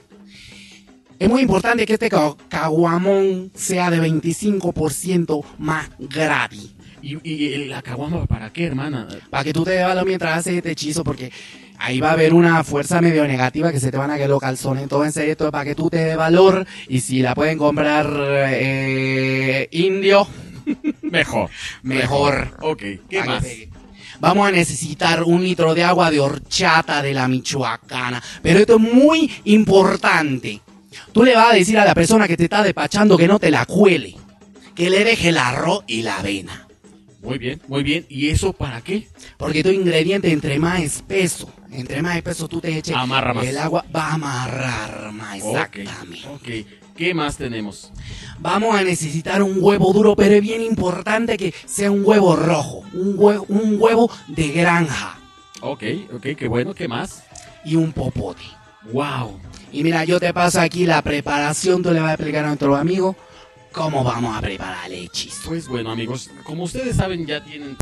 Es 1.18 1.28
muy 1.28 1.43
importante 1.43 1.85
que 1.87 1.93
este 1.95 2.09
ca- 2.09 2.37
caguamón 2.49 3.51
sea 3.55 3.91
de 3.91 4.01
25% 4.01 5.45
más 5.59 5.91
gratis. 5.99 6.72
¿Y, 7.03 7.18
y 7.28 7.64
la 7.66 7.82
caguama 7.82 8.24
para 8.26 8.53
qué, 8.53 8.64
hermana? 8.66 9.09
Para 9.28 9.44
que 9.44 9.53
tú 9.53 9.64
te 9.64 9.70
bebas 9.70 10.05
mientras 10.07 10.38
haces 10.38 10.55
este 10.55 10.70
hechizo, 10.70 11.03
porque 11.03 11.32
ahí 11.78 12.00
va 12.00 12.11
a 12.11 12.12
haber 12.12 12.32
una 12.32 12.62
fuerza 12.62 13.00
medio 13.00 13.26
negativa 13.26 13.72
que 13.72 13.80
se 13.80 13.90
te 13.90 13.96
van 13.96 14.11
a 14.11 14.16
quedar 14.16 14.30
los 14.30 14.40
calzones. 14.40 14.84
Entonces 14.84 15.28
esto 15.28 15.46
es 15.46 15.50
para 15.50 15.64
que 15.64 15.74
tú 15.74 15.90
te 15.90 15.98
dé 15.98 16.16
valor 16.16 16.64
y 16.88 17.00
si 17.00 17.20
la 17.20 17.34
pueden 17.34 17.59
comprar 17.59 18.09
eh, 18.48 19.68
indio, 19.72 20.26
Mejor. 21.03 21.50
mejor. 21.82 22.57
Ok, 22.61 22.82
¿qué 23.09 23.18
Pa' 23.18 23.26
más? 23.26 23.44
Vamos 24.20 24.46
a 24.46 24.53
necesitar 24.53 25.24
un 25.24 25.42
litro 25.42 25.74
de 25.74 25.82
agua 25.82 26.09
de 26.09 26.20
horchata 26.20 27.03
de 27.03 27.12
la 27.12 27.26
Michoacana. 27.26 28.22
Pero 28.40 28.61
esto 28.61 28.76
es 28.76 28.80
muy 28.80 29.28
importante. 29.44 30.61
Tú 31.12 31.24
le 31.24 31.34
vas 31.34 31.50
a 31.50 31.55
decir 31.55 31.76
a 31.76 31.84
la 31.84 31.94
persona 31.94 32.28
que 32.28 32.36
te 32.36 32.44
está 32.44 32.62
despachando 32.62 33.18
que 33.18 33.26
no 33.26 33.40
te 33.40 33.50
la 33.50 33.66
cuele. 33.66 34.14
Que 34.76 34.88
le 34.90 35.03
deje 35.03 35.30
el 35.30 35.38
arroz 35.38 35.82
y 35.88 36.03
la 36.03 36.18
avena. 36.18 36.68
Muy 37.23 37.39
bien, 37.39 37.61
muy 37.68 37.83
bien. 37.83 38.05
¿Y 38.09 38.29
eso 38.29 38.53
para 38.53 38.81
qué? 38.81 39.09
Porque 39.37 39.62
tu 39.62 39.70
ingrediente, 39.70 40.33
entre 40.33 40.59
más 40.59 40.81
espeso, 40.81 41.49
entre 41.70 42.03
más 42.03 42.16
espeso 42.16 42.49
tú 42.49 42.61
te 42.61 42.77
eches, 42.77 42.97
Amarra 42.97 43.33
más. 43.33 43.47
el 43.47 43.59
agua 43.59 43.85
va 43.95 44.09
a 44.09 44.14
amarrar 44.14 45.12
más. 45.12 45.37
Exactamente. 45.37 46.27
ok. 46.29 46.66
¿Qué 46.97 47.14
más 47.14 47.39
tenemos? 47.39 47.91
Vamos 48.39 48.77
a 48.77 48.83
necesitar 48.83 49.43
un 49.43 49.57
huevo 49.61 49.93
duro, 49.95 50.14
pero 50.14 50.35
es 50.35 50.43
bien 50.43 50.61
importante 50.62 51.39
que 51.39 51.55
sea 51.64 51.91
un 51.91 52.03
huevo 52.05 52.37
rojo. 52.37 52.83
Un 52.93 53.14
huevo, 53.16 53.47
un 53.49 53.81
huevo 53.81 54.11
de 54.29 54.49
granja. 54.49 55.18
Ok, 55.62 55.83
ok, 56.14 56.27
qué 56.37 56.49
bueno. 56.49 56.75
¿Qué 56.75 56.89
más? 56.89 57.23
Y 57.64 57.77
un 57.77 57.93
popote. 57.93 58.43
Wow. 58.93 59.39
Y 59.73 59.83
mira, 59.85 60.05
yo 60.05 60.20
te 60.20 60.35
paso 60.35 60.61
aquí 60.61 60.85
la 60.85 61.01
preparación, 61.01 61.83
tú 61.83 61.93
le 61.93 62.01
vas 62.01 62.11
a 62.11 62.14
explicar 62.14 62.45
a 62.45 62.49
nuestros 62.49 62.79
amigos 62.79 63.16
cómo 63.73 64.05
vamos 64.05 64.37
a 64.37 64.41
preparar 64.41 64.93
el 64.93 65.05
hechizo. 65.07 65.49
Pues 65.49 65.66
bueno, 65.68 65.91
amigos, 65.91 66.31
como 66.45 66.64
ustedes 66.64 66.97
saben, 66.97 67.27
ya 67.27 67.43
tienen 67.43 67.77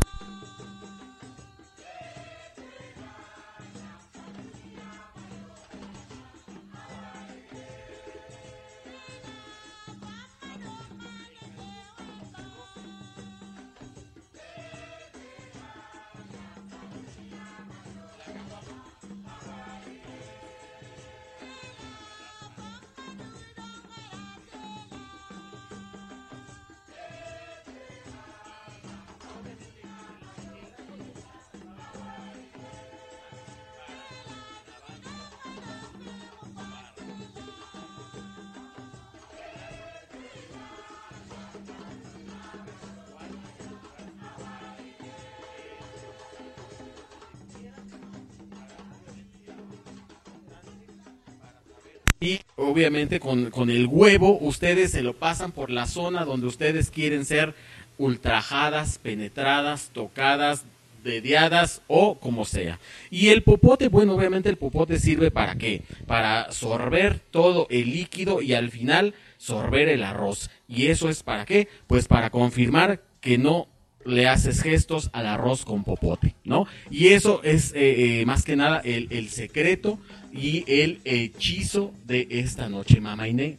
obviamente 52.55 53.19
con, 53.19 53.49
con 53.49 53.69
el 53.69 53.87
huevo 53.87 54.37
ustedes 54.39 54.91
se 54.91 55.03
lo 55.03 55.13
pasan 55.13 55.51
por 55.51 55.69
la 55.69 55.87
zona 55.87 56.25
donde 56.25 56.47
ustedes 56.47 56.89
quieren 56.89 57.25
ser 57.25 57.55
ultrajadas, 57.97 58.97
penetradas, 58.97 59.91
tocadas, 59.93 60.65
dediadas 61.03 61.81
o 61.87 62.15
como 62.15 62.45
sea. 62.45 62.79
Y 63.09 63.29
el 63.29 63.43
popote, 63.43 63.87
bueno, 63.87 64.15
obviamente 64.15 64.49
el 64.49 64.57
popote 64.57 64.99
sirve 64.99 65.31
para 65.31 65.55
qué? 65.55 65.83
Para 66.07 66.51
sorber 66.51 67.19
todo 67.19 67.67
el 67.69 67.91
líquido 67.91 68.41
y 68.41 68.53
al 68.53 68.71
final 68.71 69.13
sorber 69.37 69.89
el 69.89 70.03
arroz. 70.03 70.49
¿Y 70.67 70.87
eso 70.87 71.09
es 71.09 71.23
para 71.23 71.45
qué? 71.45 71.67
Pues 71.87 72.07
para 72.07 72.29
confirmar 72.29 73.01
que 73.21 73.37
no 73.37 73.67
le 74.05 74.27
haces 74.27 74.61
gestos 74.61 75.09
al 75.13 75.27
arroz 75.27 75.65
con 75.65 75.83
popote, 75.83 76.35
¿no? 76.43 76.67
Y 76.89 77.09
eso 77.09 77.41
es 77.43 77.73
eh, 77.73 78.21
eh, 78.21 78.25
más 78.25 78.43
que 78.43 78.55
nada 78.55 78.81
el, 78.83 79.07
el 79.11 79.29
secreto 79.29 79.99
y 80.33 80.63
el 80.67 81.01
hechizo 81.03 81.93
de 82.05 82.27
esta 82.29 82.69
noche, 82.69 82.99
mamá 83.01 83.27
Inés. 83.27 83.57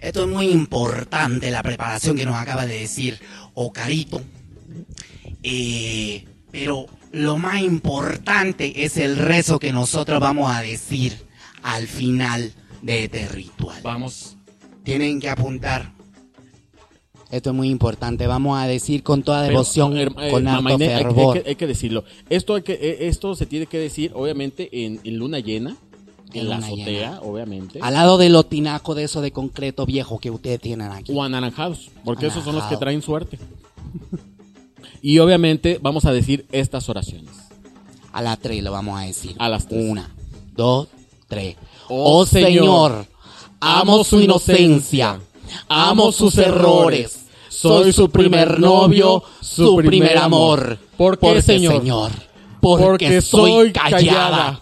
Esto 0.00 0.24
es 0.24 0.28
muy 0.28 0.48
importante, 0.50 1.50
la 1.50 1.62
preparación 1.62 2.14
que 2.14 2.26
nos 2.26 2.36
acaba 2.36 2.66
de 2.66 2.80
decir 2.80 3.18
Ocarito. 3.54 4.20
Eh, 5.42 6.26
pero 6.50 6.86
lo 7.12 7.38
más 7.38 7.62
importante 7.62 8.84
es 8.84 8.98
el 8.98 9.16
rezo 9.16 9.58
que 9.58 9.72
nosotros 9.72 10.20
vamos 10.20 10.54
a 10.54 10.60
decir 10.60 11.16
al 11.62 11.86
final 11.86 12.52
de 12.82 13.04
este 13.04 13.28
ritual. 13.28 13.80
Vamos. 13.82 14.36
Tienen 14.82 15.20
que 15.20 15.30
apuntar. 15.30 15.92
Esto 17.34 17.50
es 17.50 17.56
muy 17.56 17.68
importante. 17.68 18.26
Vamos 18.26 18.56
a 18.58 18.66
decir 18.66 19.02
con 19.02 19.22
toda 19.22 19.42
devoción, 19.42 19.92
Pero, 19.92 20.12
eh, 20.20 20.30
con 20.30 20.44
mamá 20.44 20.70
alto 20.70 20.84
hay- 20.84 20.88
fervor. 20.90 21.36
Hay, 21.36 21.42
que, 21.42 21.48
hay 21.50 21.56
que 21.56 21.66
decirlo. 21.66 22.04
Esto, 22.30 22.54
hay 22.54 22.62
que, 22.62 22.74
eh, 22.74 23.08
esto 23.08 23.34
se 23.34 23.46
tiene 23.46 23.66
que 23.66 23.78
decir, 23.78 24.12
obviamente, 24.14 24.68
en, 24.84 25.00
en 25.02 25.16
luna 25.18 25.40
llena, 25.40 25.76
en, 26.32 26.40
En 26.42 26.48
la 26.48 26.56
azotea, 26.58 26.84
llena. 26.86 27.20
obviamente. 27.22 27.80
Al 27.82 27.94
lado 27.94 28.18
de 28.18 28.28
los 28.28 28.48
tinacos 28.48 28.94
de 28.94 29.04
eso 29.04 29.20
de 29.20 29.32
concreto 29.32 29.84
viejo 29.84 30.18
que 30.20 30.30
ustedes 30.30 30.60
tienen 30.60 30.92
aquí. 30.92 31.12
O 31.14 31.22
anaranjados, 31.24 31.90
porque 32.04 32.26
esos 32.28 32.44
son 32.44 32.54
los 32.54 32.64
que 32.64 32.76
traen 32.76 33.02
suerte. 33.02 33.38
y 35.02 35.18
obviamente 35.18 35.78
vamos 35.82 36.04
a 36.04 36.12
decir 36.12 36.46
estas 36.52 36.88
oraciones. 36.88 37.30
A 38.12 38.22
las 38.22 38.38
tres 38.38 38.62
lo 38.62 38.70
vamos 38.70 38.98
a 39.00 39.02
decir. 39.04 39.34
A 39.38 39.48
las 39.48 39.66
tres. 39.66 39.90
Una, 39.90 40.08
dos, 40.54 40.86
tres. 41.26 41.56
Oh, 41.88 42.20
Oh 42.20 42.26
Señor, 42.26 43.06
amo 43.60 44.04
su 44.04 44.20
inocencia, 44.20 45.20
amo 45.68 46.12
sus 46.12 46.38
errores. 46.38 47.23
Soy 47.54 47.92
su 47.92 48.10
primer 48.10 48.58
novio, 48.58 49.22
su 49.40 49.76
primer 49.76 50.18
amor. 50.18 50.76
¿Por 50.96 51.18
qué, 51.18 51.40
Señor? 51.40 51.80
Señor, 51.80 52.10
porque 52.60 53.22
soy 53.22 53.72
callada, 53.72 54.60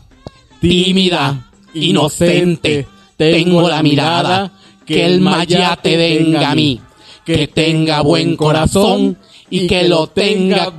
tímida, 0.60 1.50
inocente. 1.72 2.86
Tengo 3.16 3.68
la 3.68 3.82
mirada, 3.82 4.52
que 4.84 5.06
el 5.06 5.20
mayate 5.20 5.96
venga 5.96 6.50
a 6.50 6.54
mí, 6.54 6.80
que 7.24 7.48
tenga 7.48 8.02
buen 8.02 8.36
corazón 8.36 9.16
y 9.48 9.66
que 9.66 9.88
lo 9.88 10.08
tenga 10.08 10.72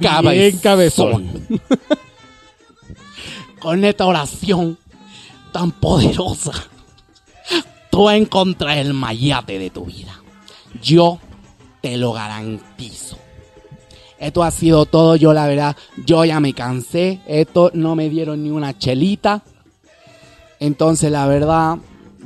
cabezón. 0.62 1.48
Con 3.60 3.84
esta 3.86 4.06
oración 4.06 4.78
tan 5.52 5.72
poderosa, 5.72 6.52
tú 7.90 8.10
encontrar 8.10 8.78
el 8.78 8.94
mayate 8.94 9.58
de 9.58 9.70
tu 9.72 9.86
vida. 9.86 10.20
Yo 10.82 11.20
te 11.84 11.98
lo 11.98 12.14
garantizo. 12.14 13.18
Esto 14.18 14.42
ha 14.44 14.52
sido 14.52 14.86
todo, 14.86 15.18
yo 15.18 15.34
la 15.34 15.46
verdad, 15.48 15.76
yo 16.06 16.24
ya 16.24 16.40
me 16.40 16.54
cansé, 16.54 17.20
esto 17.28 17.72
no 17.74 17.94
me 17.98 18.10
dieron 18.10 18.42
ni 18.42 18.52
una 18.52 18.78
chelita. 18.78 19.44
Entonces 20.62 21.12
la 21.12 21.28
verdad, 21.28 21.78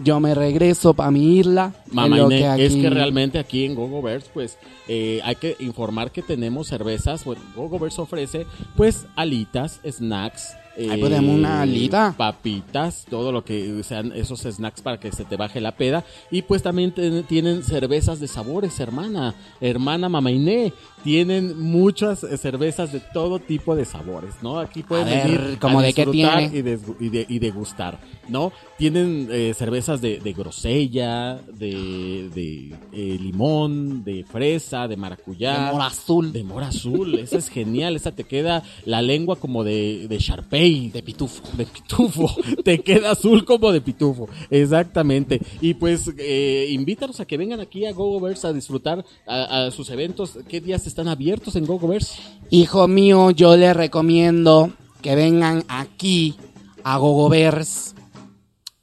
yo 0.03 0.19
me 0.19 0.35
regreso 0.35 0.93
para 0.93 1.09
mi 1.09 1.39
isla. 1.39 1.73
Mamá 1.91 2.19
Inés, 2.19 2.59
es 2.59 2.71
aquí- 2.73 2.81
que 2.83 2.89
realmente 2.91 3.39
aquí 3.39 3.65
en 3.65 3.73
Gogo 3.73 4.03
Verse, 4.03 4.29
pues 4.31 4.59
eh, 4.87 5.21
hay 5.23 5.35
que 5.37 5.55
informar 5.59 6.11
que 6.11 6.21
tenemos 6.21 6.67
cervezas. 6.67 7.25
Bueno, 7.25 7.41
Gogo 7.55 7.79
Verse 7.79 7.99
ofrece, 7.99 8.45
pues, 8.75 9.07
alitas, 9.15 9.79
snacks. 9.89 10.55
Ahí 10.77 10.91
eh, 10.91 10.97
podemos 10.99 11.35
una 11.35 11.61
alita. 11.61 12.13
Papitas, 12.15 13.05
todo 13.09 13.31
lo 13.31 13.43
que 13.43 13.81
sean 13.83 14.11
esos 14.13 14.41
snacks 14.41 14.81
para 14.81 14.99
que 14.99 15.11
se 15.11 15.25
te 15.25 15.35
baje 15.35 15.59
la 15.59 15.75
peda. 15.75 16.05
Y 16.29 16.43
pues 16.43 16.61
también 16.61 16.91
ten- 16.91 17.23
tienen 17.23 17.63
cervezas 17.63 18.19
de 18.19 18.27
sabores, 18.27 18.79
hermana. 18.79 19.33
Hermana 19.59 20.07
Mamá 20.09 20.29
Inés. 20.31 20.73
Tienen 21.07 21.57
muchas 21.57 22.21
eh, 22.25 22.35
cervezas 22.37 22.91
de 22.91 22.99
todo 22.99 23.39
tipo 23.39 23.77
de 23.77 23.85
sabores, 23.85 24.33
¿no? 24.41 24.59
Aquí 24.59 24.83
pueden 24.83 25.05
ver, 25.05 25.23
venir 25.39 25.57
¿cómo 25.57 25.79
a 25.79 25.83
de 25.83 25.93
qué 25.93 26.05
disfrutar 26.05 26.49
tiene? 26.49 26.57
y, 26.99 27.09
de- 27.09 27.25
y 27.29 27.39
degustar, 27.39 27.97
¿no? 28.27 28.51
Tienen 28.77 29.29
eh, 29.31 29.53
cervezas 29.55 30.01
de, 30.01 30.19
de 30.19 30.33
grosella, 30.33 31.35
de, 31.53 32.29
de, 32.35 32.75
eh, 32.91 33.17
limón, 33.21 34.03
de 34.03 34.25
fresa, 34.25 34.89
de 34.89 34.97
maracuyá. 34.97 35.67
De 35.67 35.71
mora 35.71 35.85
azul. 35.85 36.33
De 36.33 36.43
mora 36.43 36.67
azul, 36.67 37.15
esa 37.15 37.37
es 37.37 37.47
genial, 37.47 37.95
esa 37.95 38.11
te 38.11 38.25
queda 38.25 38.63
la 38.83 39.01
lengua 39.01 39.37
como 39.37 39.63
de, 39.63 40.07
de 40.09 40.19
Sharpei. 40.19 40.89
De 40.89 41.03
pitufo. 41.03 41.41
De 41.55 41.65
pitufo, 41.65 42.35
te 42.65 42.79
queda 42.79 43.11
azul 43.11 43.45
como 43.45 43.71
de 43.71 43.79
pitufo, 43.79 44.27
exactamente. 44.49 45.39
Y 45.61 45.75
pues 45.75 46.11
eh, 46.17 46.67
invítanos 46.69 47.21
a 47.21 47.25
que 47.25 47.37
vengan 47.37 47.61
aquí 47.61 47.85
a 47.85 47.93
GoGoverse 47.93 48.47
a 48.47 48.51
disfrutar 48.51 49.05
a, 49.25 49.67
a 49.67 49.71
sus 49.71 49.89
eventos. 49.89 50.37
¿Qué 50.49 50.59
días 50.59 50.85
están 50.85 50.96
abiertos 51.05 51.55
en 51.55 51.65
GoGoverse? 51.65 52.19
Hijo 52.49 52.87
mío, 52.87 53.31
yo 53.31 53.55
les 53.57 53.75
recomiendo 53.75 54.71
que 55.01 55.15
vengan 55.15 55.63
aquí 55.67 56.35
a 56.83 56.97
Gogovers 56.97 57.93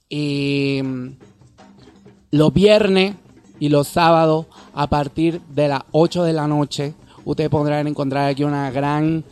y 0.08 0.80
mm, 0.84 1.08
los 2.32 2.52
viernes 2.52 3.16
y 3.58 3.68
los 3.70 3.88
sábados 3.88 4.46
a 4.74 4.88
partir 4.88 5.40
de 5.48 5.68
las 5.68 5.82
8 5.92 6.24
de 6.24 6.32
la 6.32 6.46
noche. 6.46 6.94
Ustedes 7.24 7.48
podrán 7.50 7.86
encontrar 7.86 8.28
aquí 8.28 8.44
una 8.44 8.70
gran 8.70 9.24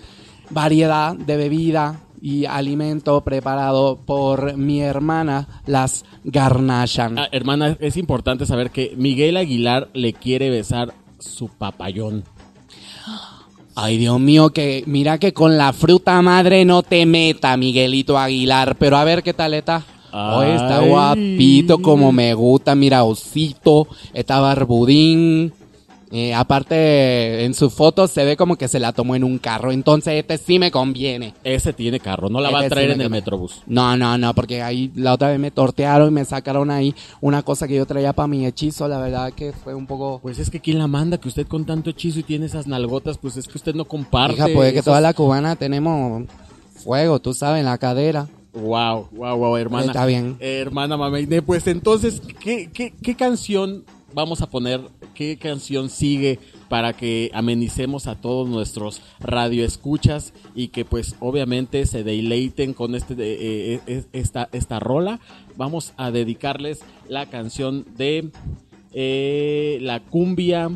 variedad 0.51 1.14
de 1.14 1.37
bebidas 1.37 1.99
y 2.22 2.47
alimento 2.47 3.20
preparado 3.22 3.99
por 4.07 4.57
mi 4.57 4.80
hermana, 4.80 5.62
las 5.66 6.05
garnachan. 6.24 7.18
Ah, 7.18 7.28
hermana, 7.33 7.76
es 7.80 7.97
importante 7.97 8.47
saber 8.47 8.70
que 8.70 8.95
Miguel 8.97 9.37
Aguilar 9.37 9.89
le 9.93 10.12
quiere 10.12 10.49
besar 10.49 10.95
su 11.18 11.49
papayón. 11.49 12.24
Ay, 13.74 13.96
Dios 13.96 14.20
mío, 14.20 14.50
que 14.50 14.84
mira 14.86 15.18
que 15.18 15.32
con 15.32 15.56
la 15.56 15.72
fruta 15.72 16.20
madre 16.20 16.64
no 16.64 16.82
te 16.82 17.06
meta, 17.06 17.56
Miguelito 17.56 18.18
Aguilar. 18.18 18.76
Pero 18.76 18.96
a 18.96 19.04
ver 19.04 19.22
qué 19.22 19.32
tal 19.32 19.54
está. 19.54 19.82
Oh, 20.12 20.42
está 20.42 20.80
Ay. 20.80 20.88
guapito 20.88 21.78
como 21.80 22.12
me 22.12 22.34
gusta, 22.34 22.74
mira, 22.74 23.04
osito, 23.04 23.88
está 24.12 24.40
barbudín. 24.40 25.54
Eh, 26.14 26.34
aparte, 26.34 27.42
en 27.44 27.54
su 27.54 27.70
foto 27.70 28.06
se 28.06 28.22
ve 28.26 28.36
como 28.36 28.56
que 28.56 28.68
se 28.68 28.78
la 28.78 28.92
tomó 28.92 29.16
en 29.16 29.24
un 29.24 29.38
carro. 29.38 29.72
Entonces, 29.72 30.12
este 30.14 30.36
sí 30.36 30.58
me 30.58 30.70
conviene. 30.70 31.32
Ese 31.42 31.72
tiene 31.72 32.00
carro, 32.00 32.28
no 32.28 32.38
la 32.38 32.50
va 32.50 32.58
a 32.58 32.62
Este 32.64 32.74
traer 32.74 32.90
en 32.90 33.00
el 33.00 33.06
conviene. 33.06 33.20
Metrobús. 33.20 33.62
No, 33.66 33.96
no, 33.96 34.18
no, 34.18 34.34
porque 34.34 34.60
ahí 34.60 34.92
la 34.94 35.14
otra 35.14 35.28
vez 35.28 35.38
me 35.40 35.50
tortearon 35.50 36.08
y 36.08 36.10
me 36.10 36.26
sacaron 36.26 36.70
ahí 36.70 36.94
una 37.22 37.42
cosa 37.42 37.66
que 37.66 37.76
yo 37.76 37.86
traía 37.86 38.12
para 38.12 38.26
mi 38.26 38.44
hechizo. 38.44 38.86
La 38.88 38.98
verdad 38.98 39.32
que 39.32 39.52
fue 39.54 39.74
un 39.74 39.86
poco. 39.86 40.18
Pues 40.22 40.38
es 40.38 40.50
que 40.50 40.60
quién 40.60 40.78
la 40.78 40.86
manda, 40.86 41.16
que 41.18 41.28
usted 41.28 41.46
con 41.46 41.64
tanto 41.64 41.88
hechizo 41.88 42.20
y 42.20 42.24
tiene 42.24 42.44
esas 42.44 42.66
nalgotas, 42.66 43.16
pues 43.16 43.38
es 43.38 43.48
que 43.48 43.56
usted 43.56 43.74
no 43.74 43.86
comparte. 43.86 44.34
Hija, 44.36 44.48
pues 44.52 44.68
es 44.68 44.74
que 44.74 44.82
toda 44.82 45.00
la 45.00 45.14
cubana 45.14 45.56
tenemos 45.56 46.24
fuego, 46.74 47.20
tú 47.20 47.32
sabes, 47.32 47.60
en 47.60 47.64
la 47.66 47.78
cadera. 47.78 48.26
Wow, 48.52 49.08
wow, 49.12 49.38
wow, 49.38 49.56
hermana. 49.56 49.86
Está 49.86 50.04
bien. 50.04 50.36
Eh, 50.40 50.58
hermana 50.60 50.98
Mameyne, 50.98 51.40
pues 51.40 51.66
entonces, 51.68 52.20
¿qué, 52.38 52.68
qué, 52.70 52.92
qué 53.02 53.14
canción 53.14 53.84
vamos 54.12 54.42
a 54.42 54.50
poner? 54.50 54.82
¿Qué 55.14 55.36
canción 55.36 55.90
sigue 55.90 56.38
para 56.68 56.94
que 56.94 57.30
amenicemos 57.34 58.06
a 58.06 58.20
todos 58.20 58.48
nuestros 58.48 59.02
radioescuchas 59.20 60.32
y 60.54 60.68
que 60.68 60.84
pues 60.84 61.16
obviamente 61.20 61.86
se 61.86 62.02
deleiten 62.04 62.72
con 62.72 62.94
este 62.94 63.14
eh, 63.14 63.80
eh, 63.86 64.04
esta, 64.12 64.48
esta 64.52 64.80
rola? 64.80 65.20
Vamos 65.56 65.92
a 65.96 66.10
dedicarles 66.10 66.80
la 67.08 67.26
canción 67.26 67.84
de 67.96 68.30
eh, 68.92 69.78
la 69.80 70.00
cumbia. 70.00 70.70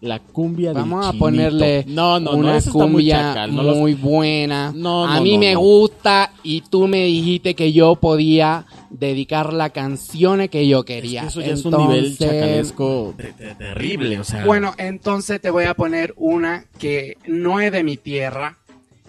La 0.00 0.20
cumbia 0.20 0.68
del 0.68 0.76
Vamos 0.78 1.04
a 1.06 1.12
ponerle 1.12 1.84
no, 1.88 2.20
no, 2.20 2.30
una 2.32 2.52
muy 2.52 2.62
cumbia 2.70 3.16
chacal, 3.16 3.54
no 3.54 3.62
los- 3.64 3.76
muy 3.78 3.94
buena. 3.94 4.72
No, 4.72 5.04
a 5.04 5.20
mí 5.20 5.34
no, 5.34 5.40
me 5.40 5.52
no. 5.54 5.58
gusta 5.60 6.30
y 6.44 6.60
tú 6.60 6.86
me 6.86 7.02
dijiste 7.04 7.54
que 7.54 7.72
yo 7.72 7.96
podía 7.96 8.64
dedicar 8.90 9.52
las 9.52 9.72
canciones 9.72 10.50
que 10.50 10.68
yo 10.68 10.84
quería. 10.84 11.24
Eso 11.24 11.40
ya 11.40 11.48
es 11.54 11.64
un 11.64 11.76
nivel 11.76 12.16
chacalesco 12.16 13.14
te- 13.16 13.32
te- 13.32 13.54
terrible, 13.56 14.20
o 14.20 14.24
sea. 14.24 14.44
Bueno, 14.44 14.72
entonces 14.78 15.40
te 15.40 15.50
voy 15.50 15.64
a 15.64 15.74
poner 15.74 16.14
una 16.16 16.64
que 16.78 17.16
no 17.26 17.60
es 17.60 17.72
de 17.72 17.82
mi 17.82 17.96
tierra, 17.96 18.56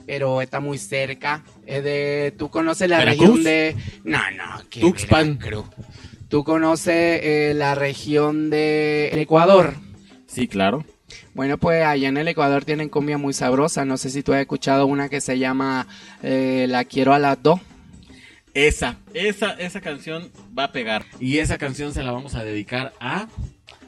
pero 0.08 0.42
está 0.42 0.60
muy 0.60 0.80
cerca. 0.80 1.44
Es 1.68 1.84
de. 1.84 2.34
¿Tú 2.36 2.50
conoces 2.50 2.90
la 2.90 2.98
¿Veracruz? 2.98 3.28
región 3.28 3.44
de.? 3.44 3.76
No, 4.06 4.18
no, 4.36 4.68
que 4.72 4.80
Tuxpan. 4.80 5.38
Veracruz. 5.38 5.66
¿Tú 6.30 6.44
conoces 6.44 7.20
eh, 7.24 7.54
la 7.56 7.76
región 7.76 8.50
de 8.50 9.10
Ecuador? 9.22 9.76
Sí, 10.30 10.48
claro. 10.48 10.86
Bueno, 11.34 11.58
pues 11.58 11.84
allá 11.84 12.08
en 12.08 12.18
el 12.18 12.28
Ecuador 12.28 12.64
tienen 12.66 12.90
cumbia 12.90 13.18
muy 13.18 13.34
sabrosa. 13.34 13.84
No 13.84 13.98
sé 13.98 14.10
si 14.12 14.22
tú 14.22 14.34
has 14.34 14.42
escuchado 14.42 14.86
una 14.86 15.10
que 15.10 15.22
se 15.22 15.40
llama 15.40 15.88
eh, 16.22 16.68
La 16.70 16.86
quiero 16.86 17.14
a 17.14 17.20
las 17.20 17.42
dos. 17.42 17.60
Esa, 18.54 18.98
esa, 19.14 19.52
esa 19.54 19.82
canción 19.82 20.30
va 20.58 20.66
a 20.66 20.72
pegar. 20.72 21.06
Y 21.20 21.38
esa 21.40 21.58
canción 21.58 21.94
se 21.94 22.04
la 22.04 22.12
vamos 22.12 22.36
a 22.36 22.44
dedicar 22.44 22.94
a, 23.00 23.28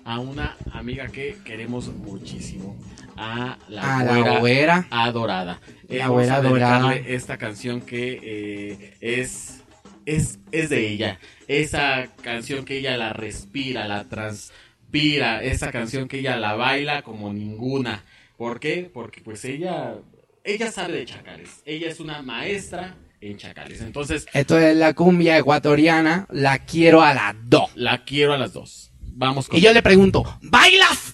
a 0.03 0.19
una 0.19 0.55
amiga 0.73 1.07
que 1.09 1.37
queremos 1.45 1.87
muchísimo. 1.93 2.75
A 3.17 3.57
la, 3.69 3.99
A 3.99 4.03
la 4.03 4.39
güera. 4.39 4.87
adorada. 4.89 5.59
Eh, 5.89 5.97
La 5.99 6.05
vamos 6.07 6.21
güera 6.21 6.35
a 6.37 6.41
dedicarle 6.41 6.75
adorada. 6.87 6.95
esta 7.07 7.37
canción 7.37 7.81
que 7.81 8.19
eh, 8.23 8.97
es, 9.01 9.61
es, 10.07 10.39
es 10.51 10.69
de 10.69 10.87
ella. 10.87 11.19
Esa 11.47 12.07
canción 12.23 12.65
que 12.65 12.77
ella 12.79 12.97
la 12.97 13.13
respira, 13.13 13.87
la 13.87 14.05
transpira. 14.91 15.43
Esa 15.43 15.71
canción 15.71 16.07
que 16.07 16.19
ella 16.19 16.37
la 16.37 16.55
baila 16.55 17.01
como 17.01 17.33
ninguna. 17.33 18.03
¿Por 18.37 18.59
qué? 18.59 18.89
Porque 18.93 19.21
pues 19.21 19.45
ella, 19.45 19.95
ella 20.43 20.71
sabe 20.71 20.93
de 20.93 21.05
chacales. 21.05 21.61
Ella 21.65 21.89
es 21.89 21.99
una 21.99 22.21
maestra 22.21 22.95
en 23.21 23.37
chacales. 23.37 23.81
Entonces, 23.81 24.27
Esto 24.33 24.59
es 24.59 24.75
la 24.75 24.93
cumbia 24.93 25.37
ecuatoriana. 25.37 26.27
La 26.31 26.59
quiero 26.59 27.01
a 27.01 27.13
las 27.13 27.35
dos. 27.43 27.71
la 27.75 28.03
quiero 28.03 28.33
a 28.33 28.37
las 28.37 28.53
dos. 28.53 28.91
Vamos 29.13 29.47
con 29.47 29.57
Y 29.57 29.61
yo 29.61 29.73
le 29.73 29.81
pregunto, 29.83 30.23
¿bailas? 30.41 31.13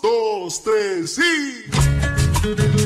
Dos, 0.00 0.62
tres, 0.62 1.14
sí. 1.14 2.83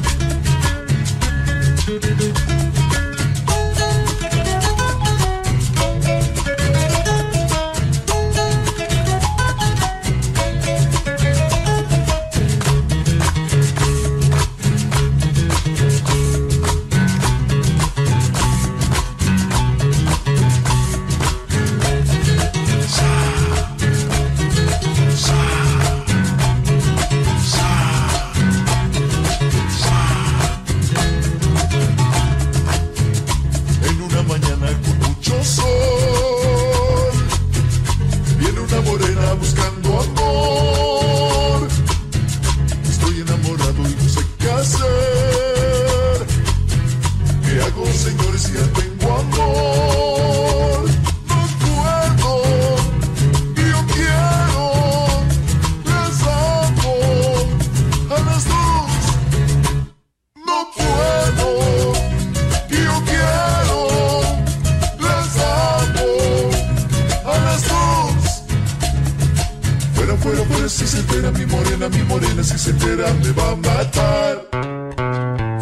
Si 70.69 70.87
se 70.87 70.99
entera 70.99 71.31
mi 71.31 71.47
morena, 71.47 71.89
mi 71.89 72.03
morena, 72.03 72.43
si 72.43 72.59
se 72.59 72.71
entera 72.71 73.11
me 73.15 73.31
va 73.33 73.53
a 73.53 73.57
matar. 73.57 74.49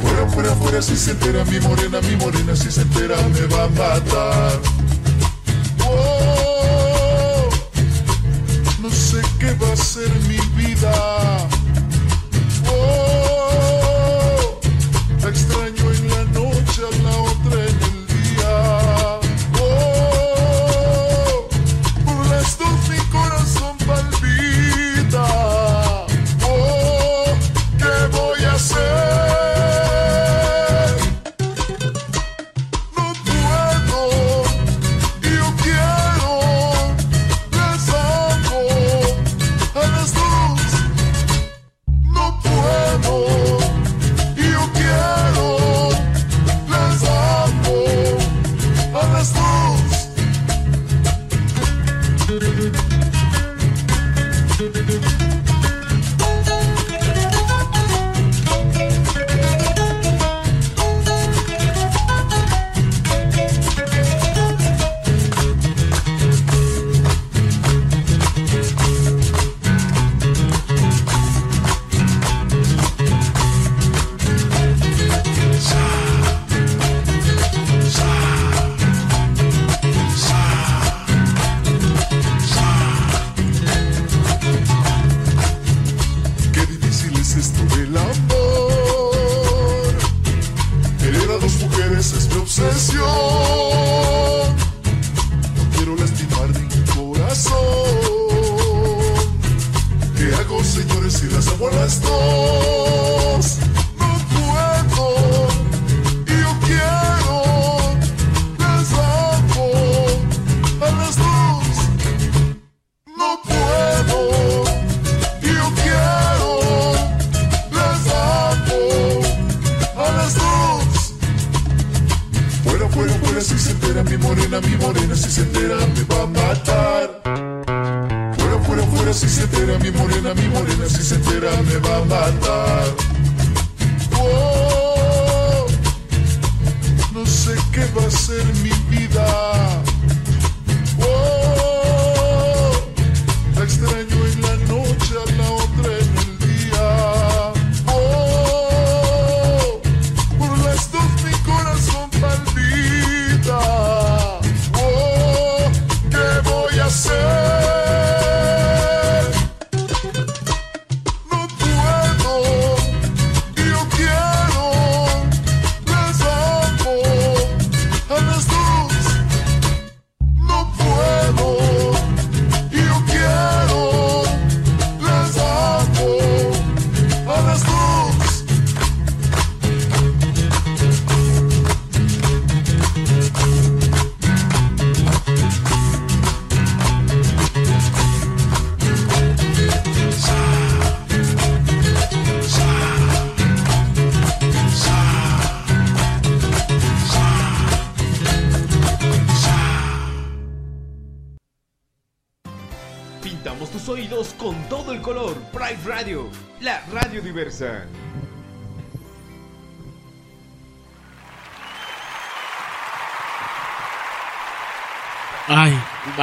Fuera, 0.01 0.29
fuera, 0.29 0.55
fuera, 0.57 0.83
si 0.83 0.97
se 0.97 1.13
entera 1.13 1.45
mi 1.45 1.61
morena, 1.61 2.01
mi 2.01 2.17
morena, 2.17 2.57
si 2.57 2.71
se 2.73 2.83
entera 2.83 3.17
me 3.29 3.47
va 3.47 3.65
a 3.65 3.69
matar. 3.69 4.61
Oh, 5.89 7.49
no 8.83 8.91
sé 8.91 9.23
qué 9.39 9.53
va 9.55 9.73
a 9.73 9.77
ser 9.77 10.11
mi 10.29 10.39
vida. 10.57 11.49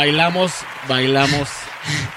Bailamos, 0.04 0.51
bailamos 0.89 1.47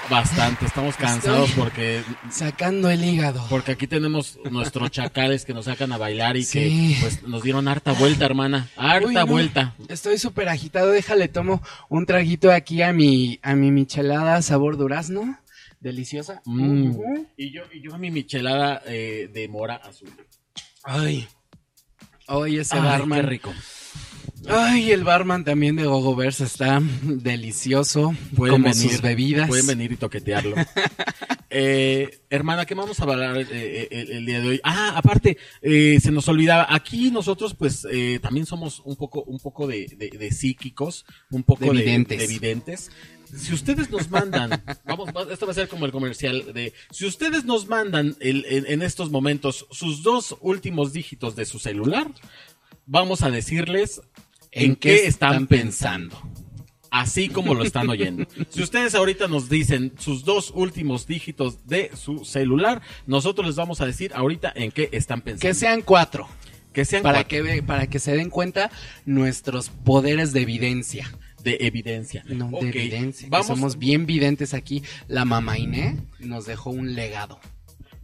bastante. 0.09 0.65
Estamos 0.65 0.97
cansados 0.97 1.47
Estoy 1.47 1.63
porque 1.63 2.03
Sacando 2.29 2.89
el 2.89 3.01
hígado. 3.01 3.45
porque 3.49 3.71
aquí 3.71 3.87
tenemos 3.87 4.37
nuestros 4.51 4.91
chacales 4.91 5.45
que 5.45 5.53
nos 5.53 5.65
sacan 5.65 5.93
a 5.93 5.97
bailar 5.97 6.35
y 6.35 6.43
Sí. 6.43 6.95
que 6.95 6.97
pues 6.99 7.23
nos 7.23 7.43
dieron 7.43 7.69
harta 7.69 7.93
vuelta, 7.93 8.25
hermana. 8.25 8.67
Harta 8.75 9.07
Uy, 9.07 9.13
no, 9.13 9.25
vuelta. 9.25 9.73
Estoy 9.87 10.17
súper 10.17 10.49
agitado. 10.49 10.91
Déjale, 10.91 11.29
tomo 11.29 11.61
un 11.87 12.05
traguito 12.05 12.51
aquí 12.51 12.81
a 12.81 12.91
mi, 12.91 13.39
a 13.41 13.55
mi 13.55 13.71
michelada 13.71 14.41
sabor 14.41 14.75
durazno. 14.75 15.39
Deliciosa. 15.79 16.41
Mm. 16.43 16.91
Y 17.37 17.53
yo, 17.53 17.61
y 17.71 17.81
yo 17.81 17.95
a 17.95 17.97
mi 17.97 18.11
michelada 18.11 18.81
eh, 18.85 19.29
de 19.33 19.47
mora 19.47 19.75
azul. 19.77 20.09
Ay. 20.83 21.25
Ay, 22.27 22.57
ese 22.57 22.75
Ay, 22.75 22.81
barman. 22.81 23.21
qué 23.21 23.25
rico. 23.27 23.53
Ay, 24.47 24.91
el 24.91 25.03
barman 25.03 25.43
también 25.43 25.75
de 25.75 25.85
Gogo 25.85 26.15
Verse 26.15 26.43
está 26.45 26.81
delicioso. 27.03 28.15
Pueden 28.35 28.53
como 28.61 28.73
venir, 28.73 28.91
sus 28.91 29.01
bebidas. 29.01 29.47
Pueden 29.47 29.67
venir 29.67 29.91
y 29.91 29.97
toquetearlo. 29.97 30.55
Eh, 31.49 32.19
hermana, 32.29 32.65
¿qué 32.65 32.75
vamos 32.75 32.99
a 32.99 33.03
hablar 33.03 33.37
eh, 33.37 33.47
eh, 33.49 33.87
el, 33.89 34.11
el 34.11 34.25
día 34.25 34.41
de 34.41 34.47
hoy? 34.49 34.59
Ah, 34.65 34.93
aparte, 34.97 35.37
eh, 35.61 35.97
se 36.01 36.11
nos 36.11 36.27
olvidaba, 36.27 36.67
aquí 36.69 37.09
nosotros 37.09 37.55
pues 37.55 37.87
también 38.21 38.45
somos 38.45 38.81
un 38.83 38.97
poco, 38.97 39.23
un 39.23 39.39
poco 39.39 39.65
de, 39.65 39.87
de- 39.97 40.09
de 40.09 40.31
psíquicos, 40.31 41.05
un 41.31 41.43
poco 41.43 41.61
De 41.63 41.71
de, 41.71 41.77
videntes. 41.85 42.19
de 42.19 42.27
videntes. 42.27 42.91
Si 43.33 43.53
ustedes 43.53 43.89
nos 43.89 44.09
mandan, 44.11 44.61
vamos, 44.85 45.07
va- 45.15 45.31
esto 45.31 45.45
va 45.45 45.53
a 45.53 45.55
ser 45.55 45.69
como 45.69 45.85
el 45.85 45.93
comercial 45.93 46.53
de, 46.53 46.73
si 46.91 47.05
ustedes 47.05 47.45
nos 47.45 47.65
mandan 47.67 48.17
el- 48.19 48.45
en, 48.49 48.65
en 48.67 48.81
estos 48.81 49.09
momentos 49.09 49.67
sus 49.71 50.03
dos 50.03 50.35
últimos 50.41 50.91
dígitos 50.91 51.37
de 51.37 51.45
su 51.45 51.59
celular, 51.59 52.11
vamos 52.85 53.21
a 53.23 53.31
decirles 53.31 54.01
en, 54.57 54.75
qué, 54.75 55.07
están, 55.07 55.47
pensando. 55.47 56.19
Así 56.89 57.29
como 57.29 57.53
lo 57.53 57.63
están 57.63 57.89
oyendo. 57.89 58.25
Si 58.49 58.61
ustedes 58.61 58.95
ahorita 58.95 59.27
nos 59.27 59.49
dicen 59.49 59.93
sus 59.99 60.23
dos 60.23 60.51
últimos 60.55 61.05
dígitos 61.05 61.67
de 61.67 61.91
su 61.95 62.25
celular, 62.25 62.81
nosotros 63.05 63.47
les 63.47 63.55
vamos 63.55 63.81
a 63.81 63.85
decir 63.85 64.11
ahorita 64.13 64.51
en 64.55 64.71
qué 64.71 64.89
están 64.91 65.21
pensando. 65.21 65.41
Que 65.41 65.53
sean 65.53 65.81
cuatro. 65.81 66.27
Que 66.73 66.85
sean 66.85 67.03
para 67.03 67.23
cuatro. 67.23 67.43
que 67.43 67.63
para 67.63 67.87
que 67.87 67.99
se 67.99 68.15
den 68.15 68.29
cuenta 68.29 68.71
nuestros 69.05 69.69
poderes 69.69 70.33
de 70.33 70.41
evidencia. 70.41 71.11
De 71.43 71.57
evidencia. 71.61 72.23
No, 72.27 72.49
de 72.49 72.69
evidencia. 72.69 73.25
que 73.25 73.31
Vamos, 73.31 73.47
somos 73.47 73.77
bien 73.77 74.05
videntes 74.05 74.53
aquí. 74.53 74.83
La 75.07 75.25
mamá 75.25 75.57
Iné 75.57 75.97
nos 76.19 76.45
dejó 76.45 76.69
un 76.69 76.95
legado. 76.95 77.39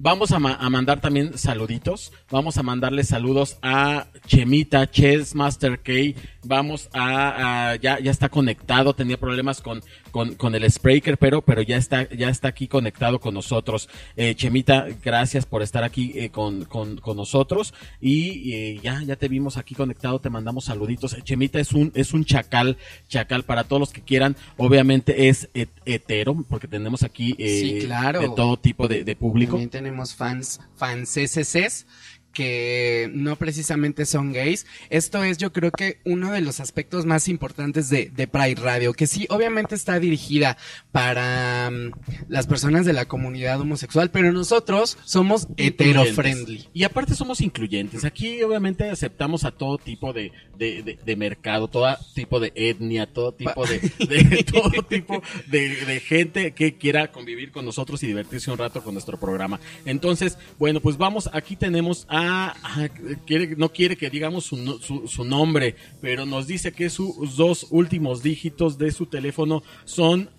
Vamos 0.04 0.34
a, 0.34 0.40
ma- 0.40 0.56
a 0.60 0.70
mandar 0.70 1.00
también 1.00 1.38
saluditos. 1.38 2.12
Vamos 2.30 2.58
a 2.58 2.64
mandarle 2.64 3.06
saludos 3.06 3.58
a 3.62 4.08
Chemita, 4.28 4.92
Chess 4.92 5.34
Master 5.34 5.80
K. 5.82 6.20
Vamos 6.44 6.90
a, 6.92 7.70
a- 7.72 7.76
ya, 7.78 8.00
ya 8.02 8.12
está 8.12 8.28
conectado. 8.28 8.94
Tenía 8.94 9.18
problemas 9.18 9.62
con, 9.62 9.82
con, 10.14 10.36
con 10.36 10.54
el 10.54 10.72
Spreaker, 10.72 11.18
pero, 11.18 11.42
pero 11.42 11.64
ya 11.64 11.76
está, 11.76 12.08
ya 12.12 12.30
está 12.30 12.50
aquí 12.50 12.68
conectado 12.68 13.20
con 13.20 13.34
nosotros. 13.34 13.90
Eh, 14.16 14.36
Chemita, 14.36 14.86
gracias 15.04 15.48
por 15.48 15.64
estar 15.64 15.84
aquí 15.84 16.14
eh, 16.16 16.30
con, 16.30 16.66
con, 16.66 16.98
con 16.98 17.18
nosotros. 17.18 17.74
Y 18.00 18.54
eh, 18.54 18.80
ya, 18.84 19.02
ya 19.04 19.16
te 19.16 19.28
vimos 19.28 19.58
aquí 19.58 19.74
conectado. 19.74 20.20
Te 20.20 20.30
mandamos 20.30 20.66
saluditos. 20.66 21.18
Chemita 21.24 21.60
es 21.60 21.74
un, 21.74 21.92
es 21.96 22.14
un 22.14 22.26
chacal, 22.26 22.78
chacal 23.10 23.44
para 23.44 23.64
todos 23.64 23.80
los 23.80 23.92
que 23.92 24.02
quieran. 24.02 24.36
Obviamente 24.58 25.30
es 25.30 25.50
het- 25.56 25.70
hetero, 25.86 26.46
porque 26.48 26.68
tenemos 26.68 27.02
aquí 27.02 27.36
eh, 27.40 27.60
Sí, 27.80 27.86
claro. 27.88 28.20
de 28.22 28.30
todo 28.30 28.58
tipo 28.58 28.88
de, 28.88 29.04
de 29.04 29.16
público. 29.16 29.54
También 29.54 29.72
tenemos 29.72 30.14
fans, 30.14 30.60
fans 30.76 31.10
SSs 31.18 31.88
que 32.34 33.10
no 33.14 33.36
precisamente 33.36 34.06
son 34.06 34.34
gays. 34.34 34.66
Esto 34.90 35.24
es 35.24 35.38
yo 35.38 35.54
creo 35.54 35.72
que 35.72 36.00
uno 36.04 36.32
de 36.32 36.42
los 36.42 36.60
aspectos 36.60 37.06
más 37.06 37.28
importantes 37.28 37.90
de, 37.90 38.12
de 38.14 38.28
Pride 38.28 38.56
Radio, 38.62 38.94
que 38.94 39.08
sí, 39.08 39.26
obviamente 39.30 39.76
está 39.76 40.00
dirigida 40.00 40.58
para 40.92 41.70
mm, 41.72 41.92
las 42.30 42.48
personas 42.48 42.86
de 42.86 42.94
la 42.94 43.06
comunidad 43.06 43.62
homosexual, 43.62 44.10
pero 44.12 44.32
nosotros 44.32 44.98
somos 45.06 45.48
hetero-friendly. 45.58 46.70
Y 46.74 46.84
aparte 46.84 47.16
somos 47.16 47.42
incluyentes. 47.42 48.04
Aquí 48.06 48.42
obviamente 48.44 48.90
aceptamos 48.90 49.44
a 49.44 49.52
todo 49.52 49.78
tipo 49.78 50.14
de, 50.14 50.32
de, 50.58 50.82
de- 50.84 51.00
de 51.04 51.16
mercado, 51.16 51.68
todo 51.68 51.96
tipo 52.16 52.40
de 52.40 52.52
etnia, 52.56 53.06
todo 53.06 53.32
tipo 53.34 53.66
de, 53.68 53.80
de- 54.08 54.44
todo 54.44 54.84
tipo 54.84 55.22
de, 55.48 55.86
de 55.86 56.00
gente 56.00 56.52
que 56.54 56.76
quiera 56.78 57.12
convivir 57.12 57.52
con 57.52 57.66
nosotros 57.66 58.02
y 58.04 58.08
divertirse 58.08 58.50
un 58.52 58.58
rato 58.58 58.84
con 58.84 58.94
nuestro 58.94 59.20
programa. 59.20 59.60
Entonces, 59.86 60.38
bueno, 60.58 60.80
pues 60.80 60.98
vamos, 60.98 61.30
aquí 61.34 61.56
tenemos 61.56 62.06
a, 62.10 62.23
a- 62.30 62.90
quiere, 63.26 63.56
no 63.56 63.70
quiere 63.70 63.96
que 63.98 64.10
digamos 64.10 64.46
su, 64.46 64.58
no- 64.58 64.80
su, 64.80 65.08
su 65.08 65.24
nombre, 65.24 65.76
pero 66.02 66.26
nos 66.26 66.48
dice 66.48 66.72
que 66.72 66.90
sus 66.90 67.36
dos 67.38 67.68
últimos 67.70 68.24
dígitos 68.24 68.78
de 68.78 68.92
su 68.92 69.06
teléfono 69.06 69.64
son 69.86 70.30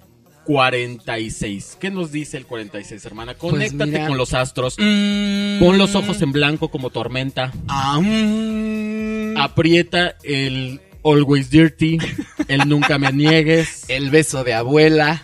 46. 0.44 1.78
¿Qué 1.80 1.90
nos 1.90 2.12
dice 2.12 2.36
el 2.36 2.46
46, 2.46 3.04
hermana? 3.06 3.34
Pues 3.34 3.52
Conéctate 3.52 4.06
con 4.06 4.16
los 4.18 4.34
astros. 4.34 4.76
Mm. 4.78 5.58
Pon 5.58 5.78
los 5.78 5.94
ojos 5.94 6.20
en 6.22 6.32
blanco 6.32 6.68
como 6.68 6.90
tormenta. 6.90 7.52
Ah, 7.68 7.98
mm. 8.00 9.36
Aprieta 9.38 10.16
el 10.22 10.80
Always 11.04 11.50
Dirty, 11.50 11.98
el 12.48 12.68
Nunca 12.68 12.98
Me 12.98 13.12
Niegues. 13.12 13.84
El 13.88 14.10
beso 14.10 14.44
de 14.44 14.54
abuela. 14.54 15.22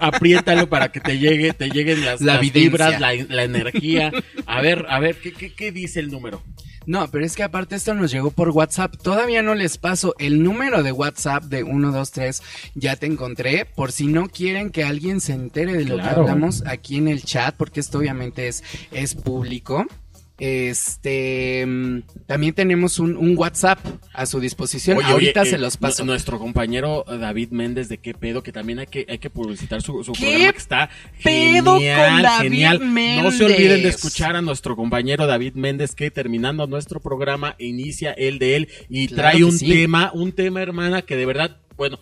Apriétalo 0.00 0.68
para 0.68 0.90
que 0.92 1.00
te 1.00 1.18
llegue, 1.18 1.52
te 1.52 1.68
lleguen 1.70 2.04
las, 2.04 2.20
La 2.20 2.34
las 2.34 2.42
evidencia. 2.42 2.62
vibras, 2.88 3.00
la, 3.00 3.14
la 3.28 3.42
energía. 3.44 4.12
A 4.46 4.60
ver, 4.60 4.86
a 4.88 4.98
ver, 5.00 5.16
¿qué, 5.20 5.32
qué, 5.32 5.54
qué 5.54 5.72
dice 5.72 6.00
el 6.00 6.10
número? 6.10 6.42
No, 6.86 7.08
pero 7.10 7.24
es 7.24 7.36
que 7.36 7.42
aparte 7.42 7.76
esto 7.76 7.94
nos 7.94 8.10
llegó 8.10 8.30
por 8.30 8.48
WhatsApp. 8.50 8.96
Todavía 9.02 9.42
no 9.42 9.54
les 9.54 9.76
paso 9.78 10.14
el 10.18 10.42
número 10.42 10.82
de 10.82 10.92
WhatsApp 10.92 11.44
de 11.44 11.62
123. 11.62 12.42
Ya 12.74 12.96
te 12.96 13.06
encontré. 13.06 13.66
Por 13.66 13.92
si 13.92 14.06
no 14.06 14.28
quieren 14.28 14.70
que 14.70 14.82
alguien 14.82 15.20
se 15.20 15.34
entere 15.34 15.74
de 15.74 15.84
lo 15.84 15.96
que 15.96 16.02
hablamos 16.08 16.64
aquí 16.66 16.96
en 16.96 17.08
el 17.08 17.22
chat, 17.22 17.54
porque 17.56 17.80
esto 17.80 17.98
obviamente 17.98 18.48
es, 18.48 18.64
es 18.92 19.14
público. 19.14 19.86
Este 20.40 21.66
también 22.26 22.54
tenemos 22.54 22.98
un, 22.98 23.16
un 23.16 23.36
WhatsApp 23.36 23.78
a 24.12 24.26
su 24.26 24.40
disposición. 24.40 24.98
Oye, 24.98 25.06
Ahorita 25.06 25.42
oye, 25.42 25.50
se 25.50 25.56
eh, 25.56 25.58
los 25.60 25.76
paso. 25.76 26.02
nu- 26.04 26.10
Nuestro 26.10 26.38
compañero 26.38 27.04
David 27.06 27.50
Méndez 27.50 27.88
de 27.88 27.98
qué 27.98 28.14
pedo, 28.14 28.42
que 28.42 28.50
también 28.52 28.78
hay 28.80 28.86
que, 28.86 29.06
hay 29.08 29.18
que 29.18 29.30
publicitar 29.30 29.80
su, 29.82 30.02
su 30.02 30.12
¿Qué 30.12 30.20
programa 30.26 30.52
que 30.52 30.58
está 30.58 30.90
pedo 31.22 31.74
genial, 31.78 32.10
con 32.12 32.22
David 32.22 32.42
genial. 32.50 32.94
No 33.22 33.30
se 33.32 33.44
olviden 33.44 33.82
de 33.82 33.88
escuchar 33.88 34.34
a 34.36 34.42
nuestro 34.42 34.76
compañero 34.76 35.26
David 35.26 35.54
Méndez 35.54 35.94
que 35.94 36.10
terminando 36.10 36.66
nuestro 36.66 37.00
programa 37.00 37.54
inicia 37.58 38.12
el 38.12 38.38
de 38.38 38.56
él 38.56 38.68
y 38.88 39.08
Claro 39.08 39.22
trae 39.30 39.44
un 39.44 39.52
sí. 39.52 39.68
tema, 39.68 40.10
un 40.14 40.32
tema 40.32 40.62
hermana 40.62 41.02
que 41.02 41.16
de 41.16 41.26
verdad, 41.26 41.58
bueno, 41.76 41.98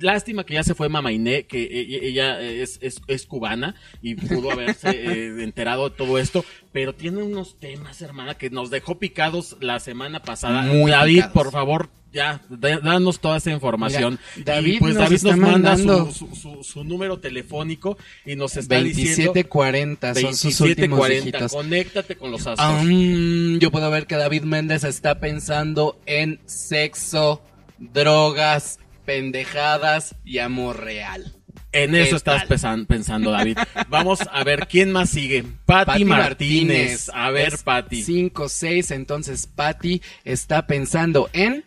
Lástima 0.00 0.44
que 0.44 0.54
ya 0.54 0.62
se 0.62 0.74
fue 0.74 0.88
Mamainé, 0.88 1.44
que 1.44 1.62
e- 1.62 2.08
ella 2.08 2.40
es, 2.40 2.78
es, 2.82 3.00
es 3.06 3.26
cubana 3.26 3.74
y 4.02 4.14
pudo 4.14 4.50
haberse 4.52 4.88
eh, 4.92 5.42
enterado 5.42 5.88
de 5.90 5.96
todo 5.96 6.18
esto, 6.18 6.44
pero 6.72 6.94
tiene 6.94 7.22
unos 7.22 7.58
temas, 7.58 8.00
hermana, 8.02 8.34
que 8.36 8.50
nos 8.50 8.70
dejó 8.70 8.98
picados 8.98 9.56
la 9.60 9.80
semana 9.80 10.20
pasada. 10.22 10.62
Muy 10.62 10.90
David, 10.90 11.14
picados. 11.16 11.32
por 11.32 11.50
favor, 11.52 11.88
ya, 12.12 12.40
da- 12.48 12.78
danos 12.80 13.20
toda 13.20 13.36
esa 13.38 13.50
información. 13.50 14.18
Mira, 14.36 14.54
David 14.54 14.74
y 14.74 14.78
pues 14.78 14.94
nos 14.94 15.04
David 15.04 15.22
nos 15.24 15.36
manda 15.36 15.76
su, 15.76 16.12
su, 16.12 16.34
su- 16.34 16.62
su 16.64 16.84
número 16.84 17.18
telefónico 17.18 17.98
y 18.24 18.34
nos 18.36 18.56
está 18.56 18.80
diciendo 18.80 19.32
2740 19.34 20.14
son 20.14 20.34
sus 20.36 20.60
últimos 20.60 20.98
2740. 21.00 21.24
dígitos. 21.24 21.52
Conéctate 21.52 22.16
con 22.16 22.30
los 22.30 22.46
astros. 22.46 22.82
Mm, 22.84 23.58
yo 23.58 23.70
puedo 23.70 23.90
ver 23.90 24.06
que 24.06 24.14
David 24.16 24.42
Méndez 24.42 24.84
está 24.84 25.18
pensando 25.20 25.98
en 26.06 26.40
sexo, 26.46 27.42
drogas, 27.78 28.78
pendejadas 29.08 30.14
y 30.22 30.36
amor 30.36 30.84
real. 30.84 31.32
En 31.72 31.92
¿Qué 31.92 32.02
eso 32.02 32.16
estás 32.16 32.44
pesan- 32.44 32.84
pensando, 32.84 33.30
David. 33.30 33.56
Vamos 33.88 34.20
a 34.30 34.44
ver 34.44 34.68
quién 34.68 34.92
más 34.92 35.08
sigue. 35.08 35.44
Patti 35.64 36.04
Martínez. 36.04 37.10
A 37.14 37.30
ver, 37.30 37.54
Patti. 37.64 38.02
5, 38.02 38.48
6, 38.50 38.90
entonces 38.90 39.46
Patti 39.46 40.02
está 40.24 40.66
pensando 40.66 41.30
en... 41.32 41.64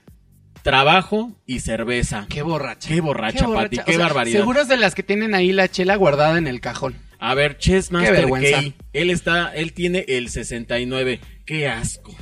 Trabajo 0.62 1.32
y 1.48 1.62
cerveza. 1.62 2.28
Qué 2.30 2.44
borracha. 2.44 2.88
Qué 2.88 3.02
borracha, 3.02 3.48
Pati. 3.48 3.80
O 3.80 3.86
Qué 3.86 3.94
sea, 3.94 4.06
barbaridad. 4.06 4.38
Seguro 4.40 4.62
es 4.62 4.68
de 4.68 4.78
las 4.78 4.94
que 4.94 5.02
tienen 5.02 5.34
ahí 5.34 5.52
la 5.52 5.68
chela 5.68 5.96
guardada 5.96 6.38
en 6.38 6.46
el 6.46 6.62
cajón. 6.62 6.94
A 7.18 7.34
ver, 7.34 7.58
Chess 7.58 7.88
Qué 7.88 7.94
Master 7.96 8.14
vergüenza. 8.14 8.62
K. 8.62 8.74
Él 8.94 9.10
está, 9.10 9.52
él 9.56 9.74
tiene 9.74 10.06
el 10.08 10.30
69. 10.30 11.20
Qué 11.48 11.68
asco. 11.68 12.16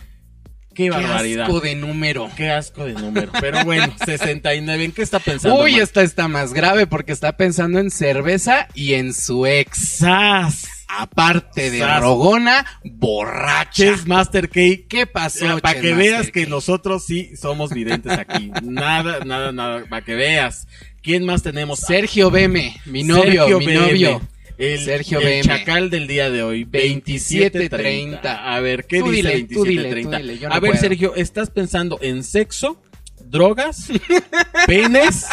Qué 0.73 0.83
Qué 0.85 0.89
barbaridad. 0.91 1.45
asco 1.45 1.59
de 1.59 1.75
número. 1.75 2.29
Qué 2.37 2.49
asco 2.49 2.85
de 2.85 2.93
número. 2.93 3.31
Pero 3.41 3.65
bueno, 3.65 3.93
69. 4.05 4.85
¿En 4.85 4.91
qué 4.91 5.01
está 5.01 5.19
pensando? 5.19 5.61
Uy, 5.61 5.75
esta 5.79 6.01
está 6.03 6.27
más 6.27 6.53
grave 6.53 6.87
porque 6.87 7.11
está 7.11 7.35
pensando 7.35 7.79
en 7.79 7.91
cerveza 7.91 8.67
y 8.73 8.93
en 8.93 9.13
su 9.13 9.45
ex. 9.45 9.77
¡Sas! 9.97 10.67
Aparte 10.87 11.69
de 11.69 11.79
Sas. 11.79 12.01
rogona, 12.01 12.65
borracha. 12.83 13.71
Chess 13.71 14.07
Master 14.07 14.49
K. 14.49 14.59
¿Qué 14.87 15.05
pasó? 15.11 15.59
Para 15.59 15.79
que 15.79 15.93
veas 15.93 16.31
que 16.31 16.47
nosotros 16.47 17.05
sí 17.05 17.35
somos 17.35 17.71
videntes 17.71 18.17
aquí. 18.17 18.51
Nada, 18.63 19.19
nada, 19.25 19.51
nada. 19.51 19.83
Para 19.89 20.03
que 20.03 20.15
veas. 20.15 20.67
¿Quién 21.01 21.25
más 21.25 21.43
tenemos? 21.43 21.79
Sergio 21.79 22.29
Beme, 22.31 22.75
mi 22.85 23.03
novio, 23.03 23.23
Sergio 23.43 23.59
mi 23.59 23.67
BM, 23.67 23.75
novio. 23.75 24.21
El, 24.59 24.79
Sergio 24.81 25.19
el 25.21 25.25
BM. 25.25 25.41
chacal 25.43 25.89
del 25.89 26.05
día 26.07 26.29
de 26.29 26.43
hoy, 26.43 26.65
2730. 26.65 27.77
2730. 27.77 28.55
A 28.55 28.59
ver, 28.59 28.85
¿qué 28.85 28.99
Tú 28.99 29.09
dice 29.11 29.29
dile, 29.29 29.43
tú 29.53 29.63
dile, 29.63 29.81
2730? 29.83 30.17
tú 30.17 30.23
dile, 30.23 30.37
yo 30.39 30.49
no 30.49 30.55
A 30.55 30.59
ver, 30.59 30.71
puedo. 30.71 30.81
Sergio, 30.81 31.15
¿estás 31.15 31.49
pensando 31.49 31.97
en 32.01 32.23
sexo, 32.23 32.81
drogas, 33.25 33.87
penes 34.67 35.25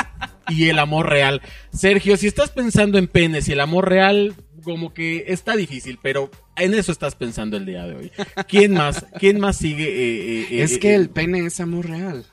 y 0.48 0.68
el 0.68 0.78
amor 0.78 1.08
real? 1.10 1.42
Sergio, 1.72 2.16
si 2.16 2.26
estás 2.28 2.50
pensando 2.50 2.98
en 2.98 3.08
penes 3.08 3.48
y 3.48 3.52
el 3.52 3.60
amor 3.60 3.88
real, 3.88 4.34
como 4.62 4.94
que 4.94 5.24
está 5.28 5.56
difícil, 5.56 5.98
pero 6.02 6.30
en 6.56 6.74
eso 6.74 6.92
estás 6.92 7.14
pensando 7.16 7.56
el 7.56 7.66
día 7.66 7.84
de 7.86 7.96
hoy. 7.96 8.12
¿Quién 8.48 8.74
más? 8.74 9.04
¿Quién 9.18 9.40
más 9.40 9.56
sigue? 9.56 9.88
eh, 9.88 10.46
eh, 10.52 10.62
Es 10.62 10.74
eh, 10.74 10.78
que 10.80 10.90
eh, 10.90 10.94
el 10.94 11.10
pene 11.10 11.44
es 11.46 11.58
amor 11.60 11.88
real. 11.88 12.24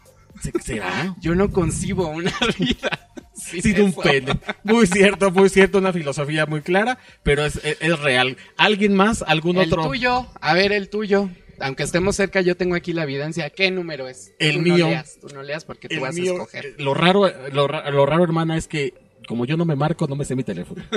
¿Será? 0.64 1.16
Yo 1.22 1.36
no 1.36 1.52
concibo 1.52 2.08
una 2.08 2.32
vida 2.60 3.10
sin, 3.34 3.62
sin 3.62 3.82
un 3.82 3.94
pene. 3.94 4.34
Muy 4.64 4.88
cierto, 4.88 5.32
muy 5.32 5.50
cierto, 5.50 5.78
una 5.78 5.94
filosofía 5.94 6.46
muy 6.46 6.62
clara, 6.62 6.98
pero 7.24 7.46
es, 7.46 7.56
es- 7.64 7.78
es 7.80 8.00
real. 8.00 8.38
¿Alguien 8.58 8.96
más? 8.96 9.24
¿Algún 9.26 9.58
El 9.58 9.68
otro? 9.72 9.84
tuyo, 9.88 10.28
a 10.42 10.54
ver 10.54 10.72
el 10.72 10.90
tuyo. 10.90 11.30
Aunque 11.60 11.84
estemos 11.84 12.16
cerca, 12.16 12.42
yo 12.42 12.58
tengo 12.58 12.76
aquí 12.76 12.94
la 12.94 13.04
evidencia. 13.04 13.50
¿Qué 13.50 13.70
número 13.72 14.08
es? 14.10 14.34
El 14.40 14.56
Tú 14.56 14.62
mío. 14.62 14.78
No 14.86 14.90
leas, 14.90 15.18
tú 15.22 15.28
no 15.34 15.44
leas 15.44 15.64
porque 15.66 15.88
tú 15.88 15.96
El 15.96 16.02
vas 16.02 16.16
mío, 16.16 16.32
a 16.34 16.36
escoger. 16.36 16.66
eh, 16.66 16.76
Lo 16.80 16.94
raro, 16.94 17.32
lo, 17.52 17.68
lo 17.68 18.06
raro, 18.06 18.24
hermana, 18.24 18.58
es 18.58 18.68
que 18.68 18.94
como 19.28 19.46
yo 19.46 19.56
no 19.56 19.64
me 19.64 19.76
marco, 19.78 20.06
no 20.08 20.16
me 20.16 20.26
sé 20.26 20.36
mi 20.36 20.44
teléfono. 20.44 20.84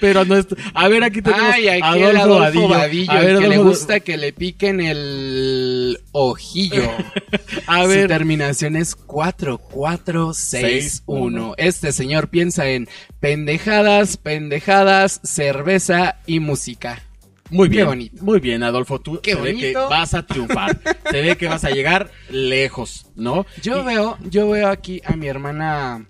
Pero 0.00 0.24
no 0.24 0.36
es... 0.36 0.46
A 0.74 0.88
ver, 0.88 1.04
aquí 1.04 1.22
tenemos 1.22 1.46
Ay, 1.54 1.68
aquí 1.68 1.82
Adolfo, 1.82 2.10
el 2.10 2.16
Adolfo 2.16 2.38
Vadillo. 2.40 2.68
Vadillo, 2.68 3.12
A 3.12 3.20
ver, 3.20 3.30
el 3.30 3.38
que 3.40 3.48
le 3.48 3.58
gusta 3.58 4.00
que 4.00 4.16
le 4.16 4.32
piquen 4.32 4.80
el 4.80 5.98
ojillo. 6.12 6.90
A 7.66 7.82
Su 7.82 7.88
ver. 7.88 8.08
terminación 8.08 8.76
es 8.76 8.94
4461. 8.96 11.54
Este 11.56 11.92
señor 11.92 12.28
piensa 12.28 12.68
en 12.68 12.88
pendejadas, 13.20 14.16
pendejadas, 14.16 15.20
cerveza 15.24 16.16
y 16.26 16.40
música. 16.40 17.02
Muy 17.50 17.68
Qué 17.68 17.76
bien, 17.76 17.86
bonito. 17.86 18.24
muy 18.24 18.40
bien, 18.40 18.64
Adolfo. 18.64 19.00
Tú 19.00 19.20
Qué 19.22 19.34
se 19.34 19.40
ve 19.40 19.56
que 19.56 19.72
vas 19.74 20.14
a 20.14 20.26
triunfar. 20.26 20.80
se 21.10 21.22
ve 21.22 21.36
que 21.36 21.46
vas 21.46 21.64
a 21.64 21.70
llegar 21.70 22.10
lejos, 22.28 23.06
¿no? 23.14 23.46
Yo 23.62 23.84
veo, 23.84 24.18
yo 24.28 24.50
veo 24.50 24.66
aquí 24.68 25.00
a 25.04 25.14
mi 25.14 25.28
hermana 25.28 26.06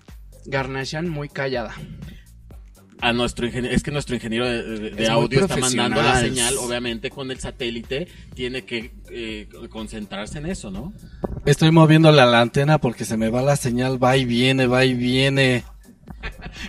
Garnashan 0.46 1.08
muy 1.10 1.28
callada. 1.28 1.74
A 3.00 3.12
nuestro 3.12 3.46
ingeniero, 3.46 3.74
es 3.74 3.82
que 3.82 3.90
nuestro 3.90 4.14
ingeniero 4.14 4.46
de, 4.46 4.94
Es 4.96 5.08
audio 5.08 5.40
está 5.40 5.56
mandando 5.56 6.02
la 6.02 6.20
señal, 6.20 6.56
obviamente 6.58 7.10
con 7.10 7.30
el 7.30 7.38
satélite, 7.38 8.08
tiene 8.34 8.64
que 8.64 8.92
eh, 9.10 9.48
concentrarse 9.68 10.38
en 10.38 10.46
eso, 10.46 10.70
¿no? 10.70 10.92
Estoy 11.44 11.70
moviendo 11.70 12.10
la, 12.12 12.26
la 12.26 12.40
antena 12.40 12.78
porque 12.78 13.04
se 13.04 13.16
me 13.16 13.28
va 13.28 13.42
la 13.42 13.56
señal, 13.56 14.02
va 14.02 14.16
y 14.16 14.24
viene, 14.24 14.66
va 14.66 14.84
y 14.84 14.94
viene. 14.94 15.64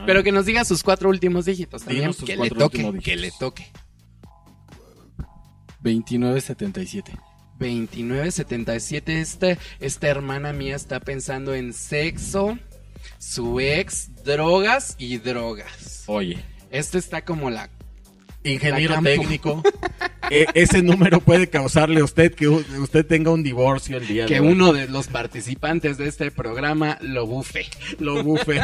Pero 0.05 0.23
que 0.23 0.31
nos 0.31 0.45
diga 0.45 0.65
sus 0.65 0.83
cuatro 0.83 1.09
últimos 1.09 1.45
dígitos 1.45 1.83
también. 1.83 2.13
Que 2.13 2.35
le 2.35 2.49
toque, 2.49 2.85
últimos 2.85 3.03
que 3.03 3.15
le 3.15 3.31
toque. 3.31 3.67
2977. 5.81 7.13
2977. 7.59 9.21
Este, 9.21 9.57
esta 9.79 10.07
hermana 10.07 10.53
mía 10.53 10.75
está 10.75 10.99
pensando 10.99 11.55
en 11.55 11.73
sexo, 11.73 12.57
su 13.17 13.59
ex, 13.59 14.23
drogas 14.23 14.95
y 14.97 15.17
drogas. 15.17 16.03
Oye. 16.07 16.43
Esto 16.69 16.97
está 16.97 17.23
como 17.23 17.49
la. 17.49 17.69
Ingeniero 18.43 18.95
técnico, 19.01 19.61
e- 20.29 20.45
ese 20.53 20.81
número 20.81 21.19
puede 21.19 21.49
causarle 21.49 21.99
a 21.99 22.03
usted 22.05 22.33
que 22.33 22.47
usted 22.47 23.05
tenga 23.05 23.31
un 23.31 23.43
divorcio 23.43 23.97
el 23.97 24.07
día 24.07 24.25
Que 24.25 24.35
de 24.35 24.39
hoy. 24.41 24.47
uno 24.49 24.71
de 24.71 24.87
los 24.87 25.07
participantes 25.07 25.97
de 25.97 26.07
este 26.07 26.31
programa 26.31 26.97
lo 27.01 27.25
bufe. 27.27 27.65
Lo 27.99 28.23
bufe. 28.23 28.61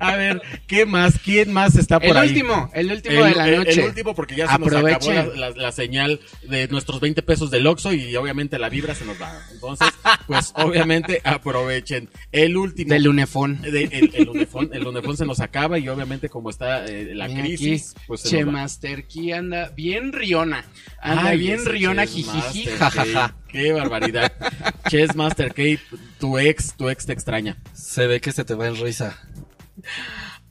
A 0.00 0.16
ver, 0.16 0.42
¿qué 0.66 0.86
más? 0.86 1.18
¿Quién 1.24 1.52
más 1.52 1.76
está 1.76 2.00
por 2.00 2.08
El 2.10 2.16
ahí? 2.16 2.28
último, 2.30 2.70
el 2.74 2.90
último 2.90 3.24
de 3.24 3.34
la 3.34 3.48
el- 3.48 3.56
noche. 3.58 3.80
El 3.80 3.88
último 3.88 4.14
porque 4.14 4.34
ya 4.36 4.48
se 4.50 4.58
nos 4.58 4.72
acabó 4.72 5.12
la, 5.12 5.24
la- 5.26 5.50
la 5.50 5.72
señal 5.72 6.20
de 6.48 6.66
nuestros 6.68 6.98
20 7.00 7.22
pesos 7.22 7.50
del 7.50 7.66
Oxxo 7.66 7.92
y 7.92 8.16
obviamente 8.16 8.58
la 8.58 8.68
vibra 8.68 8.94
se 8.96 9.04
nos 9.04 9.20
va. 9.20 9.32
Entonces, 9.52 9.88
pues 10.26 10.52
obviamente 10.56 11.20
aprovechen. 11.22 12.08
El 12.32 12.56
último. 12.56 12.92
Del 12.92 13.06
Unefón. 13.08 13.60
De- 13.62 13.84
el, 13.84 14.10
el 14.14 14.28
Unefón. 14.28 14.70
El 14.72 14.86
Unefón 14.86 15.16
se 15.16 15.26
nos 15.26 15.38
acaba 15.40 15.78
y 15.78 15.88
obviamente 15.88 16.28
como 16.28 16.50
está 16.50 16.84
eh, 16.86 17.14
la 17.14 17.28
Mira 17.28 17.42
crisis, 17.42 17.92
aquí, 17.96 18.04
pues 18.08 18.20
se 18.22 18.28
Che 18.30 18.36
nos 18.44 18.48
va. 18.48 18.52
Master 18.86 19.08
Key 19.08 19.32
anda 19.32 19.68
bien 19.70 20.12
riona. 20.12 20.64
Anda 21.00 21.30
Ay, 21.30 21.38
bien 21.38 21.64
riona, 21.66 22.06
jijiji, 22.06 22.66
jajaja. 22.66 23.34
Qué 23.48 23.72
barbaridad. 23.72 24.32
Chess 24.88 25.16
Master 25.16 25.52
K, 25.52 25.80
tu 26.20 26.38
ex, 26.38 26.74
tu 26.76 26.88
ex 26.88 27.06
te 27.06 27.12
extraña. 27.12 27.56
Se 27.72 28.06
ve 28.06 28.20
que 28.20 28.30
se 28.30 28.44
te 28.44 28.54
va 28.54 28.68
en 28.68 28.76
risa. 28.76 29.18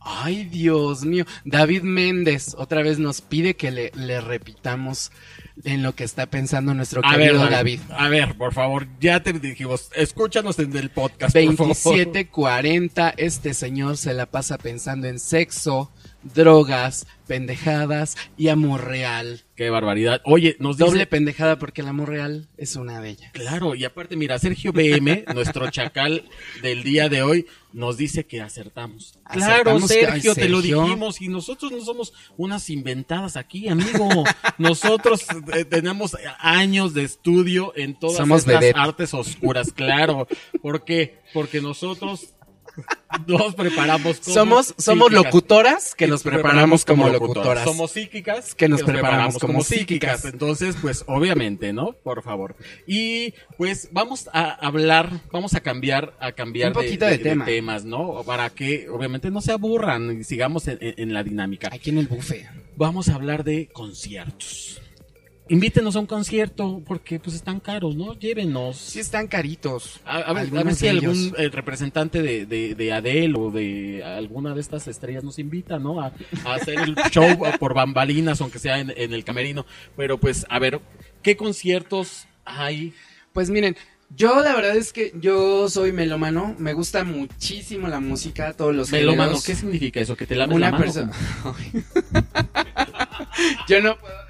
Ay, 0.02 0.44
Dios 0.44 1.06
mío. 1.06 1.26
David 1.46 1.84
Méndez 1.84 2.56
otra 2.58 2.84
vez 2.84 3.00
nos 3.00 3.22
pide 3.22 3.56
que 3.56 3.72
le, 3.72 3.92
le 3.96 4.20
repitamos 4.20 5.12
en 5.64 5.82
lo 5.82 5.96
que 5.96 6.04
está 6.04 6.26
pensando 6.26 6.74
nuestro 6.74 7.02
A 7.06 7.12
querido 7.12 7.40
David, 7.40 7.52
David. 7.52 7.80
A 7.92 8.10
ver, 8.10 8.36
por 8.38 8.54
favor, 8.54 8.88
ya 9.00 9.24
te 9.24 9.32
dijimos, 9.32 9.90
escúchanos 9.96 10.60
en 10.60 10.76
el 10.76 10.90
podcast, 10.90 11.34
por 11.34 11.56
favor. 11.56 11.68
2740, 11.70 13.14
este 13.18 13.54
señor 13.54 13.96
se 13.96 14.14
la 14.14 14.26
pasa 14.26 14.58
pensando 14.58 15.08
en 15.08 15.20
sexo, 15.20 15.92
drogas, 16.34 17.08
pendejadas 17.28 18.16
y 18.38 18.48
amor 18.50 18.86
real. 18.86 19.44
Qué 19.56 19.70
barbaridad. 19.70 20.22
Oye, 20.26 20.58
nos 20.60 20.78
dice... 20.78 20.90
Doble 20.90 21.06
pendejada 21.06 21.58
porque 21.58 21.82
el 21.82 21.88
amor 21.88 22.10
real 22.10 22.48
es 22.58 22.76
una 22.76 23.00
de 23.00 23.12
ellas. 23.12 23.32
Claro, 23.34 23.76
y 23.76 23.86
aparte, 23.86 24.16
mira, 24.16 24.38
Sergio 24.40 24.74
BM, 24.74 25.26
nuestro 25.34 25.70
chacal 25.72 26.26
del 26.62 26.84
día 26.84 27.08
de 27.10 27.22
hoy, 27.22 27.46
nos 27.74 27.98
dice 27.98 28.26
que 28.26 28.42
acertamos. 28.42 29.18
Claro, 29.32 29.54
Acertamos 29.72 29.92
que- 29.92 30.06
Sergio, 30.06 30.36
te 30.36 30.50
lo 30.50 30.62
dijimos, 30.62 31.22
y 31.22 31.28
nosotros 31.30 31.72
no 31.72 31.82
somos 31.82 32.14
unas 32.38 32.70
inventadas 32.70 33.38
aquí, 33.38 33.70
amigo. 33.70 34.24
Nosotros 34.58 35.26
eh, 35.54 35.66
tenemos 35.66 36.18
años 36.40 36.94
de 36.94 37.04
estudio 37.04 37.74
en 37.76 37.98
todas 38.00 38.46
vedette. 38.46 38.76
artes 38.78 39.14
oscuras, 39.14 39.72
claro. 39.72 40.28
¿Por 40.62 40.84
qué? 40.86 41.20
Porque 41.34 41.62
nosotros 41.62 42.34
nos 43.28 43.56
preparamos 43.56 44.20
como 44.20 44.34
Somos, 44.34 44.74
somos 44.78 45.08
psíquicas. 45.10 45.12
locutoras 45.34 45.96
que 45.96 46.08
nos 46.08 46.24
preparamos 46.24 46.84
como 46.86 47.08
locutoras. 47.10 47.64
Somos 47.64 47.92
psíquicas 47.92 48.54
que 48.56 48.68
nos 48.68 48.84
preparamos 48.84 49.38
como 49.38 49.64
psíquicas. 49.64 50.26
Entonces, 50.26 50.76
pues 50.82 51.04
obviamente, 51.08 51.72
¿no? 51.74 51.94
Por 51.94 52.22
favor. 52.24 52.56
Y 52.88 53.34
pues 53.58 53.90
vamos 53.92 54.30
a 54.34 54.52
hablar, 54.52 55.22
vamos 55.32 55.54
a 55.54 55.62
cambiar, 55.62 56.14
a 56.20 56.32
cambiar 56.34 56.70
Un 56.70 56.74
poquito 56.74 57.06
de 57.06 57.18
tema. 57.18 57.46
temas, 57.46 57.86
¿no? 57.86 58.24
Para 58.26 58.50
que 58.50 58.90
obviamente 58.90 59.32
no 59.32 59.42
se 59.42 59.52
aburran 59.54 60.20
y 60.20 60.24
sigamos 60.24 60.68
en, 60.68 60.78
en- 60.82 60.96
en 60.98 61.14
la 61.14 61.24
dinámica. 61.24 61.70
Aquí 61.72 61.90
en 61.92 62.00
el 62.00 62.08
buffet. 62.08 62.48
Vamos 62.78 63.08
a 63.10 63.16
hablar 63.16 63.44
de 63.46 63.68
conciertos. 63.72 64.82
Invítenos 65.48 65.96
a 65.96 66.00
un 66.00 66.08
concierto 66.08 66.82
porque 66.88 67.20
pues 67.20 67.36
están 67.36 67.60
caros, 67.60 67.96
¿no? 67.96 68.14
Llévenos. 68.18 68.78
Sí 68.78 69.00
están 69.00 69.28
caritos. 69.28 70.00
A, 70.04 70.18
a 70.18 70.34
ver, 70.34 70.50
a 70.58 70.64
ver 70.64 70.74
si 70.74 70.88
algún 70.88 71.36
eh, 71.38 71.50
representante 71.50 72.24
de, 72.24 72.48
de, 72.48 72.74
de 72.74 72.94
Adele 72.94 73.36
o 73.38 73.52
de 73.52 74.04
alguna 74.04 74.56
de 74.56 74.62
estas 74.62 74.88
estrellas 74.88 75.24
nos 75.24 75.38
invita, 75.38 75.78
¿no? 75.78 76.02
A, 76.02 76.14
a 76.46 76.54
hacer 76.56 76.80
el 76.80 76.96
show 77.12 77.28
por 77.60 77.76
bambalinas, 77.76 78.42
aunque 78.42 78.58
sea 78.58 78.80
en, 78.80 78.92
en 78.98 79.14
el 79.14 79.24
camerino. 79.24 79.68
Pero 79.96 80.20
pues, 80.20 80.48
a 80.50 80.58
ver, 80.58 80.82
¿qué 81.22 81.38
conciertos 81.38 82.26
hay? 82.44 82.94
Pues 83.32 83.52
miren, 83.52 83.76
yo 84.16 84.42
la 84.42 84.56
verdad 84.56 84.78
es 84.78 84.94
que 84.94 85.12
yo 85.20 85.68
soy 85.70 85.92
melómano, 85.92 86.56
me 86.58 86.74
gusta 86.74 87.04
muchísimo 87.04 87.88
la 87.88 88.00
música, 88.00 88.54
todos 88.54 88.74
los 88.74 88.92
Melómano. 88.92 89.34
¿qué 89.46 89.56
significa 89.56 90.00
eso? 90.00 90.16
¿Que 90.16 90.26
te 90.26 90.36
lames 90.36 90.56
Una 90.56 90.72
la 90.72 90.72
mano? 90.72 90.84
persona. 90.86 91.12
yo 93.68 93.82
no 93.82 93.98
puedo 93.98 94.25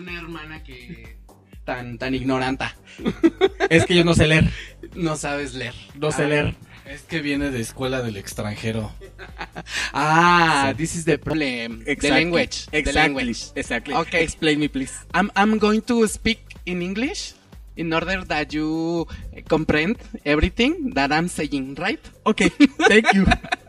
una, 0.00 0.18
hermana 0.18 0.62
que 0.62 1.16
tan 1.64 1.98
tan 1.98 2.14
ignoranta. 2.14 2.74
Es 3.70 3.86
que 3.86 3.94
yo 3.94 4.04
no 4.04 4.14
sé 4.14 4.26
leer. 4.26 4.50
No 4.94 5.16
sabes 5.16 5.54
leer. 5.54 5.74
No 5.94 6.10
sé 6.10 6.24
Ah, 6.24 6.28
leer. 6.28 6.54
Es 6.86 7.02
que 7.02 7.20
viene 7.20 7.50
de 7.50 7.60
escuela 7.60 8.02
del 8.02 8.16
extranjero. 8.16 8.92
Ah, 9.92 10.72
this 10.76 10.94
is 10.96 11.04
the 11.04 11.18
problem. 11.18 11.84
The 11.84 11.92
Exactly. 11.92 12.10
language. 12.10 12.66
The 12.70 12.78
Exactly. 12.78 13.02
language. 13.02 13.40
Exactly. 13.54 13.94
Okay. 13.94 14.22
Explain 14.22 14.58
me, 14.58 14.68
please. 14.68 14.92
I'm, 15.14 15.30
I'm 15.36 15.58
going 15.58 15.82
to 15.82 16.06
speak 16.08 16.40
in 16.66 16.82
English 16.82 17.34
in 17.76 17.92
order 17.92 18.24
that 18.24 18.52
you 18.52 19.06
comprehend 19.48 19.96
everything 20.24 20.92
that 20.94 21.12
I'm 21.12 21.28
saying, 21.28 21.76
right? 21.78 22.00
Okay, 22.26 22.48
thank 22.88 23.12
you. 23.14 23.26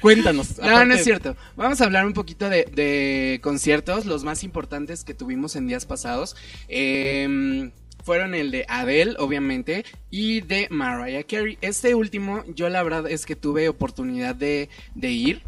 Cuéntanos. 0.00 0.58
No, 0.58 0.84
no 0.84 0.94
es 0.94 1.04
cierto. 1.04 1.36
Vamos 1.56 1.80
a 1.80 1.84
hablar 1.84 2.06
un 2.06 2.12
poquito 2.12 2.48
de, 2.48 2.64
de 2.64 3.40
conciertos, 3.42 4.06
los 4.06 4.24
más 4.24 4.44
importantes 4.44 5.04
que 5.04 5.14
tuvimos 5.14 5.56
en 5.56 5.66
días 5.66 5.86
pasados. 5.86 6.36
Em, 6.68 7.72
fueron 8.04 8.34
el 8.34 8.50
de 8.50 8.64
Adele, 8.68 9.16
obviamente, 9.18 9.84
y 10.10 10.40
de 10.40 10.68
Mariah 10.70 11.24
Carey. 11.24 11.58
Este 11.60 11.94
último, 11.94 12.44
yo 12.54 12.68
la 12.68 12.82
verdad 12.82 13.10
es 13.10 13.26
que 13.26 13.36
tuve 13.36 13.68
oportunidad 13.68 14.34
de, 14.34 14.68
de 14.94 15.10
ir. 15.10 15.42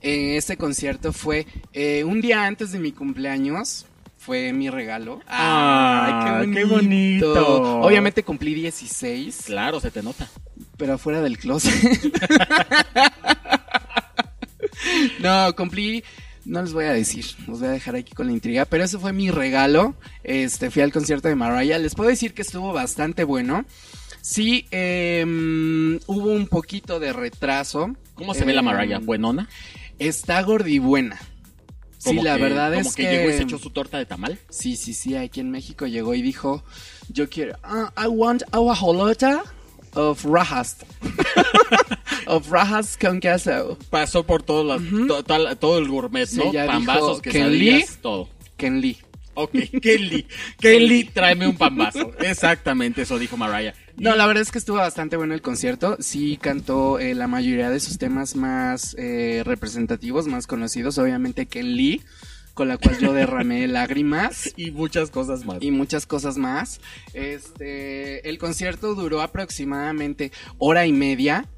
Eh, 0.00 0.36
este 0.36 0.56
concierto 0.56 1.12
fue 1.12 1.46
eh, 1.72 2.04
un 2.04 2.20
día 2.20 2.46
antes 2.46 2.72
de 2.72 2.78
mi 2.78 2.92
cumpleaños. 2.92 3.86
Fue 4.16 4.52
mi 4.52 4.70
regalo. 4.70 5.20
Ah, 5.26 6.44
qué 6.54 6.64
bonito. 6.64 7.80
Obviamente 7.80 8.22
cumplí 8.22 8.54
16. 8.54 9.42
Claro, 9.46 9.80
se 9.80 9.90
te 9.90 10.00
nota. 10.00 10.30
Pero 10.82 10.94
afuera 10.94 11.20
del 11.20 11.38
closet. 11.38 11.72
no, 15.20 15.54
cumplí. 15.54 16.02
No 16.44 16.60
les 16.60 16.72
voy 16.72 16.86
a 16.86 16.92
decir, 16.92 17.24
los 17.46 17.60
voy 17.60 17.68
a 17.68 17.70
dejar 17.70 17.94
aquí 17.94 18.12
con 18.14 18.26
la 18.26 18.32
intriga, 18.32 18.64
pero 18.64 18.82
ese 18.82 18.98
fue 18.98 19.12
mi 19.12 19.30
regalo. 19.30 19.94
Este, 20.24 20.72
fui 20.72 20.82
al 20.82 20.90
concierto 20.92 21.28
de 21.28 21.36
Mariah. 21.36 21.78
Les 21.78 21.94
puedo 21.94 22.10
decir 22.10 22.34
que 22.34 22.42
estuvo 22.42 22.72
bastante 22.72 23.22
bueno. 23.22 23.64
Sí, 24.22 24.66
em, 24.72 26.00
hubo 26.08 26.32
un 26.32 26.48
poquito 26.48 26.98
de 26.98 27.12
retraso. 27.12 27.94
¿Cómo 28.16 28.34
se 28.34 28.44
ve 28.44 28.52
la 28.52 28.58
Em, 28.58 28.64
Mariah? 28.66 28.98
¿Buenona? 28.98 29.48
Está 30.00 30.42
gordibuena. 30.42 31.16
Sí, 31.98 32.08
Como 32.08 32.24
la 32.24 32.34
que- 32.38 32.42
verdad 32.42 32.74
como 32.74 32.88
es 32.88 32.96
que 32.96 33.04
que... 33.04 33.10
llegó 33.18 33.30
y 33.30 33.34
se 33.34 33.42
echó 33.44 33.58
su 33.58 33.70
torta 33.70 33.98
de 33.98 34.06
tamal. 34.06 34.36
Sí, 34.50 34.74
sí, 34.74 34.94
sí, 34.94 35.14
aquí 35.14 35.38
en 35.38 35.52
México 35.52 35.86
llegó 35.86 36.12
y 36.16 36.22
dijo, 36.22 36.64
yo 37.08 37.30
quiero, 37.30 37.56
ah, 37.62 37.92
I 37.96 38.08
want 38.08 38.42
a 38.50 38.58
guajolota 38.58 39.44
of 39.94 40.24
rajas. 40.24 40.76
of 42.26 42.50
rajas 42.50 42.96
con 43.00 43.20
queso. 43.20 43.78
Pasó 43.90 44.24
por 44.24 44.42
todo, 44.42 44.64
la- 44.64 45.06
to- 45.06 45.22
tal- 45.24 45.56
todo 45.58 45.78
el 45.78 45.88
gourmet, 45.88 46.28
¿no? 46.32 46.52
Pambazos, 46.52 47.20
quesadillas, 47.20 47.98
todo. 48.00 48.28
Ken 48.56 48.80
Lee. 48.80 48.98
Ok, 49.34 49.52
Kelly. 49.80 50.26
Kelly, 50.60 51.04
tráeme 51.04 51.46
un 51.46 51.56
pambazo. 51.56 52.12
Exactamente, 52.20 53.02
eso 53.02 53.18
dijo 53.18 53.38
Mariah. 53.38 53.72
No, 53.96 54.14
la 54.14 54.26
verdad 54.26 54.42
es 54.42 54.50
que 54.52 54.58
estuvo 54.58 54.76
bastante 54.76 55.16
bueno 55.16 55.32
el 55.32 55.40
concierto. 55.40 55.96
Sí 56.00 56.38
cantó 56.40 56.98
eh, 56.98 57.14
la 57.14 57.28
mayoría 57.28 57.70
de 57.70 57.80
sus 57.80 57.96
temas 57.96 58.36
más 58.36 58.94
eh, 58.98 59.42
representativos, 59.46 60.26
más 60.26 60.46
conocidos. 60.46 60.98
Obviamente 60.98 61.46
Ken 61.46 61.76
Lee, 61.76 62.02
con 62.54 62.68
la 62.68 62.76
cual 62.76 62.98
yo 62.98 63.12
derramé 63.12 63.66
lágrimas. 63.68 64.52
Y 64.56 64.70
muchas 64.70 65.10
cosas 65.10 65.44
más. 65.44 65.58
Y 65.60 65.70
muchas 65.70 66.06
cosas 66.06 66.36
más. 66.38 66.80
Este, 67.14 68.28
el 68.28 68.38
concierto 68.38 68.94
duró 68.94 69.20
aproximadamente 69.20 70.32
hora 70.58 70.86
y 70.86 70.92
media. 70.92 71.48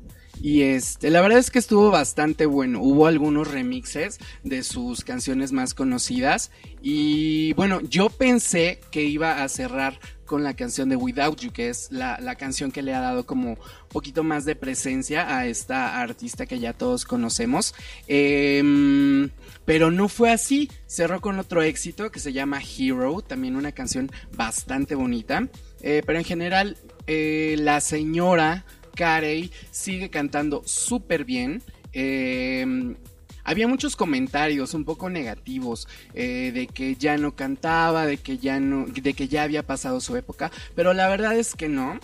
Y 0.40 0.62
este, 0.62 1.10
la 1.10 1.20
verdad 1.20 1.38
es 1.38 1.50
que 1.50 1.58
estuvo 1.58 1.90
bastante 1.90 2.46
bueno. 2.46 2.80
Hubo 2.82 3.06
algunos 3.06 3.50
remixes 3.50 4.18
de 4.42 4.62
sus 4.62 5.04
canciones 5.04 5.52
más 5.52 5.74
conocidas. 5.74 6.50
Y 6.82 7.52
bueno, 7.54 7.80
yo 7.82 8.10
pensé 8.10 8.80
que 8.90 9.04
iba 9.04 9.42
a 9.42 9.48
cerrar 9.48 10.00
con 10.24 10.42
la 10.42 10.55
canción 10.55 10.88
de 10.88 10.96
Without 10.96 11.40
You, 11.40 11.52
que 11.52 11.68
es 11.68 11.88
la, 11.90 12.18
la 12.20 12.34
canción 12.34 12.72
que 12.72 12.82
le 12.82 12.94
ha 12.94 13.01
dado 13.01 13.26
como 13.26 13.51
un 13.51 13.59
poquito 13.88 14.24
más 14.24 14.44
de 14.44 14.56
presencia 14.56 15.36
a 15.36 15.46
esta 15.46 16.01
artista 16.01 16.46
que 16.46 16.59
ya 16.59 16.72
todos 16.72 17.05
conocemos. 17.05 17.74
Em, 18.06 19.30
pero 19.64 19.90
no 19.90 20.09
fue 20.09 20.30
así. 20.30 20.70
Cerró 20.86 21.20
con 21.20 21.38
otro 21.38 21.62
éxito 21.62 22.10
que 22.10 22.20
se 22.20 22.32
llama 22.32 22.60
Hero, 22.60 23.22
también 23.22 23.56
una 23.56 23.72
canción 23.72 24.10
bastante 24.36 24.94
bonita. 24.94 25.48
Eh, 25.80 26.02
pero 26.06 26.18
en 26.18 26.24
general, 26.24 26.76
eh, 27.06 27.56
la 27.59 27.80
señora 27.80 28.64
Carey 28.94 29.51
sigue 29.70 30.10
cantando 30.10 30.62
súper 30.64 31.24
bien. 31.24 31.62
Eh, 31.92 32.96
había 33.44 33.68
muchos 33.68 33.96
comentarios 33.96 34.74
un 34.74 34.84
poco 34.84 35.10
negativos 35.10 35.86
eh, 36.14 36.50
de 36.52 36.66
que 36.66 36.96
ya 36.96 37.16
no 37.16 37.36
cantaba, 37.36 38.06
de 38.06 38.16
que 38.16 38.38
ya 38.38 38.58
no, 38.58 38.86
de 38.86 39.14
que 39.14 39.28
ya 39.28 39.42
había 39.42 39.62
pasado 39.62 40.00
su 40.00 40.16
época, 40.16 40.50
pero 40.74 40.94
la 40.94 41.08
verdad 41.08 41.36
es 41.36 41.54
que 41.54 41.68
no. 41.68 41.98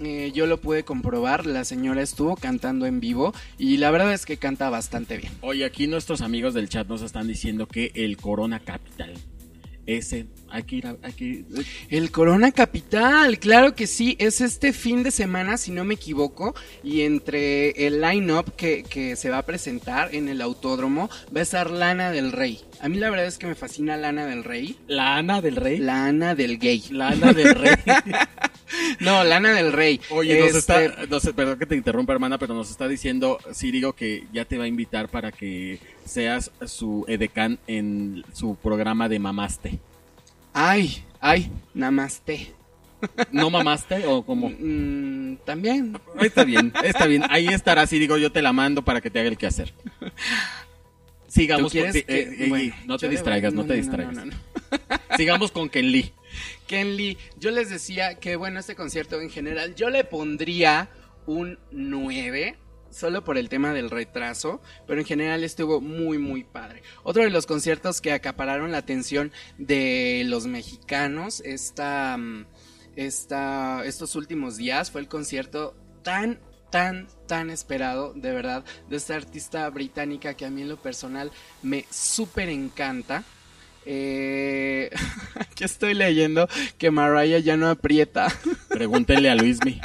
Eh, 0.00 0.30
yo 0.32 0.46
lo 0.46 0.60
pude 0.60 0.84
comprobar, 0.84 1.44
la 1.44 1.64
señora 1.64 2.02
estuvo 2.02 2.36
cantando 2.36 2.86
en 2.86 3.00
vivo 3.00 3.34
y 3.58 3.78
la 3.78 3.90
verdad 3.90 4.12
es 4.12 4.26
que 4.26 4.36
canta 4.36 4.70
bastante 4.70 5.16
bien. 5.16 5.32
Oye, 5.40 5.64
aquí 5.64 5.88
nuestros 5.88 6.20
amigos 6.20 6.54
del 6.54 6.68
chat 6.68 6.86
nos 6.86 7.02
están 7.02 7.26
diciendo 7.26 7.66
que 7.66 7.90
el 7.94 8.16
Corona 8.16 8.60
Capital, 8.60 9.14
ese, 9.88 10.26
hay 10.50 10.64
que 10.64 10.76
ir 10.76 10.86
a... 10.86 10.96
Hay 11.02 11.12
que, 11.14 11.44
El 11.88 12.10
Corona 12.10 12.52
Capital, 12.52 13.38
claro 13.38 13.74
que 13.74 13.86
sí, 13.86 14.16
es 14.18 14.42
este 14.42 14.74
fin 14.74 15.02
de 15.02 15.10
semana, 15.10 15.56
si 15.56 15.70
no 15.70 15.82
me 15.82 15.94
equivoco, 15.94 16.54
y 16.84 17.00
entre 17.00 17.70
el 17.86 18.02
line-up 18.02 18.54
que, 18.54 18.82
que 18.82 19.16
se 19.16 19.30
va 19.30 19.38
a 19.38 19.46
presentar 19.46 20.14
en 20.14 20.28
el 20.28 20.42
autódromo 20.42 21.08
va 21.34 21.40
a 21.40 21.42
estar 21.42 21.70
Lana 21.70 22.12
del 22.12 22.32
Rey. 22.32 22.60
A 22.80 22.90
mí 22.90 22.98
la 22.98 23.08
verdad 23.08 23.26
es 23.26 23.38
que 23.38 23.46
me 23.46 23.54
fascina 23.54 23.96
Lana 23.96 24.26
del 24.26 24.44
Rey. 24.44 24.78
¿La 24.86 25.16
Ana 25.16 25.40
del 25.40 25.56
Rey? 25.56 25.78
La 25.78 26.04
Ana 26.04 26.34
del 26.34 26.58
Gay. 26.58 26.84
La 26.90 27.08
Ana 27.08 27.32
del 27.32 27.54
Rey. 27.54 27.74
no, 29.00 29.24
Lana 29.24 29.52
del 29.54 29.72
Rey. 29.72 30.00
Oye, 30.10 30.38
nos 30.40 30.54
Este, 30.54 30.84
está, 30.86 31.06
no 31.06 31.20
sé, 31.20 31.32
perdón 31.32 31.58
que 31.58 31.66
te 31.66 31.76
interrumpa, 31.76 32.12
hermana, 32.12 32.38
pero 32.38 32.54
nos 32.54 32.70
está 32.70 32.88
diciendo 32.88 33.38
Sirigo 33.52 33.92
que 33.94 34.24
ya 34.32 34.44
te 34.44 34.58
va 34.58 34.64
a 34.64 34.68
invitar 34.68 35.08
para 35.08 35.32
que 35.32 35.78
seas 36.04 36.50
su 36.66 37.04
edecán 37.08 37.58
en 37.66 38.24
su 38.32 38.56
programa 38.56 39.08
de 39.08 39.18
Mamaste. 39.18 39.78
Ay, 40.52 41.04
ay, 41.20 41.50
namaste. 41.74 42.52
¿No 43.30 43.48
mamaste 43.48 44.06
o 44.06 44.24
como? 44.24 44.50
Mm, 44.58 45.36
También. 45.44 45.96
Está 46.20 46.42
bien, 46.44 46.72
está 46.82 47.06
bien. 47.06 47.22
Ahí 47.30 47.46
estará 47.46 47.86
Sirigo, 47.86 48.16
yo 48.16 48.32
te 48.32 48.42
la 48.42 48.52
mando 48.52 48.82
para 48.82 49.00
que 49.00 49.08
te 49.10 49.20
haga 49.20 49.28
el 49.28 49.36
quehacer. 49.38 49.72
Sigamos 51.28 51.66
¿Tú 51.66 51.78
quieres 51.78 51.92
con- 51.94 52.02
que- 52.02 52.20
eh, 52.22 52.36
eh, 52.40 52.48
bueno, 52.48 52.74
no 52.86 52.96
te 52.98 53.06
voy- 53.06 53.14
distraigas, 53.14 53.52
no, 53.52 53.62
no, 53.62 53.68
te 53.68 53.74
distraigas. 53.74 54.14
no, 54.24 54.32
Sigamos 55.16 55.52
con 55.52 55.68
Ken 55.68 55.92
Lee. 55.92 56.12
Ken 56.68 56.96
Lee, 56.96 57.18
yo 57.38 57.50
les 57.50 57.70
decía 57.70 58.14
que 58.20 58.36
bueno, 58.36 58.60
este 58.60 58.76
concierto 58.76 59.20
en 59.20 59.30
general, 59.30 59.74
yo 59.74 59.90
le 59.90 60.04
pondría 60.04 60.90
un 61.26 61.58
9, 61.72 62.56
solo 62.90 63.24
por 63.24 63.36
el 63.38 63.48
tema 63.48 63.72
del 63.72 63.90
retraso, 63.90 64.62
pero 64.86 65.00
en 65.00 65.06
general 65.06 65.42
estuvo 65.42 65.80
muy, 65.80 66.18
muy 66.18 66.44
padre. 66.44 66.82
Otro 67.02 67.24
de 67.24 67.30
los 67.30 67.46
conciertos 67.46 68.00
que 68.00 68.12
acapararon 68.12 68.70
la 68.70 68.78
atención 68.78 69.32
de 69.56 70.22
los 70.26 70.46
mexicanos 70.46 71.40
esta, 71.40 72.16
mm, 72.16 72.46
esta, 72.96 73.84
estos 73.84 74.14
últimos 74.14 74.56
días 74.56 74.90
fue 74.90 75.00
el 75.00 75.08
concierto 75.08 75.74
tan 76.04 76.38
tan, 76.70 77.08
tan 77.26 77.48
esperado, 77.48 78.12
de 78.12 78.30
verdad, 78.30 78.62
de 78.90 78.96
esta 78.96 79.14
artista 79.14 79.68
británica 79.70 80.34
que 80.34 80.44
a 80.44 80.50
mí 80.50 80.60
en 80.60 80.68
lo 80.68 80.76
personal 80.76 81.32
me 81.62 81.86
súper 81.90 82.50
encanta. 82.50 83.24
Eh, 83.90 84.90
aquí 85.40 85.64
estoy 85.64 85.94
leyendo 85.94 86.46
que 86.76 86.90
Mariah 86.90 87.38
ya 87.38 87.56
no 87.56 87.68
aprieta. 87.70 88.28
Pregúntenle 88.68 89.30
a 89.30 89.34
Luismi. 89.34 89.80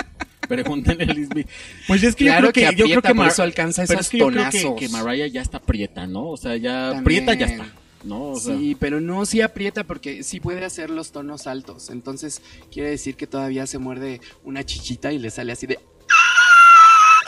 Pregúntenle 0.47 1.05
a 1.05 1.13
Luismi. 1.13 1.45
Pues 1.87 2.03
es 2.03 2.15
que 2.15 2.25
Claro 2.25 2.47
yo 2.47 2.51
creo 2.53 2.69
que, 2.71 2.75
que 2.75 2.81
yo 2.81 2.85
creo 2.85 2.97
aprieta, 2.99 3.07
por 3.09 3.15
Mar- 3.17 3.27
eso 3.29 3.43
alcanza 3.43 3.83
pero 3.87 3.93
esos 4.01 4.07
es 4.07 4.11
que 4.11 4.17
yo 4.17 4.27
creo 4.27 4.49
que- 4.49 4.59
tonazos. 4.61 4.79
que, 4.79 4.89
Mariah 4.89 5.27
ya 5.27 5.41
está 5.41 5.61
prieta, 5.61 6.05
¿no? 6.05 6.27
O 6.27 6.35
sea, 6.37 6.57
ya 6.57 6.87
También. 6.91 7.03
prieta 7.05 7.33
ya 7.33 7.45
está. 7.45 7.65
¿no? 8.03 8.31
O 8.31 8.35
sea, 8.37 8.57
Sí, 8.57 8.75
pero 8.77 8.99
no, 8.99 9.25
sí 9.25 9.39
aprieta 9.39 9.85
porque 9.85 10.23
sí 10.23 10.41
puede 10.41 10.65
hacer 10.65 10.89
los 10.89 11.13
tonos 11.13 11.47
altos. 11.47 11.89
Entonces 11.89 12.41
quiere 12.69 12.89
decir 12.89 13.15
que 13.15 13.25
todavía 13.27 13.65
se 13.67 13.77
muerde 13.77 14.19
una 14.43 14.65
chichita 14.65 15.13
y 15.13 15.19
le 15.19 15.29
sale 15.29 15.53
así 15.53 15.65
de... 15.67 15.79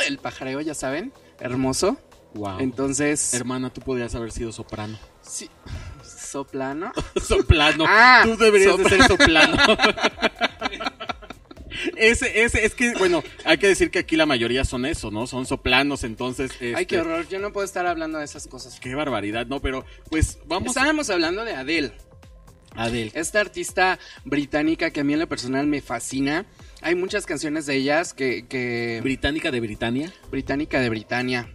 El 0.05 0.17
pajareo, 0.17 0.59
ya 0.59 0.73
saben, 0.73 1.13
hermoso. 1.39 1.97
Wow. 2.33 2.59
Entonces... 2.59 3.33
Hermana, 3.33 3.69
tú 3.71 3.79
podrías 3.79 4.13
haber 4.15 4.33
sido 4.33 4.51
soprano. 4.51 4.99
Sí. 5.21 5.49
Soplano. 6.35 6.91
soplano. 7.25 7.85
Ah, 7.87 8.23
tú 8.25 8.35
deberías 8.35 8.77
de 8.77 8.89
ser 8.89 9.03
soplano. 9.03 9.55
ese, 11.95 12.43
ese, 12.43 12.65
es 12.65 12.75
que, 12.75 12.93
bueno, 12.95 13.23
hay 13.45 13.57
que 13.57 13.69
decir 13.69 13.89
que 13.89 13.99
aquí 13.99 14.17
la 14.17 14.25
mayoría 14.25 14.65
son 14.65 14.85
eso, 14.85 15.11
¿no? 15.11 15.27
Son 15.27 15.45
soplanos, 15.45 16.03
entonces. 16.03 16.51
Ay, 16.59 16.71
este, 16.71 16.87
qué 16.87 16.99
horror. 16.99 17.25
Yo 17.29 17.39
no 17.39 17.53
puedo 17.53 17.63
estar 17.63 17.85
hablando 17.85 18.17
de 18.17 18.25
esas 18.25 18.47
cosas. 18.47 18.81
Qué 18.81 18.93
barbaridad, 18.95 19.47
¿no? 19.47 19.61
Pero, 19.61 19.85
pues, 20.09 20.39
vamos. 20.45 20.75
Estábamos 20.75 21.09
hablando 21.09 21.45
de 21.45 21.55
Adele. 21.55 21.93
Adele. 22.71 23.11
Esta 23.13 23.39
artista 23.39 23.97
británica 24.25 24.89
que 24.89 24.99
a 24.99 25.03
mí 25.05 25.13
en 25.13 25.19
lo 25.19 25.29
personal 25.29 25.67
me 25.67 25.79
fascina. 25.79 26.45
Hay 26.81 26.95
muchas 26.95 27.25
canciones 27.25 27.65
de 27.65 27.75
ellas 27.75 28.13
que... 28.13 28.45
que... 28.45 28.99
Británica 29.01 29.51
de 29.51 29.61
Britania. 29.61 30.13
Británica 30.29 30.81
de 30.81 30.89
Britania. 30.89 31.54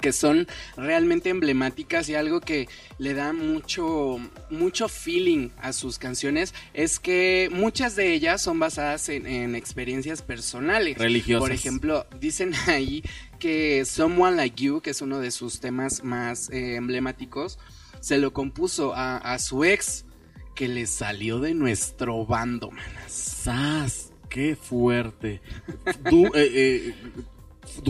Que 0.00 0.12
son 0.12 0.46
realmente 0.76 1.30
emblemáticas 1.30 2.08
y 2.08 2.14
algo 2.14 2.40
que 2.40 2.68
le 2.98 3.14
da 3.14 3.32
mucho, 3.32 4.18
mucho 4.50 4.88
feeling 4.88 5.50
a 5.60 5.72
sus 5.72 5.98
canciones 5.98 6.54
es 6.74 6.98
que 6.98 7.48
muchas 7.52 7.96
de 7.96 8.12
ellas 8.12 8.42
son 8.42 8.58
basadas 8.58 9.08
en, 9.08 9.26
en 9.26 9.54
experiencias 9.54 10.22
personales. 10.22 10.98
Religiosas. 10.98 11.40
Por 11.42 11.52
ejemplo, 11.52 12.06
dicen 12.20 12.52
ahí 12.66 13.02
que 13.38 13.84
Someone 13.84 14.36
Like 14.36 14.62
You, 14.62 14.80
que 14.80 14.90
es 14.90 15.00
uno 15.02 15.20
de 15.20 15.30
sus 15.30 15.60
temas 15.60 16.02
más 16.04 16.50
eh, 16.50 16.76
emblemáticos, 16.76 17.58
se 18.00 18.18
lo 18.18 18.32
compuso 18.32 18.94
a, 18.94 19.16
a 19.16 19.38
su 19.38 19.64
ex 19.64 20.04
que 20.54 20.68
le 20.68 20.86
salió 20.86 21.40
de 21.40 21.54
nuestro 21.54 22.24
bando, 22.26 22.70
manas. 22.70 23.10
¡Sas! 23.12 24.12
¡Qué 24.28 24.56
fuerte! 24.56 25.40
Du- 26.10 26.26
eh, 26.34 26.50
eh, 26.54 26.94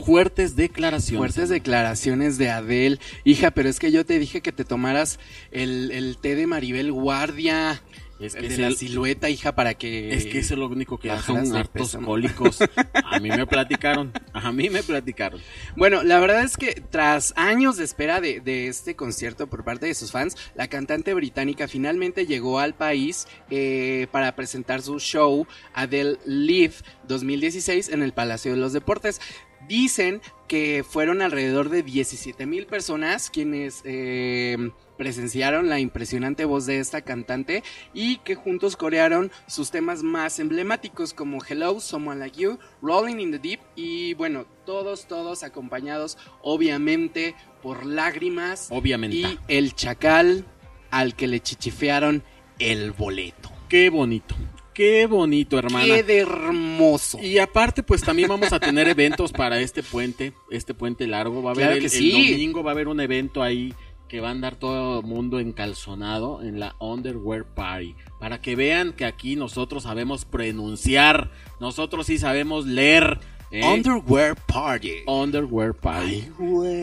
fuertes 0.05 0.57
declaraciones. 0.57 1.19
Fuertes 1.19 1.49
declaraciones 1.49 2.39
de 2.39 2.51
Adele. 2.51 2.99
Hija, 3.25 3.51
pero 3.51 3.69
es 3.69 3.79
que 3.79 3.91
yo 3.93 4.05
te 4.05 4.19
dije 4.19 4.41
que 4.41 4.53
te 4.53 4.65
tomaras 4.65 5.19
el, 5.51 5.91
el 5.91 6.19
té 6.19 6.35
de 6.35 6.47
Maribel 6.47 6.93
Guardia. 6.93 7.83
Es 8.21 8.35
que 8.35 8.41
el 8.47 8.49
de 8.49 8.59
la 8.59 8.67
el- 8.69 8.77
silueta, 8.77 9.29
hija, 9.29 9.57
para 9.57 9.75
que... 9.75 10.15
Es 10.15 10.25
que 10.27 10.39
eso 10.39 10.55
es 10.55 10.61
lo 10.61 10.69
único 10.69 10.99
que 10.99 11.09
de 11.09 11.15
hartos 11.15 11.97
cólicos. 11.97 12.59
A 12.95 13.19
mí 13.19 13.29
me 13.29 13.45
platicaron. 13.45 14.13
A 14.33 14.53
mí 14.53 14.71
me 14.71 14.85
platicaron. 14.85 15.41
Bueno, 15.77 16.05
la 16.05 16.21
verdad 16.21 16.45
es 16.45 16.57
que 16.57 16.81
tras 16.91 17.35
años 17.37 17.77
de 17.77 17.85
espera 17.85 18.21
de, 18.21 18.41
de 18.41 18.69
este 18.69 18.95
concierto 18.95 19.49
por 19.49 19.65
parte 19.65 19.87
de 19.87 19.95
sus 19.95 20.13
fans, 20.13 20.37
la 20.55 20.69
cantante 20.69 21.13
británica 21.13 21.67
finalmente 21.67 22.25
llegó 22.25 22.61
al 22.61 22.75
país 22.75 23.27
eh, 23.51 24.07
para 24.13 24.35
presentar 24.37 24.81
su 24.81 25.01
show 25.01 25.47
Adele 25.75 26.17
Live 26.25 26.75
2016 27.09 27.89
en 27.89 28.03
el 28.05 28.13
Palacio 28.13 28.53
de 28.53 28.59
los 28.59 28.73
Deportes. 28.73 29.21
Dicen 29.69 30.21
que 30.49 30.85
fueron 30.89 31.23
alrededor 31.23 31.69
de 31.71 31.83
17 31.83 32.47
mil 32.47 32.67
personas 32.67 33.31
quienes 33.31 33.81
eh, 33.85 34.71
presenciaron 34.99 35.69
la 35.69 35.81
impresionante 35.81 36.45
voz 36.45 36.67
de 36.67 36.79
esta 36.79 37.03
cantante 37.03 37.63
y 37.93 38.19
que 38.19 38.35
juntos 38.35 38.77
corearon 38.77 39.33
sus 39.47 39.71
temas 39.71 40.03
más 40.03 40.39
emblemáticos 40.39 41.15
como 41.15 41.43
Hello, 41.45 41.81
Someone 41.81 42.21
Like 42.21 42.41
You, 42.41 42.59
Rolling 42.83 43.21
in 43.21 43.31
the 43.31 43.39
Deep 43.39 43.61
y 43.75 44.15
bueno, 44.15 44.47
todos, 44.67 45.07
todos 45.07 45.43
acompañados 45.43 46.19
obviamente 46.43 47.35
por 47.63 47.87
lágrimas 47.87 48.69
Obviamente. 48.71 49.17
y 49.17 49.39
el 49.49 49.75
chacal 49.75 50.45
al 50.91 51.17
que 51.17 51.27
le 51.27 51.41
chichifearon 51.41 52.23
el 52.59 52.93
boleto. 52.93 53.51
Qué 53.69 53.91
bonito. 53.91 54.37
Qué 54.75 55.07
bonito, 55.07 55.59
hermana. 55.59 55.85
Qué 55.85 56.03
de 56.03 56.19
hermoso. 56.19 57.19
Y 57.23 57.39
aparte, 57.39 57.83
pues 57.83 58.03
también 58.03 58.29
vamos 58.29 58.53
a 58.53 58.59
tener 58.59 58.89
eventos 58.89 59.33
para 59.33 59.61
este 59.61 59.83
puente, 59.83 60.33
este 60.51 60.75
puente 60.75 61.07
largo. 61.07 61.43
Va 61.43 61.51
a 61.51 61.55
haber 61.55 61.79
Claro 61.79 61.87
el, 61.87 62.05
el 62.05 62.33
domingo, 62.33 62.63
va 62.65 62.73
a 62.73 62.75
haber 62.75 62.89
un 62.89 63.01
evento 63.01 63.43
ahí 63.43 63.73
que 64.09 64.21
va 64.21 64.29
a 64.29 64.33
andar 64.33 64.57
todo 64.57 65.01
el 65.01 65.07
mundo 65.07 65.41
encalzonado 65.41 66.43
en 66.43 66.61
la 66.61 66.77
Underwear 66.79 67.45
Party. 67.45 67.95
Para 68.21 68.41
que 68.41 68.55
vean 68.57 68.93
que 68.93 69.05
aquí 69.05 69.37
nosotros 69.37 69.85
sabemos 69.85 70.25
pronunciar, 70.25 71.31
nosotros 71.61 72.07
sí 72.07 72.19
sabemos 72.19 72.67
leer. 72.67 73.19
¿Eh? 73.55 73.65
Underwear 73.73 74.37
Party. 74.47 75.03
Underwear 75.07 75.75
Party. 75.75 76.25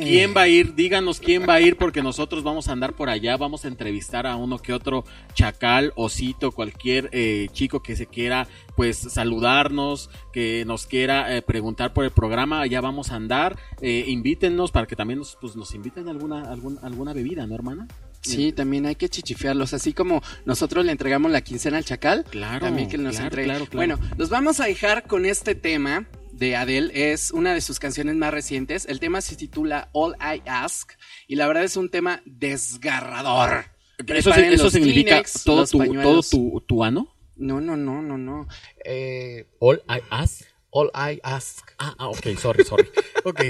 ¿Quién 0.01 0.33
va 0.35 0.41
a 0.41 0.47
ir? 0.47 0.73
Díganos 0.75 1.19
quién 1.19 1.45
va 1.47 1.55
a 1.55 1.61
ir 1.61 1.75
porque 1.77 2.01
nosotros 2.01 2.43
vamos 2.43 2.67
a 2.67 2.71
andar 2.71 2.93
por 2.93 3.09
allá, 3.09 3.37
vamos 3.37 3.65
a 3.65 3.67
entrevistar 3.67 4.25
a 4.27 4.35
uno 4.35 4.57
que 4.59 4.73
otro 4.73 5.03
chacal, 5.33 5.93
osito, 5.95 6.51
cualquier 6.51 7.09
eh, 7.11 7.47
chico 7.51 7.81
que 7.81 7.95
se 7.95 8.07
quiera 8.07 8.47
pues 8.75 8.97
saludarnos, 8.97 10.09
que 10.31 10.63
nos 10.65 10.85
quiera 10.87 11.35
eh, 11.35 11.41
preguntar 11.41 11.93
por 11.93 12.05
el 12.05 12.11
programa, 12.11 12.61
allá 12.61 12.81
vamos 12.81 13.11
a 13.11 13.15
andar, 13.15 13.57
eh, 13.81 14.05
invítennos 14.07 14.71
para 14.71 14.87
que 14.87 14.95
también 14.95 15.19
nos, 15.19 15.37
pues, 15.39 15.55
nos 15.55 15.73
inviten 15.75 16.07
a 16.07 16.11
alguna, 16.11 16.49
algún- 16.49 16.79
alguna 16.81 17.13
bebida, 17.13 17.45
¿no 17.45 17.53
hermana? 17.55 17.87
Sí, 18.21 18.51
también 18.51 18.85
hay 18.85 18.95
que 18.95 19.09
chichifearlos, 19.09 19.73
así 19.73 19.93
como 19.93 20.21
nosotros 20.45 20.85
le 20.85 20.91
entregamos 20.91 21.31
la 21.31 21.41
quincena 21.41 21.77
al 21.77 21.85
chacal, 21.85 22.23
Claro, 22.29 22.65
también 22.67 22.87
que 22.87 22.97
nos 22.97 23.13
claro, 23.13 23.25
entregue. 23.25 23.47
claro, 23.47 23.65
claro. 23.65 23.97
Bueno, 23.97 24.15
los 24.17 24.29
vamos 24.29 24.59
a 24.59 24.65
dejar 24.65 25.03
con 25.07 25.25
este 25.25 25.55
tema 25.55 26.05
de 26.41 26.55
Adele, 26.55 27.13
es 27.13 27.29
una 27.29 27.53
de 27.53 27.61
sus 27.61 27.77
canciones 27.77 28.15
más 28.15 28.33
recientes. 28.33 28.87
El 28.87 28.99
tema 28.99 29.21
se 29.21 29.35
titula 29.35 29.89
All 29.93 30.15
I 30.19 30.41
Ask 30.47 30.93
y 31.27 31.35
la 31.35 31.47
verdad 31.47 31.63
es 31.63 31.77
un 31.77 31.89
tema 31.89 32.23
desgarrador. 32.25 33.65
Eso, 34.07 34.33
eso 34.33 34.71
significa 34.71 35.21
Kleenex, 35.21 35.43
todo 35.43 35.67
tu, 35.67 35.77
todo 35.93 36.21
tu, 36.23 36.63
tu 36.65 36.83
ano. 36.83 37.15
No, 37.35 37.61
no, 37.61 37.77
no, 37.77 38.01
no, 38.01 38.17
no. 38.17 38.47
Eh, 38.83 39.45
All 39.59 39.83
I 39.87 40.01
ask. 40.09 40.41
All 40.73 40.89
I 40.95 41.19
Ask. 41.21 41.69
Ah, 41.77 41.93
ah, 41.99 42.07
ok, 42.07 42.37
sorry, 42.39 42.63
sorry. 42.63 42.89
ok, 43.25 43.41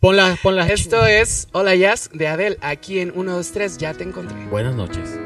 ponla, 0.00 0.36
ponla. 0.42 0.66
Esto 0.66 1.06
es 1.06 1.48
All 1.52 1.72
I 1.72 1.84
Ask 1.84 2.12
de 2.12 2.26
Adele, 2.26 2.58
aquí 2.60 2.98
en 2.98 3.12
1, 3.14 3.32
2, 3.32 3.52
3, 3.52 3.78
ya 3.78 3.94
te 3.94 4.02
encontré. 4.02 4.36
Buenas 4.46 4.74
noches. 4.74 5.16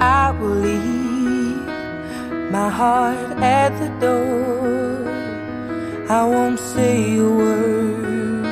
I 0.00 0.30
will 0.32 0.56
leave 0.68 1.66
my 2.50 2.68
heart 2.68 3.30
at 3.38 3.70
the 3.80 3.88
door. 4.00 5.08
I 6.08 6.24
won't 6.24 6.58
say 6.58 7.16
a 7.16 7.28
word. 7.28 8.44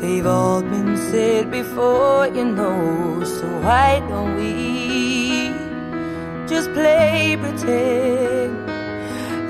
They've 0.00 0.26
all 0.26 0.62
been 0.62 0.96
said 0.96 1.50
before, 1.50 2.28
you 2.28 2.44
know. 2.44 3.24
So 3.24 3.46
why 3.60 4.00
don't 4.08 4.36
we 4.36 5.52
just 6.46 6.72
play 6.72 7.36
pretend? 7.40 8.52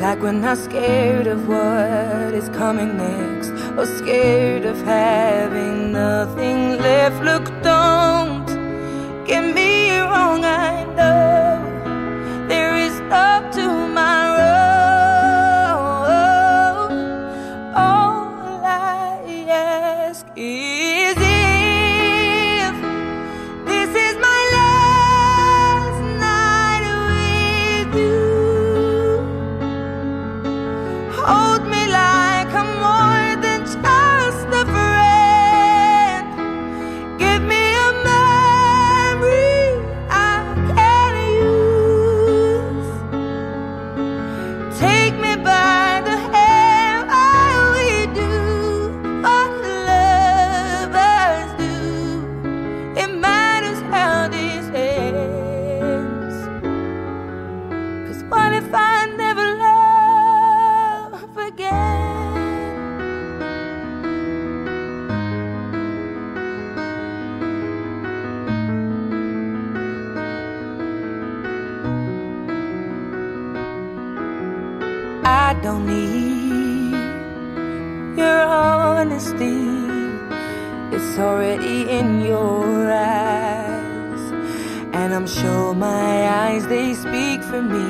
Like 0.00 0.20
we're 0.20 0.32
not 0.32 0.58
scared 0.58 1.26
of 1.26 1.48
what 1.48 2.34
is 2.34 2.48
coming 2.50 2.96
next, 2.96 3.50
or 3.76 3.86
scared 3.86 4.64
of 4.64 4.80
having 4.82 5.92
nothing 5.92 6.78
left. 6.78 7.22
Look, 7.22 7.46
don't 7.62 8.43
get 9.26 9.54
me 9.54 9.90
wrong, 10.00 10.44
I 10.44 10.84
know 10.96 12.46
there 12.46 12.76
is 12.76 13.00
no 13.00 13.48
tomorrow. 13.52 14.42
All 17.74 18.62
I 18.64 19.46
ask 19.48 20.26
is 20.36 21.23
don't 75.64 75.86
need 75.86 76.92
your 78.18 78.40
honesty. 78.42 79.64
It's 80.94 81.18
already 81.18 81.88
in 81.88 82.20
your 82.20 82.92
eyes. 82.92 84.24
And 84.92 85.14
I'm 85.14 85.26
sure 85.26 85.74
my 85.74 86.28
eyes, 86.44 86.66
they 86.66 86.92
speak 86.92 87.42
for 87.42 87.62
me. 87.62 87.88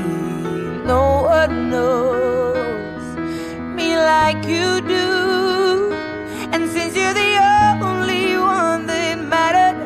No 0.87 1.25
one 1.25 1.71
knows 1.71 3.07
me 3.77 3.97
like 3.97 4.47
you 4.47 4.81
do. 4.97 5.91
And 6.53 6.71
since 6.71 6.95
you're 6.95 7.19
the 7.25 7.35
only 7.83 8.37
one 8.37 8.87
that 8.87 9.19
mattered, 9.19 9.79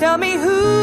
tell 0.00 0.18
me 0.18 0.32
who 0.32 0.77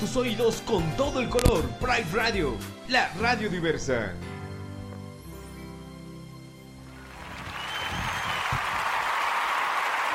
Tus 0.00 0.16
oídos 0.16 0.62
con 0.62 0.82
todo 0.96 1.20
el 1.20 1.28
color. 1.28 1.64
Pride 1.80 2.06
Radio, 2.12 2.54
la 2.88 3.08
radio 3.20 3.48
diversa. 3.50 4.12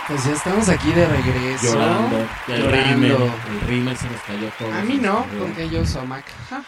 Pues 0.07 0.26
ya 0.26 0.34
estamos 0.34 0.68
aquí 0.68 0.91
de 0.91 1.07
regreso. 1.07 1.73
Llorando. 1.73 2.27
El 2.49 2.61
Llorando. 2.61 2.93
rímel. 2.93 3.11
El 3.51 3.68
rímel 3.68 3.97
se 3.97 4.10
nos 4.10 4.22
cayó 4.22 4.49
todo. 4.60 4.73
A 4.73 4.81
mí 4.84 4.99
no, 5.01 5.26
con 5.39 5.53
que 5.53 5.69
yo 5.69 5.85
somac. 5.85 6.26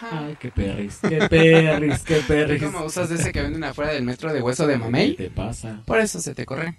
Ay, 0.09 0.37
qué 0.39 0.51
perris. 0.51 0.99
Qué 1.01 1.17
perris, 1.27 1.99
qué 2.03 2.15
perris. 2.27 2.63
¿Cómo 2.63 2.85
usas 2.85 3.09
de 3.09 3.15
ese 3.15 3.33
que 3.33 3.41
venden 3.41 3.65
afuera 3.65 3.91
del 3.91 4.03
metro 4.03 4.31
de 4.31 4.41
hueso 4.41 4.65
de 4.65 4.77
mamey? 4.77 5.17
¿Qué 5.17 5.23
te 5.25 5.29
pasa? 5.31 5.81
Por 5.85 5.99
eso 5.99 6.21
se 6.21 6.33
te 6.33 6.45
corre. 6.45 6.77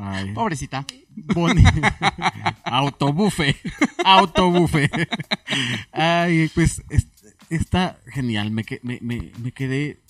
Ay. 0.00 0.32
Pobrecita. 0.34 0.86
Boni. 1.16 1.64
Autobufe. 2.78 3.56
Autobufe. 4.04 4.88
Ay, 5.92 6.50
pues 6.54 6.82
es- 6.90 7.08
está 7.50 7.98
genial. 8.06 8.50
Me, 8.50 8.64
me, 8.82 8.98
me, 9.02 9.32
me 9.38 9.52
quedé 9.52 10.00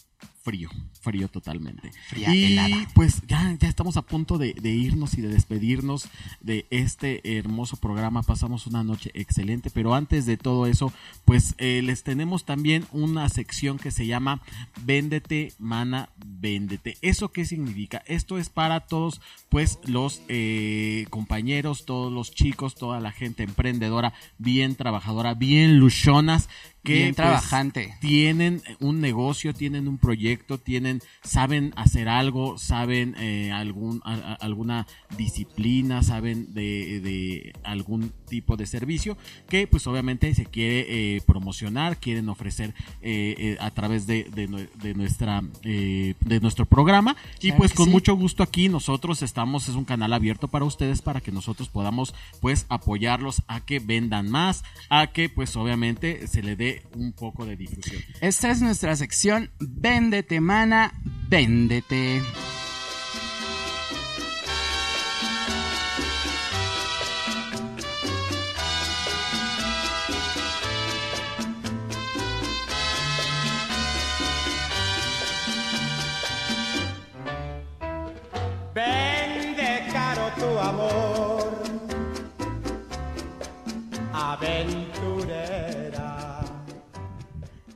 frío. 0.44 0.70
Frío 1.02 1.28
totalmente. 1.28 1.90
Fría, 2.08 2.34
y 2.34 2.52
helada. 2.52 2.88
pues 2.94 3.22
ya, 3.26 3.56
ya 3.58 3.68
estamos 3.68 3.96
a 3.96 4.02
punto 4.02 4.38
de, 4.38 4.54
de 4.54 4.70
irnos 4.70 5.14
y 5.14 5.20
de 5.20 5.28
despedirnos 5.28 6.08
de 6.40 6.66
este 6.70 7.38
hermoso 7.38 7.76
programa. 7.76 8.22
Pasamos 8.22 8.66
una 8.66 8.84
noche 8.84 9.10
excelente, 9.14 9.68
pero 9.70 9.94
antes 9.94 10.26
de 10.26 10.36
todo 10.36 10.66
eso, 10.66 10.92
pues 11.24 11.54
eh, 11.58 11.82
les 11.82 12.04
tenemos 12.04 12.44
también 12.44 12.86
una 12.92 13.28
sección 13.28 13.78
que 13.78 13.90
se 13.90 14.06
llama 14.06 14.40
Véndete, 14.84 15.52
mana, 15.58 16.08
véndete. 16.24 16.96
¿Eso 17.02 17.32
qué 17.32 17.44
significa? 17.44 18.02
Esto 18.06 18.38
es 18.38 18.48
para 18.48 18.80
todos, 18.80 19.20
pues, 19.48 19.78
los 19.84 20.22
eh, 20.28 21.06
compañeros, 21.10 21.84
todos 21.84 22.12
los 22.12 22.32
chicos, 22.32 22.74
toda 22.76 23.00
la 23.00 23.10
gente 23.12 23.42
emprendedora, 23.42 24.12
bien 24.38 24.76
trabajadora, 24.76 25.34
bien 25.34 25.78
luchonas, 25.78 26.48
que 26.84 26.94
Bien 26.94 27.06
pues, 27.08 27.16
trabajante. 27.16 27.94
tienen 28.00 28.60
un 28.80 29.00
negocio, 29.00 29.54
tienen 29.54 29.86
un 29.86 29.98
proyecto, 29.98 30.58
tienen, 30.58 30.91
saben 31.22 31.72
hacer 31.76 32.08
algo, 32.08 32.58
saben 32.58 33.14
eh, 33.18 33.52
algún, 33.52 34.00
alguna 34.04 34.86
disciplina, 35.16 36.02
saben 36.02 36.52
de, 36.52 37.00
de 37.00 37.52
algún 37.64 38.12
tipo 38.32 38.56
de 38.56 38.64
servicio 38.66 39.16
que 39.50 39.66
pues 39.66 39.86
obviamente 39.86 40.34
se 40.34 40.46
quiere 40.46 40.86
eh, 41.16 41.20
promocionar, 41.26 41.98
quieren 41.98 42.28
ofrecer 42.30 42.72
eh, 43.02 43.34
eh, 43.38 43.56
a 43.60 43.70
través 43.70 44.06
de, 44.06 44.24
de 44.34 44.48
nue- 44.48 44.70
de 44.82 44.94
nuestra 44.94 45.42
de 45.62 46.38
nuestro 46.40 46.64
programa 46.64 47.14
y 47.40 47.48
Claro 47.48 47.58
pues 47.58 47.72
con 47.74 47.86
sí. 47.86 47.90
mucho 47.92 48.14
gusto 48.16 48.42
aquí 48.42 48.68
nosotros 48.70 49.20
estamos, 49.22 49.68
es 49.68 49.74
un 49.74 49.84
canal 49.84 50.12
abierto 50.14 50.48
para 50.48 50.64
ustedes 50.64 51.02
para 51.02 51.20
que 51.20 51.30
nosotros 51.30 51.68
podamos 51.68 52.14
pues 52.40 52.64
apoyarlos 52.70 53.42
a 53.48 53.60
que 53.60 53.78
vendan 53.80 54.30
más, 54.30 54.64
a 54.88 55.08
que 55.08 55.28
pues 55.28 55.54
obviamente 55.56 56.26
se 56.26 56.42
le 56.42 56.56
dé 56.56 56.82
un 56.96 57.12
poco 57.12 57.44
de 57.44 57.56
difusión. 57.56 58.00
Esta 58.22 58.50
es 58.50 58.62
nuestra 58.62 58.96
sección 58.96 59.50
Véndete, 59.60 60.40
mana, 60.40 60.92
véndete. 61.28 62.22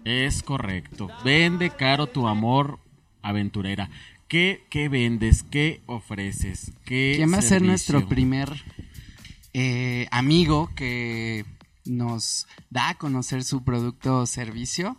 Es 0.06 0.44
correcto. 0.44 1.08
Vende 1.24 1.70
caro 1.70 2.06
tu 2.06 2.28
amor 2.28 2.78
aventurera. 3.22 3.90
¿Qué, 4.28 4.64
qué 4.70 4.88
vendes? 4.88 5.42
¿Qué 5.42 5.80
ofreces? 5.86 6.70
¿Qué 6.84 7.14
¿Quién 7.16 7.32
va 7.32 7.38
a 7.38 7.42
ser 7.42 7.60
nuestro 7.62 8.06
primer 8.06 8.62
eh, 9.52 10.06
amigo 10.12 10.70
que 10.76 11.44
nos 11.84 12.46
da 12.70 12.90
a 12.90 12.94
conocer 12.94 13.42
su 13.42 13.64
producto 13.64 14.20
o 14.20 14.26
servicio? 14.26 14.96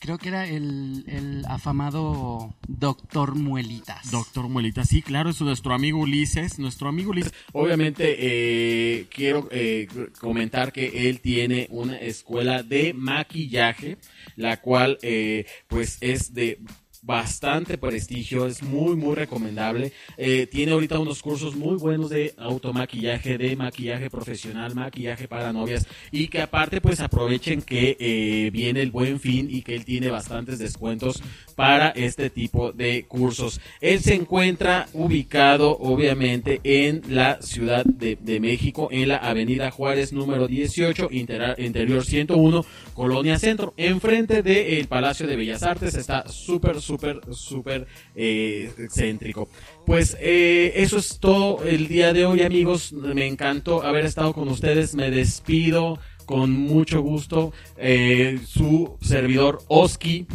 Creo 0.00 0.18
que 0.18 0.28
era 0.28 0.48
el, 0.48 1.04
el 1.06 1.44
afamado 1.46 2.54
Doctor 2.66 3.36
Muelitas. 3.36 4.10
Doctor 4.10 4.48
Muelitas, 4.48 4.88
sí, 4.88 5.02
claro, 5.02 5.30
es 5.30 5.40
nuestro 5.40 5.74
amigo 5.74 6.00
Ulises, 6.00 6.58
nuestro 6.58 6.88
amigo 6.88 7.10
Ulises. 7.10 7.32
Obviamente 7.52 8.16
eh, 8.18 9.06
quiero 9.10 9.46
eh, 9.52 9.86
comentar 10.18 10.72
que 10.72 11.08
él 11.08 11.20
tiene 11.20 11.68
una 11.70 11.96
escuela 11.98 12.62
de 12.62 12.94
maquillaje, 12.94 13.98
la 14.36 14.60
cual 14.60 14.98
eh, 15.02 15.46
pues 15.68 15.98
es 16.00 16.34
de 16.34 16.58
bastante 17.02 17.78
prestigio, 17.78 18.46
es 18.46 18.62
muy 18.62 18.94
muy 18.96 19.14
recomendable. 19.14 19.92
Eh, 20.16 20.46
tiene 20.50 20.72
ahorita 20.72 20.98
unos 20.98 21.22
cursos 21.22 21.56
muy 21.56 21.76
buenos 21.76 22.10
de 22.10 22.34
automaquillaje, 22.36 23.38
de 23.38 23.56
maquillaje 23.56 24.10
profesional, 24.10 24.74
maquillaje 24.74 25.26
para 25.26 25.52
novias 25.52 25.86
y 26.12 26.28
que 26.28 26.42
aparte 26.42 26.80
pues 26.80 27.00
aprovechen 27.00 27.62
que 27.62 27.96
eh, 27.98 28.50
viene 28.52 28.82
el 28.82 28.90
buen 28.90 29.18
fin 29.18 29.48
y 29.50 29.62
que 29.62 29.74
él 29.74 29.84
tiene 29.84 30.10
bastantes 30.10 30.58
descuentos 30.58 31.22
para 31.56 31.88
este 31.90 32.28
tipo 32.30 32.72
de 32.72 33.04
cursos. 33.06 33.60
Él 33.80 34.00
se 34.00 34.14
encuentra 34.14 34.86
ubicado 34.92 35.76
obviamente 35.78 36.60
en 36.64 37.02
la 37.08 37.40
Ciudad 37.40 37.84
de, 37.84 38.16
de 38.20 38.40
México, 38.40 38.88
en 38.90 39.08
la 39.08 39.16
Avenida 39.16 39.70
Juárez 39.70 40.12
número 40.12 40.46
18, 40.46 41.08
intera- 41.12 41.54
interior 41.58 42.04
101, 42.04 42.64
Colonia 42.94 43.38
Centro, 43.38 43.72
enfrente 43.76 44.42
del 44.42 44.86
Palacio 44.86 45.26
de 45.26 45.36
Bellas 45.36 45.62
Artes. 45.62 45.94
Está 45.94 46.28
súper, 46.28 46.80
súper, 46.80 46.89
súper 47.30 47.86
eh, 48.14 48.72
céntrico. 48.90 49.48
Pues 49.86 50.16
eh, 50.20 50.72
eso 50.76 50.98
es 50.98 51.18
todo 51.18 51.64
el 51.64 51.88
día 51.88 52.12
de 52.12 52.26
hoy, 52.26 52.42
amigos. 52.42 52.92
Me 52.92 53.26
encantó 53.26 53.82
haber 53.82 54.04
estado 54.04 54.32
con 54.32 54.48
ustedes. 54.48 54.94
Me 54.94 55.10
despido 55.10 55.98
con 56.26 56.52
mucho 56.52 57.00
gusto. 57.02 57.52
Eh, 57.76 58.38
su 58.46 58.96
servidor 59.00 59.62
Oski. 59.68 60.26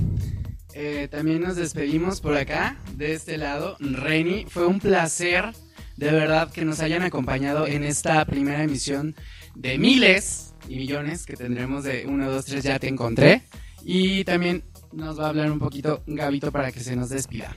Eh, 0.74 1.08
también 1.10 1.42
nos 1.42 1.56
despedimos 1.56 2.20
por 2.20 2.36
acá, 2.36 2.78
de 2.98 3.14
este 3.14 3.38
lado. 3.38 3.78
Reni, 3.80 4.46
fue 4.46 4.68
un 4.68 4.82
placer 4.82 5.54
de 5.96 6.12
verdad 6.12 6.52
que 6.52 6.66
nos 6.66 6.82
hayan 6.82 7.02
acompañado 7.02 7.66
en 7.66 7.86
esta 7.86 8.26
primera 8.26 8.62
emisión 8.62 9.16
de 9.56 9.78
miles 9.78 10.54
y 10.68 10.76
millones 10.76 11.26
que 11.26 11.38
tendremos 11.38 11.86
de 11.86 12.06
1, 12.06 12.30
2, 12.30 12.46
3, 12.46 12.64
ya 12.64 12.78
te 12.78 12.90
encontré. 12.90 13.44
Y 13.86 14.26
también 14.26 14.64
nos 14.96 15.20
va 15.20 15.26
a 15.26 15.30
hablar 15.30 15.52
un 15.52 15.60
poquito 15.60 16.02
Gabito 16.08 16.52
para 16.52 16.72
que 16.72 16.80
se 16.80 16.96
nos 16.96 17.10
despida. 17.10 17.54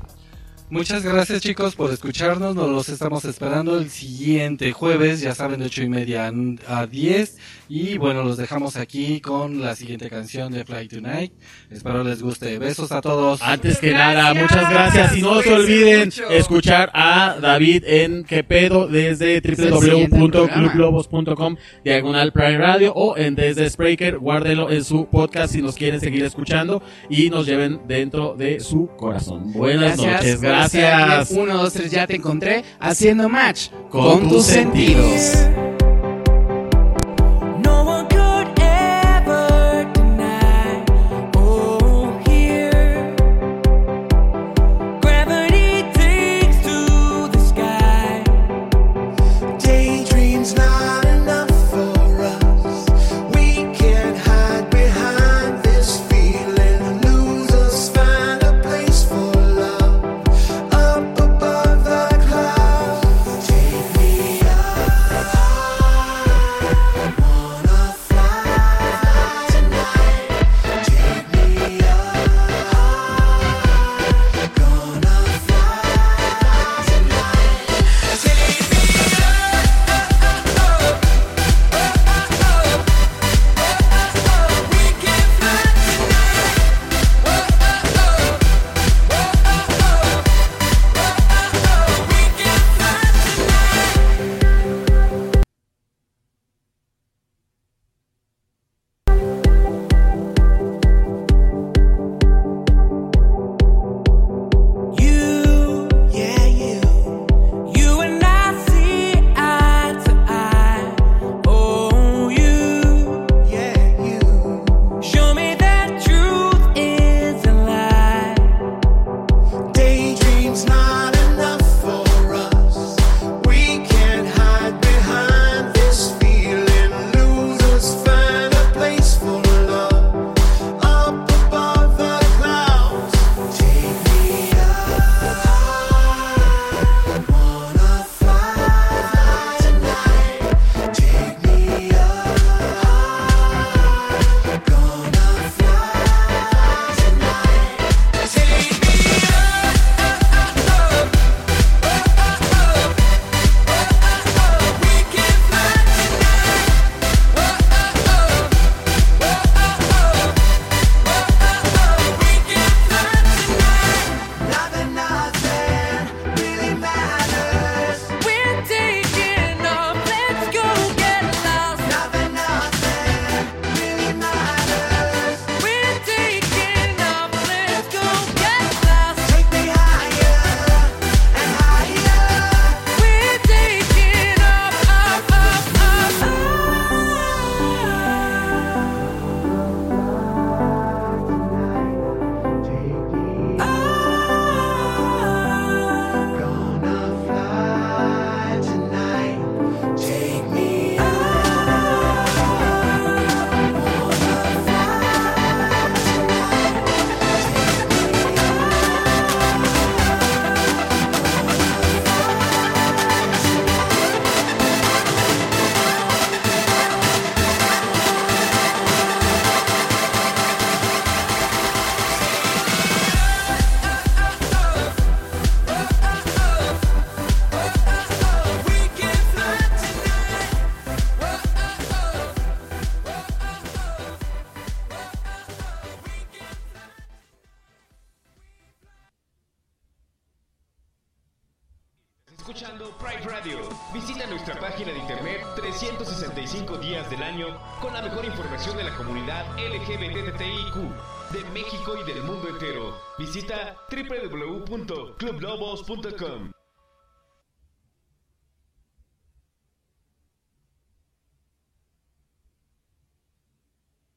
Muchas 0.70 1.02
gracias 1.02 1.40
chicos 1.40 1.74
por 1.74 1.90
escucharnos, 1.90 2.54
nos 2.54 2.68
los 2.68 2.90
estamos 2.90 3.24
esperando 3.24 3.78
el 3.78 3.88
siguiente 3.88 4.70
jueves, 4.72 5.22
ya 5.22 5.34
saben, 5.34 5.60
de 5.60 5.66
ocho 5.66 5.82
y 5.82 5.88
media 5.88 6.30
a 6.66 6.86
10 6.86 7.38
y 7.70 7.96
bueno, 7.96 8.22
los 8.22 8.36
dejamos 8.36 8.76
aquí 8.76 9.22
con 9.22 9.62
la 9.62 9.74
siguiente 9.74 10.10
canción 10.10 10.52
de 10.52 10.66
Fly 10.66 10.88
Tonight, 10.88 11.32
espero 11.70 12.04
les 12.04 12.22
guste, 12.22 12.58
besos 12.58 12.92
a 12.92 13.00
todos. 13.00 13.40
Antes 13.40 13.78
que 13.78 13.92
nada, 13.92 14.34
muchas 14.34 14.70
gracias. 14.70 15.16
Y 15.16 15.22
no 15.22 15.40
se 15.40 15.54
olviden 15.54 16.12
escuchar 16.30 16.90
a 16.92 17.38
David 17.40 17.84
en 17.86 18.24
Que 18.24 18.44
Pedo 18.44 18.88
desde 18.88 19.40
www.clublobos.com 19.40 21.56
diagonal 21.82 22.32
Prime 22.32 22.58
Radio 22.58 22.92
o 22.94 23.16
en 23.16 23.34
desde 23.34 23.70
Spreaker, 23.70 24.18
guárdelo 24.18 24.70
en 24.70 24.84
su 24.84 25.06
podcast 25.06 25.54
si 25.54 25.62
nos 25.62 25.76
quieren 25.76 26.00
seguir 26.00 26.24
escuchando 26.24 26.82
y 27.08 27.30
nos 27.30 27.46
lleven 27.46 27.80
dentro 27.86 28.34
de 28.34 28.60
su 28.60 28.90
corazón. 28.96 29.50
Buenas 29.52 29.96
noches, 29.96 30.36
por 30.36 30.57
gracias. 30.58 31.30
1, 31.30 31.56
2, 31.56 31.72
3, 31.72 31.90
ya 31.90 32.06
te 32.06 32.16
encontré 32.16 32.64
haciendo 32.80 33.28
match 33.28 33.68
Con 33.90 34.28
tus 34.28 34.44
sentidos. 34.44 35.34